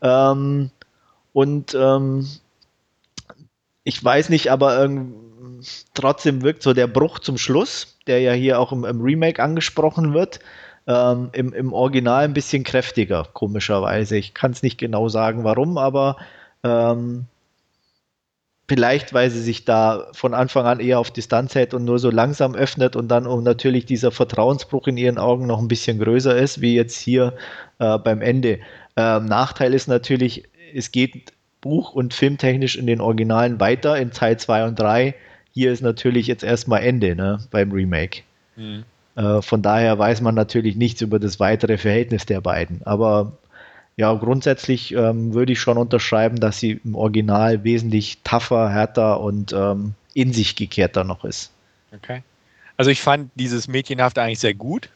[0.00, 0.70] Ähm,
[1.32, 2.28] und ähm,
[3.84, 4.88] ich weiß nicht, aber
[5.94, 10.14] trotzdem wirkt so der Bruch zum Schluss, der ja hier auch im, im Remake angesprochen
[10.14, 10.40] wird,
[10.86, 14.16] ähm, im, im Original ein bisschen kräftiger, komischerweise.
[14.16, 16.16] Ich kann es nicht genau sagen, warum, aber
[16.64, 17.26] ähm,
[18.68, 22.10] vielleicht, weil sie sich da von Anfang an eher auf Distanz hält und nur so
[22.10, 26.36] langsam öffnet und dann um natürlich dieser Vertrauensbruch in ihren Augen noch ein bisschen größer
[26.36, 27.34] ist, wie jetzt hier
[27.78, 28.60] äh, beim Ende.
[28.96, 30.44] Ähm, Nachteil ist natürlich,
[30.74, 35.14] es geht buch- und filmtechnisch in den Originalen weiter in Teil 2 und 3.
[35.52, 38.22] Hier ist natürlich jetzt erstmal Ende ne, beim Remake.
[38.56, 38.84] Mhm.
[39.16, 42.80] Äh, von daher weiß man natürlich nichts über das weitere Verhältnis der beiden.
[42.84, 43.32] Aber
[43.96, 49.52] ja, grundsätzlich ähm, würde ich schon unterschreiben, dass sie im Original wesentlich tougher, härter und
[49.52, 51.50] ähm, in sich gekehrter noch ist.
[51.94, 52.22] Okay.
[52.76, 54.88] Also ich fand dieses Mädchenhafte eigentlich sehr gut.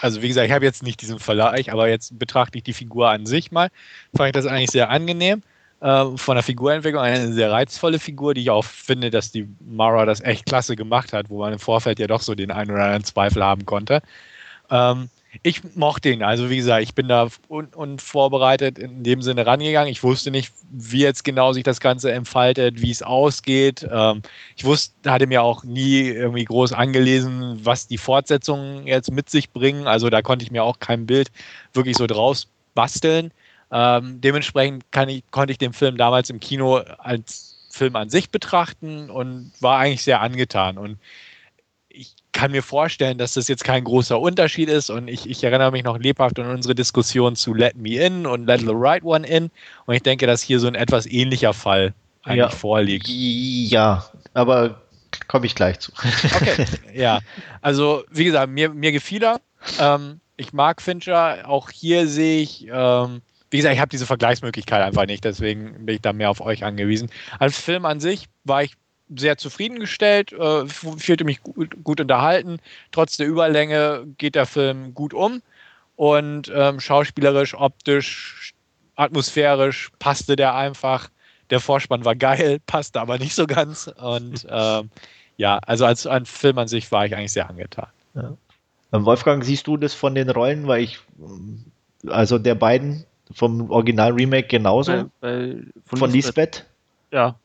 [0.00, 3.08] Also wie gesagt, ich habe jetzt nicht diesen Vergleich, aber jetzt betrachte ich die Figur
[3.10, 3.70] an sich mal.
[4.14, 5.42] Fand ich das eigentlich sehr angenehm.
[5.84, 10.06] Äh, von der Figurentwicklung eine sehr reizvolle Figur, die ich auch finde, dass die Mara
[10.06, 12.84] das echt klasse gemacht hat, wo man im Vorfeld ja doch so den einen oder
[12.84, 14.00] anderen Zweifel haben konnte.
[14.70, 15.10] Ähm,
[15.42, 16.22] ich mochte ihn.
[16.22, 19.92] Also wie gesagt, ich bin da un unvorbereitet in dem Sinne rangegangen.
[19.92, 23.86] Ich wusste nicht, wie jetzt genau sich das Ganze entfaltet, wie es ausgeht.
[23.90, 24.22] Ähm,
[24.56, 29.50] ich wusste, hatte mir auch nie irgendwie groß angelesen, was die Fortsetzungen jetzt mit sich
[29.50, 29.86] bringen.
[29.86, 31.30] Also da konnte ich mir auch kein Bild
[31.74, 33.32] wirklich so draus basteln.
[33.74, 39.10] Ähm, dementsprechend ich, konnte ich den Film damals im Kino als Film an sich betrachten
[39.10, 40.78] und war eigentlich sehr angetan.
[40.78, 40.98] Und
[42.32, 45.84] kann mir vorstellen, dass das jetzt kein großer Unterschied ist und ich, ich erinnere mich
[45.84, 49.50] noch lebhaft an unsere Diskussion zu Let Me In und Let the Right One In
[49.86, 51.94] und ich denke, dass hier so ein etwas ähnlicher Fall
[52.24, 52.50] eigentlich ja.
[52.50, 53.06] vorliegt.
[53.08, 54.82] Ja, aber
[55.28, 55.92] komme ich gleich zu.
[56.34, 57.20] Okay, ja.
[57.60, 59.40] Also, wie gesagt, mir, mir gefiel er.
[59.78, 61.48] Ähm, ich mag Fincher.
[61.48, 63.22] Auch hier sehe ich, ähm,
[63.54, 66.64] wie gesagt, ich habe diese Vergleichsmöglichkeit einfach nicht, deswegen bin ich da mehr auf euch
[66.64, 67.08] angewiesen.
[67.38, 68.72] Als Film an sich war ich
[69.16, 72.58] sehr zufriedengestellt, äh, fühlte mich gut, gut, unterhalten.
[72.90, 75.40] Trotz der Überlänge geht der Film gut um
[75.94, 78.54] und ähm, schauspielerisch, optisch,
[78.96, 81.08] atmosphärisch passte der einfach.
[81.50, 83.86] Der Vorspann war geil, passte aber nicht so ganz.
[83.86, 84.90] Und ähm,
[85.36, 87.86] ja, also als ein Film an sich war ich eigentlich sehr angetan.
[88.14, 88.36] Ja.
[88.92, 90.98] Ähm, Wolfgang, siehst du das von den Rollen, weil ich,
[92.08, 94.92] also der beiden vom Original-Remake genauso?
[94.92, 95.56] Bei, bei
[95.86, 96.36] von, von Lisbeth?
[96.36, 96.66] Lisbeth?
[97.10, 97.36] Ja,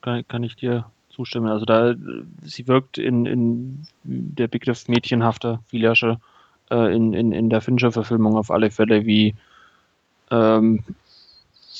[0.00, 1.48] kann, kann ich dir zustimmen.
[1.48, 1.94] Also da,
[2.42, 6.18] sie wirkt in, in der Begriff mädchenhafter Filasche
[6.70, 9.34] äh, in, in, in der Fincher-Verfilmung auf alle Fälle wie
[10.30, 10.84] ähm,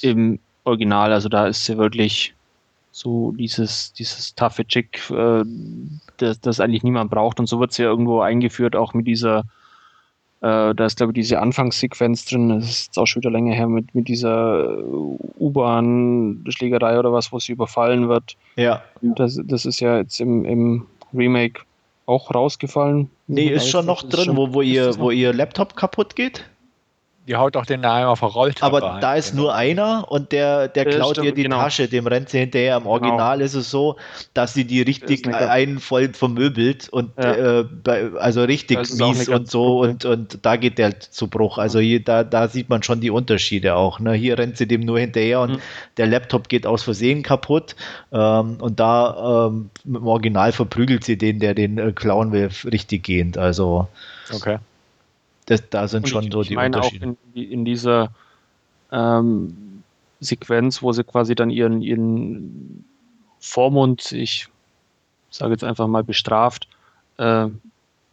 [0.02, 1.12] im Original.
[1.12, 2.34] Also da ist sie wirklich
[2.92, 5.44] so dieses, dieses taffe Chick, äh,
[6.16, 7.38] das, das eigentlich niemand braucht.
[7.38, 9.44] Und so wird sie ja irgendwo eingeführt, auch mit dieser
[10.42, 13.54] äh, da ist, glaube ich, diese Anfangssequenz drin, das ist jetzt auch schon wieder länger
[13.54, 14.78] her, mit, mit dieser
[15.38, 18.36] U-Bahn-Schlägerei oder was, wo sie überfallen wird.
[18.56, 18.82] Ja.
[19.00, 21.62] Das, das ist ja jetzt im, im Remake
[22.06, 23.10] auch rausgefallen.
[23.26, 26.44] Nee, ist schon noch drin, schon, wo, wo, ihr, wo ihr Laptop kaputt geht
[27.26, 28.62] die haut auch den Namen auf verrollt.
[28.62, 31.58] Aber da ist nur einer und der, der klaut stimmt, ihr die genau.
[31.58, 32.76] Tasche, dem rennt sie hinterher.
[32.76, 32.92] Im genau.
[32.92, 33.44] Original genau.
[33.44, 33.96] ist es so,
[34.34, 37.60] dass sie die richtig einen voll vermöbelt und ja.
[37.60, 37.64] äh,
[38.18, 41.58] also richtig mies und so und, und da geht der zu Bruch.
[41.58, 43.98] Also hier, da, da sieht man schon die Unterschiede auch.
[43.98, 44.12] Ne?
[44.12, 45.60] Hier rennt sie dem nur hinterher und mhm.
[45.96, 47.74] der Laptop geht aus Versehen kaputt
[48.12, 53.02] ähm, und da ähm, im Original verprügelt sie den, der den äh, klauen will, richtig
[53.02, 53.36] gehend.
[53.36, 53.88] Also
[54.32, 54.58] okay
[55.46, 57.10] das, da sind schon ich, so die ich meine Unterschiede.
[57.10, 58.10] Auch in, in dieser
[58.92, 59.82] ähm,
[60.20, 62.84] Sequenz, wo sie quasi dann ihren, ihren
[63.40, 64.48] Vormund, ich
[65.30, 66.68] sage jetzt einfach mal, bestraft,
[67.18, 67.48] äh,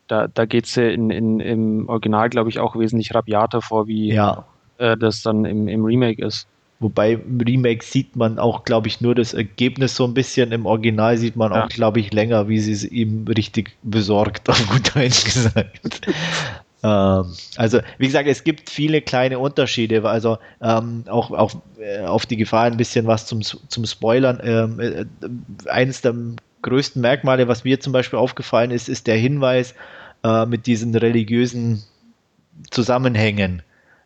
[0.07, 4.13] da, da geht sie in, in, im Original, glaube ich, auch wesentlich rabiater vor, wie
[4.13, 4.45] ja.
[4.77, 6.47] äh, das dann im, im Remake ist.
[6.79, 10.51] Wobei im Remake sieht man auch, glaube ich, nur das Ergebnis so ein bisschen.
[10.51, 11.63] Im Original sieht man ja.
[11.63, 16.01] auch, glaube ich, länger, wie sie es ihm richtig besorgt, auf gut Deutsch gesagt.
[16.83, 20.07] Ähm, also, wie gesagt, es gibt viele kleine Unterschiede.
[20.07, 24.39] Also, ähm, auch, auch äh, auf die Gefahr ein bisschen was zum, zum Spoilern.
[24.43, 25.05] Ähm, äh,
[25.69, 26.13] eines der
[26.61, 29.75] größten Merkmale, was mir zum Beispiel aufgefallen ist, ist der Hinweis
[30.23, 31.83] äh, mit diesen religiösen
[32.69, 33.61] Zusammenhängen,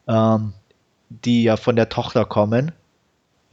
[0.07, 0.53] ähm,
[1.09, 2.71] die ja von der Tochter kommen.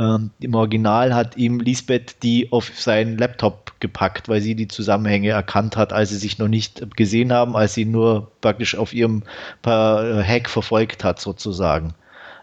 [0.00, 5.30] Ähm, Im Original hat ihm Lisbeth die auf seinen Laptop gepackt, weil sie die Zusammenhänge
[5.30, 9.22] erkannt hat, als sie sich noch nicht gesehen haben, als sie nur praktisch auf ihrem
[9.64, 11.94] Hack verfolgt hat, sozusagen,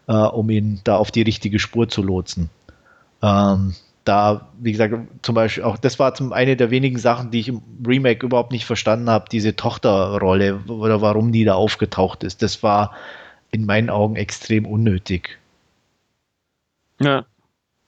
[0.08, 2.50] äh, um ihn da auf die richtige Spur zu lotsen.
[3.22, 3.76] Ähm,
[4.06, 7.50] da, wie gesagt, zum Beispiel auch, das war zum eine der wenigen Sachen, die ich
[7.50, 12.42] im Remake überhaupt nicht verstanden habe, diese Tochterrolle oder warum die da aufgetaucht ist.
[12.42, 12.96] Das war
[13.52, 15.38] in meinen Augen extrem unnötig.
[17.00, 17.26] Ja,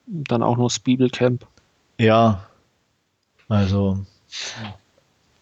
[0.06, 1.46] dann auch noch Spiegelcamp.
[1.98, 2.46] Ja,
[3.50, 4.00] also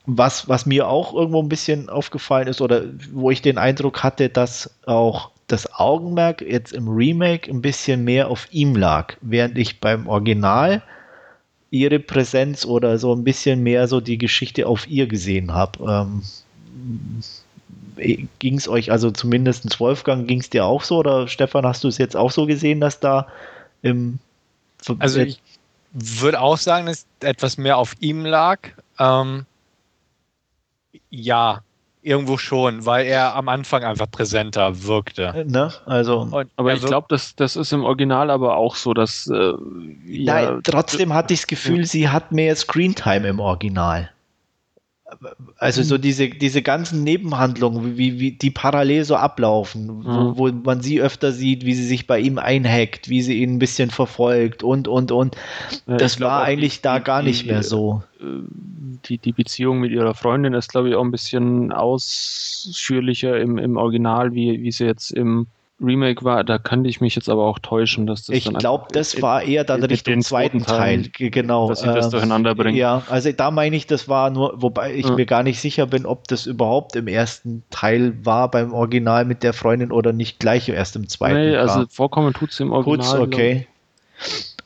[0.06, 2.84] was, was mir auch irgendwo ein bisschen aufgefallen ist oder
[3.14, 8.30] wo ich den Eindruck hatte, dass auch das Augenmerk jetzt im Remake ein bisschen mehr
[8.30, 10.82] auf ihm lag, während ich beim Original
[11.70, 16.12] ihre Präsenz oder so ein bisschen mehr so die Geschichte auf ihr gesehen habe.
[17.98, 21.84] Ähm, ging es euch, also zumindest Wolfgang, ging es dir auch so oder Stefan, hast
[21.84, 23.28] du es jetzt auch so gesehen, dass da
[23.84, 24.20] im
[25.00, 25.42] also ich
[25.94, 28.60] würde auch sagen, dass etwas mehr auf ihm lag.
[29.00, 29.46] Ähm,
[31.10, 31.62] ja,
[32.02, 35.34] irgendwo schon, weil er am Anfang einfach präsenter wirkte.
[35.36, 35.72] Äh, ne?
[35.86, 39.28] Also, und aber ich glaube, das, das ist im Original aber auch so, dass.
[39.28, 39.54] Äh,
[40.06, 44.10] ja, Nein, trotzdem hatte ich das Gefühl, sie hat mehr Screentime im Original.
[45.58, 46.02] Also so hm.
[46.02, 50.38] diese, diese ganzen Nebenhandlungen, wie, wie die parallel so ablaufen, wo, hm.
[50.38, 53.60] wo man sie öfter sieht, wie sie sich bei ihm einhackt, wie sie ihn ein
[53.60, 55.36] bisschen verfolgt und, und, und.
[55.86, 58.04] Das ja, war eigentlich die, da gar nicht mehr so.
[58.20, 58.26] Äh,
[59.06, 63.78] die, die Beziehung mit ihrer Freundin ist, glaube ich, auch ein bisschen ausführlicher im, im
[63.78, 65.48] Original, wie, wie sie jetzt im
[65.82, 69.22] Remake war, da könnte ich mich jetzt aber auch täuschen, dass das Ich glaube, das
[69.22, 71.70] war eher dann Richtung zweiten Teil, Teil, genau.
[71.70, 72.78] Dass sie das ähm, durcheinander bringen.
[72.78, 75.16] Ja, also da meine ich, das war nur, wobei ich ja.
[75.16, 79.44] mir gar nicht sicher bin, ob das überhaupt im ersten Teil war beim Original mit
[79.44, 81.36] der Freundin oder nicht gleich erst im zweiten.
[81.36, 81.88] Nee, also war.
[81.90, 82.98] vorkommen tut es im Original.
[82.98, 83.68] Tut's, okay.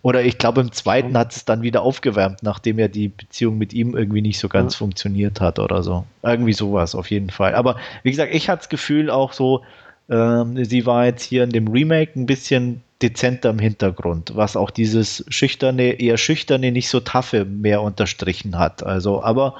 [0.06, 1.22] Oder ich glaube, im zweiten ja.
[1.22, 4.76] hat es dann wieder aufgewärmt, nachdem ja die Beziehung mit ihm irgendwie nicht so ganz
[4.76, 4.78] ja.
[4.78, 6.06] funktioniert hat oder so.
[6.22, 7.56] Irgendwie sowas auf jeden Fall.
[7.56, 9.64] Aber wie gesagt, ich hatte das Gefühl auch so,
[10.07, 15.26] sie war jetzt hier in dem Remake ein bisschen dezenter im Hintergrund, was auch dieses
[15.30, 18.84] schüchterne, eher schüchterne, nicht so taffe mehr unterstrichen hat.
[18.84, 19.56] Also, aber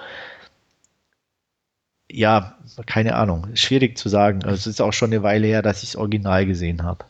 [2.09, 4.43] ja, keine Ahnung, schwierig zu sagen.
[4.43, 7.05] Also, es ist auch schon eine Weile her, dass ich das Original gesehen habe.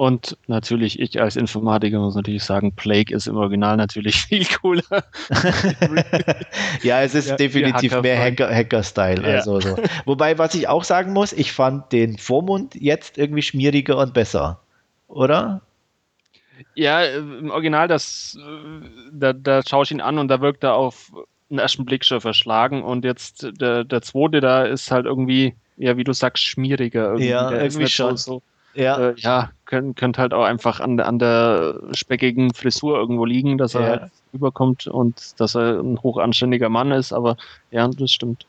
[0.00, 5.04] Und natürlich, ich als Informatiker muss natürlich sagen, Plague ist im Original natürlich viel cooler.
[6.82, 9.20] ja, es ist ja, definitiv Hacker mehr Hacker-Style.
[9.20, 9.36] Hacker ja.
[9.36, 9.76] also so.
[10.06, 14.60] Wobei, was ich auch sagen muss, ich fand den Vormund jetzt irgendwie schmieriger und besser.
[15.06, 15.60] Oder?
[16.74, 18.38] Ja, im Original, das,
[19.12, 21.12] da, da schaue ich ihn an und da wirkt er auf
[21.50, 22.82] den ersten Blick schon verschlagen.
[22.82, 27.08] Und jetzt der, der zweite, da ist halt irgendwie, ja, wie du sagst, schmieriger.
[27.08, 27.28] Irgendwie.
[27.28, 28.16] Ja, der irgendwie schon.
[28.16, 28.40] So,
[28.72, 33.56] ja, äh, ja könnte könnt halt auch einfach an, an der speckigen Frisur irgendwo liegen,
[33.56, 33.88] dass er ja.
[33.88, 37.36] halt überkommt und dass er ein hochanständiger Mann ist, aber
[37.70, 38.46] ja, das stimmt.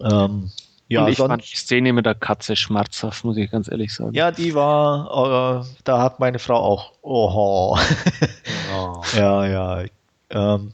[0.00, 0.50] Ähm,
[0.88, 3.94] ja, und ich sonst, fand die Szene mit der Katze schmerzhaft, muss ich ganz ehrlich
[3.94, 4.14] sagen.
[4.14, 7.78] Ja, die war, äh, da hat meine Frau auch, oho.
[8.74, 9.02] Oh.
[9.16, 9.84] ja, ja.
[10.30, 10.72] Ähm,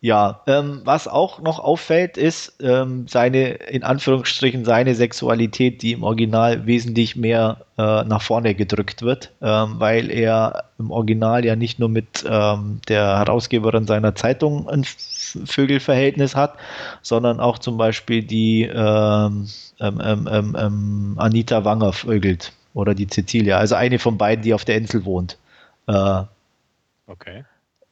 [0.00, 6.04] ja, ähm, was auch noch auffällt, ist ähm, seine, in Anführungsstrichen, seine Sexualität, die im
[6.04, 11.80] Original wesentlich mehr äh, nach vorne gedrückt wird, ähm, weil er im Original ja nicht
[11.80, 16.54] nur mit ähm, der Herausgeberin seiner Zeitung ein Vögelverhältnis hat,
[17.02, 19.48] sondern auch zum Beispiel die ähm,
[19.80, 25.04] ähm, Anita Wanger vögelt oder die Cecilia, also eine von beiden, die auf der Insel
[25.04, 25.38] wohnt.
[25.88, 26.22] Äh,
[27.08, 27.44] okay.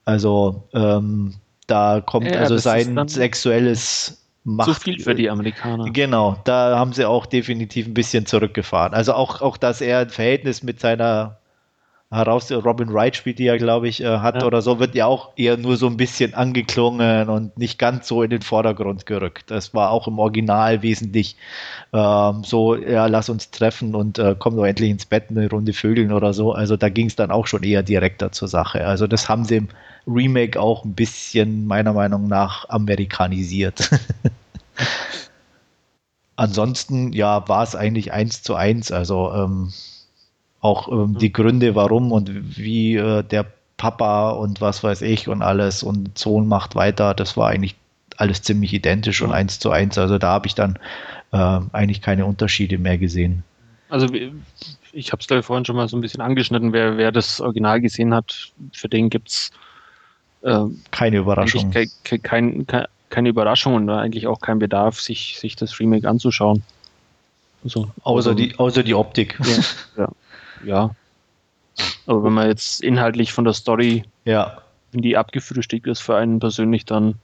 [0.05, 1.35] Also ähm,
[1.67, 4.75] da kommt ja, also sein sexuelles Macht.
[4.75, 5.91] Zu viel für die Amerikaner.
[5.91, 8.95] Genau, da haben sie auch definitiv ein bisschen zurückgefahren.
[8.95, 11.39] Also auch, auch dass er ein Verhältnis mit seiner
[12.11, 14.47] heraus, Robin Wright spielt die ja, glaube ich, äh, hat ja.
[14.47, 18.23] oder so, wird ja auch eher nur so ein bisschen angeklungen und nicht ganz so
[18.23, 19.51] in den Vordergrund gerückt.
[19.51, 21.37] Das war auch im Original wesentlich
[21.93, 25.73] ähm, so, ja, lass uns treffen und äh, komm doch endlich ins Bett, eine Runde
[25.73, 26.53] Vögeln oder so.
[26.53, 28.87] Also da ging es dann auch schon eher direkter zur Sache.
[28.87, 29.69] Also das haben sie im
[30.07, 33.91] Remake auch ein bisschen meiner Meinung nach amerikanisiert.
[36.37, 38.93] Ansonsten, ja, war es eigentlich eins zu eins.
[38.93, 39.73] Also ähm,
[40.67, 45.43] auch ähm, die Gründe, warum und wie äh, der Papa und was weiß ich und
[45.43, 47.77] alles und Sohn macht weiter, das war eigentlich
[48.17, 49.99] alles ziemlich identisch und eins zu eins.
[49.99, 50.79] Also da habe ich dann
[51.33, 53.45] äh, eigentlich keine Unterschiede mehr gesehen.
[53.89, 54.09] Also
[54.93, 58.15] ich habe es vorhin schon mal so ein bisschen angeschnitten, wer, wer das Original gesehen
[58.15, 59.51] hat, für den gibt es
[60.43, 61.71] äh, keine Überraschung.
[61.71, 61.91] Kein,
[62.23, 66.63] kein, kein, keine Überraschung und eigentlich auch kein Bedarf, sich, sich das Remake anzuschauen.
[67.63, 69.39] Also, außer, also, die, außer die Optik.
[69.45, 69.65] Ja,
[70.05, 70.09] ja,
[70.65, 70.91] ja.
[72.07, 74.59] Aber wenn man jetzt inhaltlich von der Story, ja.
[74.93, 77.17] wenn die abgefrühstückt ist für einen persönlich, dann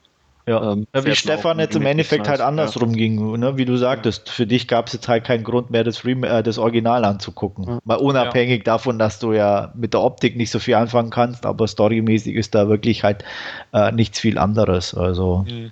[0.47, 2.97] ja, ähm, ja wie Stefan jetzt im Endeffekt halt andersrum ja.
[2.97, 3.57] ging, ne?
[3.57, 6.43] wie du sagtest, für dich gab es jetzt halt keinen Grund mehr, das, Rem äh,
[6.43, 7.65] das Original anzugucken.
[7.65, 7.79] Ja.
[7.85, 11.69] Mal unabhängig davon, dass du ja mit der Optik nicht so viel anfangen kannst, aber
[11.69, 13.25] storymäßig ist da wirklich halt
[13.73, 14.95] äh, nichts viel anderes.
[14.95, 15.71] Also mhm.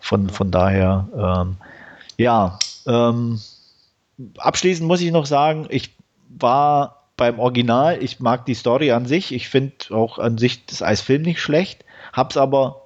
[0.00, 1.56] von, von daher, ähm,
[2.16, 2.58] ja,
[2.88, 3.40] ähm,
[4.38, 5.94] abschließend muss ich noch sagen, ich
[6.38, 10.80] war beim Original, ich mag die Story an sich, ich finde auch an sich das
[10.80, 12.82] als Film nicht schlecht, hab's aber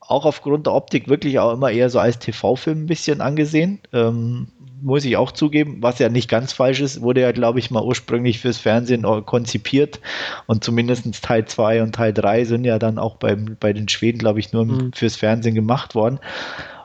[0.00, 3.80] auch aufgrund der Optik wirklich auch immer eher so als TV-Film ein bisschen angesehen.
[3.92, 4.48] Ähm,
[4.82, 7.82] muss ich auch zugeben, was ja nicht ganz falsch ist, wurde ja, glaube ich, mal
[7.82, 10.00] ursprünglich fürs Fernsehen konzipiert
[10.46, 14.18] und zumindest Teil 2 und Teil 3 sind ja dann auch beim, bei den Schweden,
[14.18, 14.92] glaube ich, nur mhm.
[14.92, 16.20] fürs Fernsehen gemacht worden.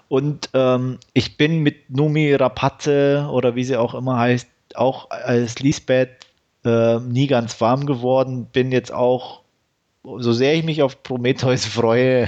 [0.08, 5.60] Und ähm, ich bin mit Numi Rapace oder wie sie auch immer heißt, auch als
[5.60, 6.10] Lisbeth
[6.64, 9.42] äh, nie ganz warm geworden, bin jetzt auch
[10.04, 12.28] so sehr ich mich auf Prometheus freue,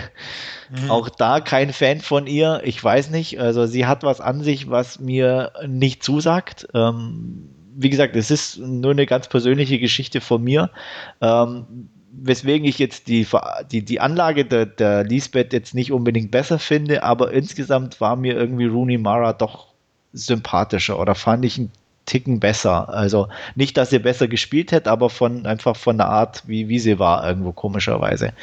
[0.70, 0.92] mhm.
[0.92, 2.62] auch da kein Fan von ihr.
[2.64, 6.68] Ich weiß nicht, also sie hat was an sich, was mir nicht zusagt.
[6.74, 10.70] Ähm, wie gesagt, es ist nur eine ganz persönliche Geschichte von mir.
[11.22, 13.26] Ähm, weswegen ich jetzt die,
[13.72, 18.36] die, die Anlage der, der Lisbeth jetzt nicht unbedingt besser finde, aber insgesamt war mir
[18.36, 19.70] irgendwie Rooney Mara doch
[20.14, 21.72] sympathischer oder fand ich einen
[22.06, 22.90] Ticken besser.
[22.90, 26.80] Also nicht, dass sie besser gespielt hätte, aber von einfach von der Art, wie, wie
[26.80, 28.34] sie war, irgendwo komischerweise.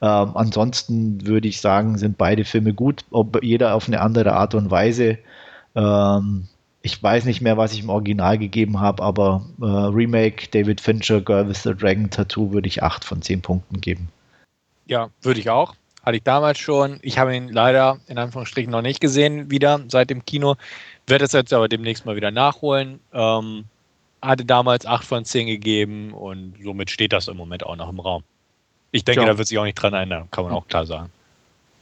[0.00, 4.54] Ähm, ansonsten würde ich sagen, sind beide Filme gut, ob jeder auf eine andere Art
[4.54, 5.18] und Weise.
[5.74, 6.48] Ähm,
[6.82, 11.20] ich weiß nicht mehr, was ich im Original gegeben habe, aber äh, Remake David Fincher,
[11.20, 14.08] Girl with the Dragon Tattoo würde ich 8 von 10 Punkten geben.
[14.86, 15.74] Ja, würde ich auch.
[16.04, 16.98] Hatte ich damals schon.
[17.02, 20.56] Ich habe ihn leider in Anführungsstrichen noch nicht gesehen, wieder seit dem Kino.
[21.12, 22.98] Werde es jetzt aber demnächst mal wieder nachholen.
[23.12, 23.64] Ähm,
[24.22, 28.00] hatte damals 8 von 10 gegeben und somit steht das im Moment auch noch im
[28.00, 28.22] Raum.
[28.92, 29.26] Ich denke, ja.
[29.26, 31.10] da wird sich auch nicht dran ändern, kann man auch klar sagen.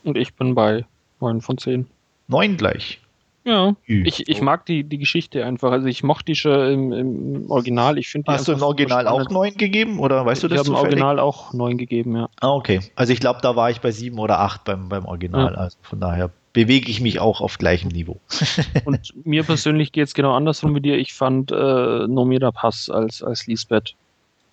[0.02, 0.84] Und ich bin bei
[1.20, 1.86] 9 von 10.
[2.26, 3.00] 9 gleich.
[3.44, 5.70] Ja, ich, ich mag die, die Geschichte einfach.
[5.70, 7.98] Also ich mochte die schon im, im Original.
[7.98, 10.62] Ich Hast du im Original auch 9 gegeben oder weißt du das?
[10.62, 12.28] Ich habe im Original auch 9 gegeben, ja.
[12.40, 12.80] Ah, okay.
[12.96, 15.52] Also ich glaube, da war ich bei 7 oder 8 beim, beim Original.
[15.52, 15.58] Ja.
[15.58, 18.20] Also von daher bewege ich mich auch auf gleichem Niveau.
[18.84, 20.98] Und mir persönlich geht es genau andersrum wie dir.
[20.98, 23.94] Ich fand äh, Nomira Pass als, als Lisbeth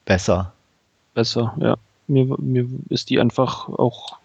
[0.05, 0.53] besser.
[1.13, 1.77] Besser, ja.
[2.07, 4.17] Mir, mir ist die einfach auch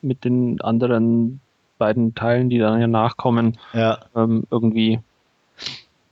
[0.00, 1.40] mit den anderen
[1.78, 3.98] beiden Teilen, die dann ja nachkommen, ja.
[4.14, 5.00] Ähm, irgendwie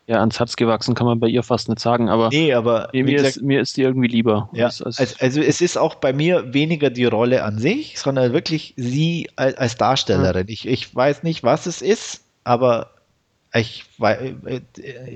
[0.09, 3.05] ja, ans Herz gewachsen, kann man bei ihr fast nicht sagen, aber, nee, aber mir,
[3.05, 4.49] gesagt, ist, mir ist die irgendwie lieber.
[4.55, 8.33] Ja, als, als also, es ist auch bei mir weniger die Rolle an sich, sondern
[8.33, 10.47] wirklich sie als, als Darstellerin.
[10.47, 10.53] Ja.
[10.53, 12.93] Ich, ich weiß nicht, was es ist, aber
[13.53, 13.85] ich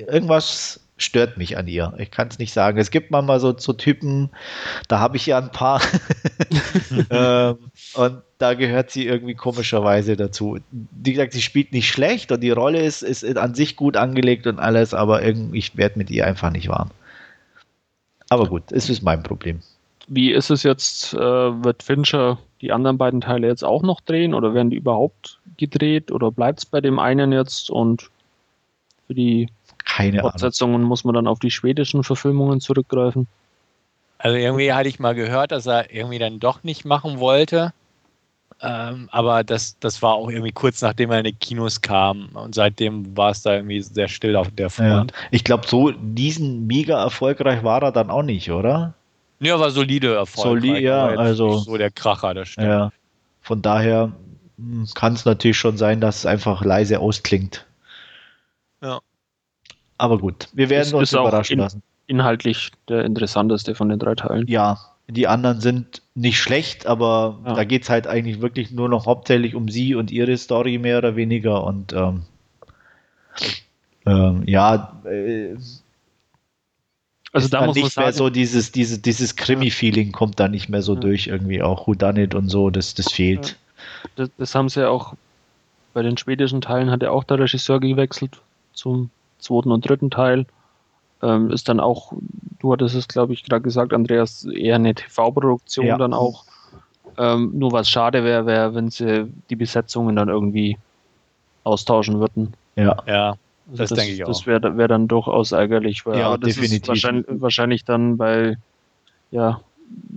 [0.06, 1.94] irgendwas stört mich an ihr.
[1.96, 2.76] Ich kann es nicht sagen.
[2.76, 4.30] Es gibt manchmal so, so Typen,
[4.88, 5.80] da habe ich ja ein paar.
[7.10, 7.56] ähm,
[7.94, 10.58] und da gehört sie irgendwie komischerweise dazu.
[10.70, 14.48] Wie gesagt, sie spielt nicht schlecht und die Rolle ist, ist an sich gut angelegt
[14.48, 16.90] und alles, aber irgendwie, ich werde mit ihr einfach nicht warm.
[18.28, 19.60] Aber gut, es ist mein Problem.
[20.08, 21.14] Wie ist es jetzt?
[21.14, 25.38] Äh, wird Fincher die anderen beiden Teile jetzt auch noch drehen oder werden die überhaupt
[25.56, 28.10] gedreht oder bleibt es bei dem einen jetzt und
[29.06, 29.48] für die
[29.84, 30.88] keine Fortsetzungen Ahnung.
[30.88, 33.28] muss man dann auf die schwedischen Verfilmungen zurückgreifen.
[34.18, 37.72] Also irgendwie hatte ich mal gehört, dass er irgendwie dann doch nicht machen wollte.
[38.64, 42.54] Ähm, aber das, das war auch irgendwie kurz nachdem er in die Kinos kam und
[42.54, 45.10] seitdem war es da irgendwie sehr still auf der Front.
[45.10, 45.18] Ja.
[45.32, 48.94] Ich glaube, so diesen mega erfolgreich war er dann auch nicht, oder?
[49.40, 50.60] Ja, war solide Erfolg.
[50.60, 51.58] Solide, ja, also.
[51.58, 52.68] So der Kracher, das stimmt.
[52.68, 52.92] Ja.
[53.40, 54.12] Von daher
[54.56, 57.66] hm, kann es natürlich schon sein, dass es einfach leise ausklingt.
[58.80, 59.00] Ja.
[59.98, 61.82] Aber gut, wir werden ist, uns ist überraschen in, lassen.
[62.06, 64.46] Inhaltlich der interessanteste von den drei Teilen.
[64.46, 64.78] Ja,
[65.08, 67.54] die anderen sind nicht schlecht, aber ja.
[67.54, 70.98] da geht es halt eigentlich wirklich nur noch hauptsächlich um sie und ihre Story mehr
[70.98, 71.64] oder weniger.
[71.64, 72.22] Und ähm,
[74.06, 75.56] ähm, ja, äh,
[77.32, 80.82] also da muss nicht man mehr so dieses, dieses, dieses Krimi-Feeling kommt da nicht mehr
[80.82, 81.00] so ja.
[81.00, 83.56] durch, irgendwie auch Whodunit und so, das, das fehlt.
[84.16, 85.14] Das, das, haben sie ja auch
[85.94, 88.40] bei den schwedischen Teilen hat ja auch der Regisseur gewechselt
[88.74, 90.46] zum zweiten und dritten Teil.
[91.22, 92.12] Ähm, ist dann auch,
[92.58, 95.96] du hattest es, glaube ich, gerade gesagt, Andreas, eher eine TV-Produktion ja.
[95.96, 96.44] dann auch.
[97.18, 100.78] Ähm, nur was schade wäre, wäre, wenn sie die Besetzungen dann irgendwie
[101.64, 102.54] austauschen würden.
[102.76, 102.96] Ja.
[103.06, 103.34] Ja.
[103.66, 104.28] Das, das denke ich auch.
[104.28, 106.82] Das wäre wär dann durchaus ärgerlich, weil ja, das definitiv.
[106.82, 108.56] ist wahrscheinlich, wahrscheinlich dann bei
[109.30, 109.60] ja,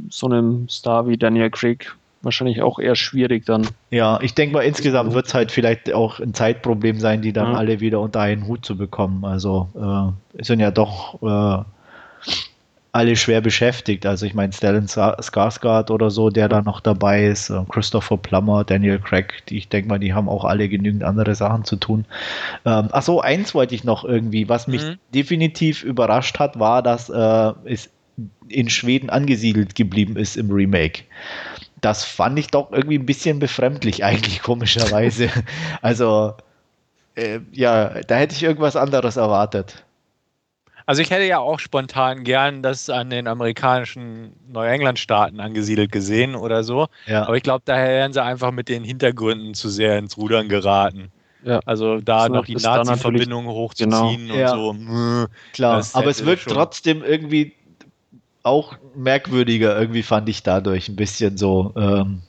[0.09, 1.95] so einem Star wie Daniel Craig
[2.25, 3.67] wahrscheinlich auch eher schwierig dann.
[3.91, 7.53] Ja, ich denke mal, insgesamt wird es halt vielleicht auch ein Zeitproblem sein, die dann
[7.53, 7.57] ja.
[7.57, 9.23] alle wieder unter einen Hut zu bekommen.
[9.23, 9.69] Also
[10.35, 11.63] äh, sind ja doch äh,
[12.95, 14.05] alle schwer beschäftigt.
[14.05, 18.63] Also ich meine, Stellan Skarsgård oder so, der da noch dabei ist, äh, Christopher Plummer,
[18.63, 22.05] Daniel Craig, die, ich denke mal, die haben auch alle genügend andere Sachen zu tun.
[22.65, 24.95] Ähm, ach so, eins wollte ich noch irgendwie, was mich mhm.
[25.13, 27.89] definitiv überrascht hat, war, dass äh, es
[28.47, 31.03] in Schweden angesiedelt geblieben ist im Remake
[31.81, 35.29] das fand ich doch irgendwie ein bisschen befremdlich, eigentlich komischerweise.
[35.81, 36.33] also,
[37.15, 39.85] äh, ja, da hätte ich irgendwas anderes erwartet.
[40.87, 46.63] Also ich hätte ja auch spontan gern das an den amerikanischen Neuengland-Staaten angesiedelt gesehen oder
[46.63, 46.87] so.
[47.07, 47.23] Ja.
[47.23, 51.11] Aber ich glaube, daher wären sie einfach mit den Hintergründen zu sehr ins Rudern geraten.
[51.43, 51.59] Ja.
[51.65, 54.29] Also da so, noch die Nazi-Verbindung hochzuziehen genau.
[54.29, 54.49] und ja.
[54.49, 55.27] so.
[55.53, 57.53] Klar, aber es wirkt trotzdem irgendwie
[58.45, 61.73] auch merkwürdiger irgendwie fand ich dadurch ein bisschen so.
[61.75, 62.21] Ähm,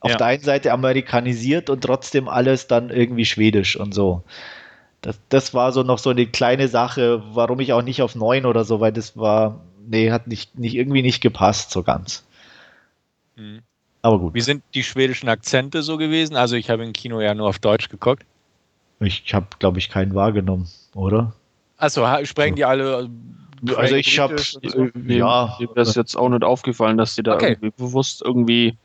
[0.00, 0.16] auf ja.
[0.16, 4.22] der einen Seite amerikanisiert und trotzdem alles dann irgendwie schwedisch und so.
[5.02, 8.46] Das, das war so noch so eine kleine Sache, warum ich auch nicht auf neun
[8.46, 12.24] oder so, weil das war, nee, hat nicht, nicht irgendwie nicht gepasst so ganz.
[13.36, 13.60] Mhm.
[14.02, 14.34] Aber gut.
[14.34, 16.36] Wie sind die schwedischen Akzente so gewesen?
[16.36, 18.24] Also ich habe im Kino ja nur auf Deutsch geguckt.
[19.00, 21.34] Ich habe, glaube ich, keinen wahrgenommen, oder?
[21.76, 23.08] Achso, sprechen die alle.
[23.66, 24.88] Äh, Also ich habe, so?
[24.94, 27.52] Mir, ja, mir es jetzt auch nicht aufgefallen, dass die da Okay.
[27.52, 28.76] irgendwie bewusst irgendwie.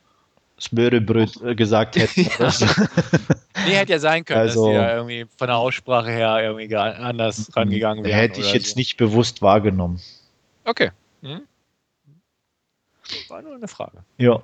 [0.57, 2.29] Smörebröt äh, gesagt hätten.
[3.67, 6.67] Nee, hätte ja sein können, Also- dass die ja irgendwie von der Aussprache her irgendwie
[6.69, 8.17] gar anders rangegangen wären.
[8.17, 8.79] Hätte ich jetzt so.
[8.79, 9.99] nicht bewusst wahrgenommen.
[10.63, 10.91] Okay.
[11.21, 11.41] Mhm.
[13.27, 13.97] War nur eine Frage.
[14.17, 14.41] Ja.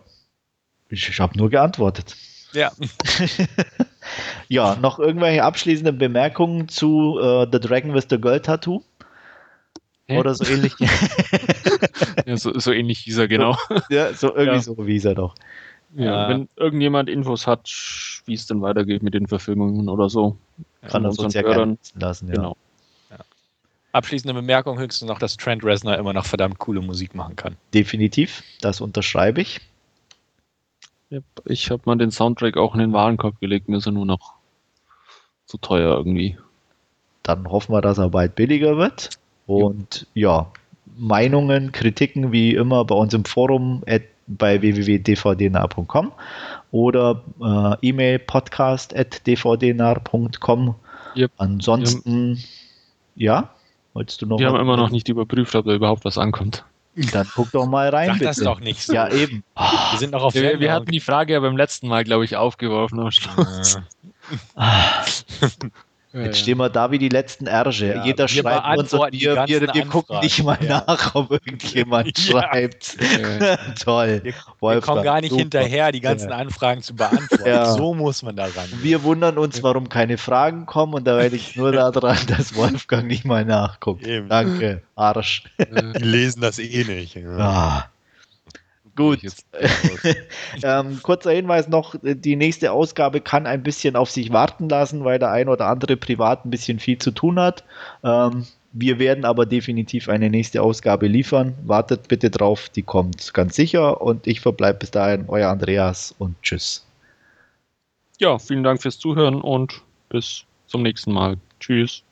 [0.89, 2.15] Ich, ich habe nur geantwortet.
[2.51, 2.71] Ja.
[4.49, 8.83] Ja, noch irgendwelche abschließenden Bemerkungen zu äh, The Dragon with the Girl Tattoo?
[10.11, 10.19] Hä?
[10.19, 10.73] Oder so ähnlich?
[12.25, 13.57] Ja, so, so ähnlich hieß er, genau.
[13.89, 14.61] ja, so irgendwie Ja.
[14.61, 15.35] so wie ist er doch.
[15.95, 16.29] Ja, Ja.
[16.29, 17.69] Wenn irgendjemand Infos hat,
[18.25, 20.37] wie es denn weitergeht mit den Verfilmungen oder so,
[20.87, 22.27] Kann das unseren uns ja gerne lassen.
[22.27, 22.35] Ja.
[22.35, 22.57] Genau.
[23.93, 27.57] Abschließende Bemerkung höchstens noch, dass Trent Reznor immer noch verdammt coole Musik machen kann.
[27.73, 29.59] Definitiv, das unterschreibe ich.
[31.43, 34.35] Ich habe mal den Soundtrack auch in den Warenkorb gelegt, mir ist er nur noch
[35.45, 36.37] zu teuer irgendwie.
[37.21, 39.09] Dann hoffen wir, dass er bald billiger wird.
[39.51, 40.51] Und ja,
[40.97, 46.11] Meinungen, Kritiken wie immer bei uns im Forum at, bei www.dvdnah.com
[46.71, 49.21] oder äh, E-Mail podcast at.
[51.13, 51.31] Yep.
[51.37, 52.41] Ansonsten,
[53.15, 53.49] ja,
[53.93, 56.63] wolltest du noch Wir haben immer noch nicht überprüft, ob da überhaupt was ankommt.
[57.13, 58.25] Dann guck doch mal rein, Sag bitte.
[58.25, 58.93] das doch nicht so.
[58.93, 59.43] Ja, eben.
[59.55, 62.35] Wir sind noch auf Wir, wir hatten die Frage ja beim letzten Mal, glaube ich,
[62.35, 63.79] aufgeworfen am Schluss.
[64.55, 65.05] Ah,
[66.13, 67.85] Ja, Jetzt stehen wir da wie die letzten Ärsche.
[67.95, 70.19] Ja, Jeder wir schreibt uns und wir, wir, wir gucken Anfragen.
[70.25, 70.83] nicht mal Ja.
[70.85, 72.41] nach, ob irgendjemand Ja.
[72.41, 72.97] schreibt.
[72.99, 73.57] Ja.
[73.81, 74.19] Toll.
[74.23, 75.41] Wir, wir Wolfgang, kommen gar nicht super.
[75.41, 76.35] hinterher, die ganzen Ja.
[76.35, 77.45] Anfragen zu beantworten.
[77.47, 77.65] Ja.
[77.71, 78.67] So muss man da ran.
[78.81, 83.07] Wir wundern uns, warum keine Fragen kommen und da werde ich nur daran, dass Wolfgang
[83.07, 84.05] nicht mal nachguckt.
[84.05, 84.27] Eben.
[84.27, 85.43] Danke, Arsch.
[85.57, 85.65] Äh,
[85.97, 87.17] Die lesen das eh nicht.
[87.39, 87.85] Ah.
[88.95, 89.21] Gut.
[90.63, 95.17] Ähm, kurzer Hinweis noch, die nächste Ausgabe kann ein bisschen auf sich warten lassen, weil
[95.17, 97.63] der ein oder andere privat ein bisschen viel zu tun hat.
[98.03, 101.55] Ähm, wir werden aber definitiv eine nächste Ausgabe liefern.
[101.63, 106.35] Wartet bitte drauf, die kommt ganz sicher und ich verbleibe bis dahin, euer Andreas und
[106.41, 106.85] tschüss.
[108.19, 111.37] Ja, vielen Dank fürs Zuhören und bis zum nächsten Mal.
[111.59, 112.03] Tschüss.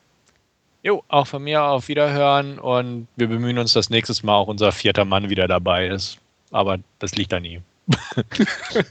[0.82, 4.72] Jo, auch von mir auf Wiederhören und wir bemühen uns, dass nächstes Mal auch unser
[4.72, 6.18] vierter Mann wieder dabei ist.
[6.50, 7.62] Aber das liegt an ihm.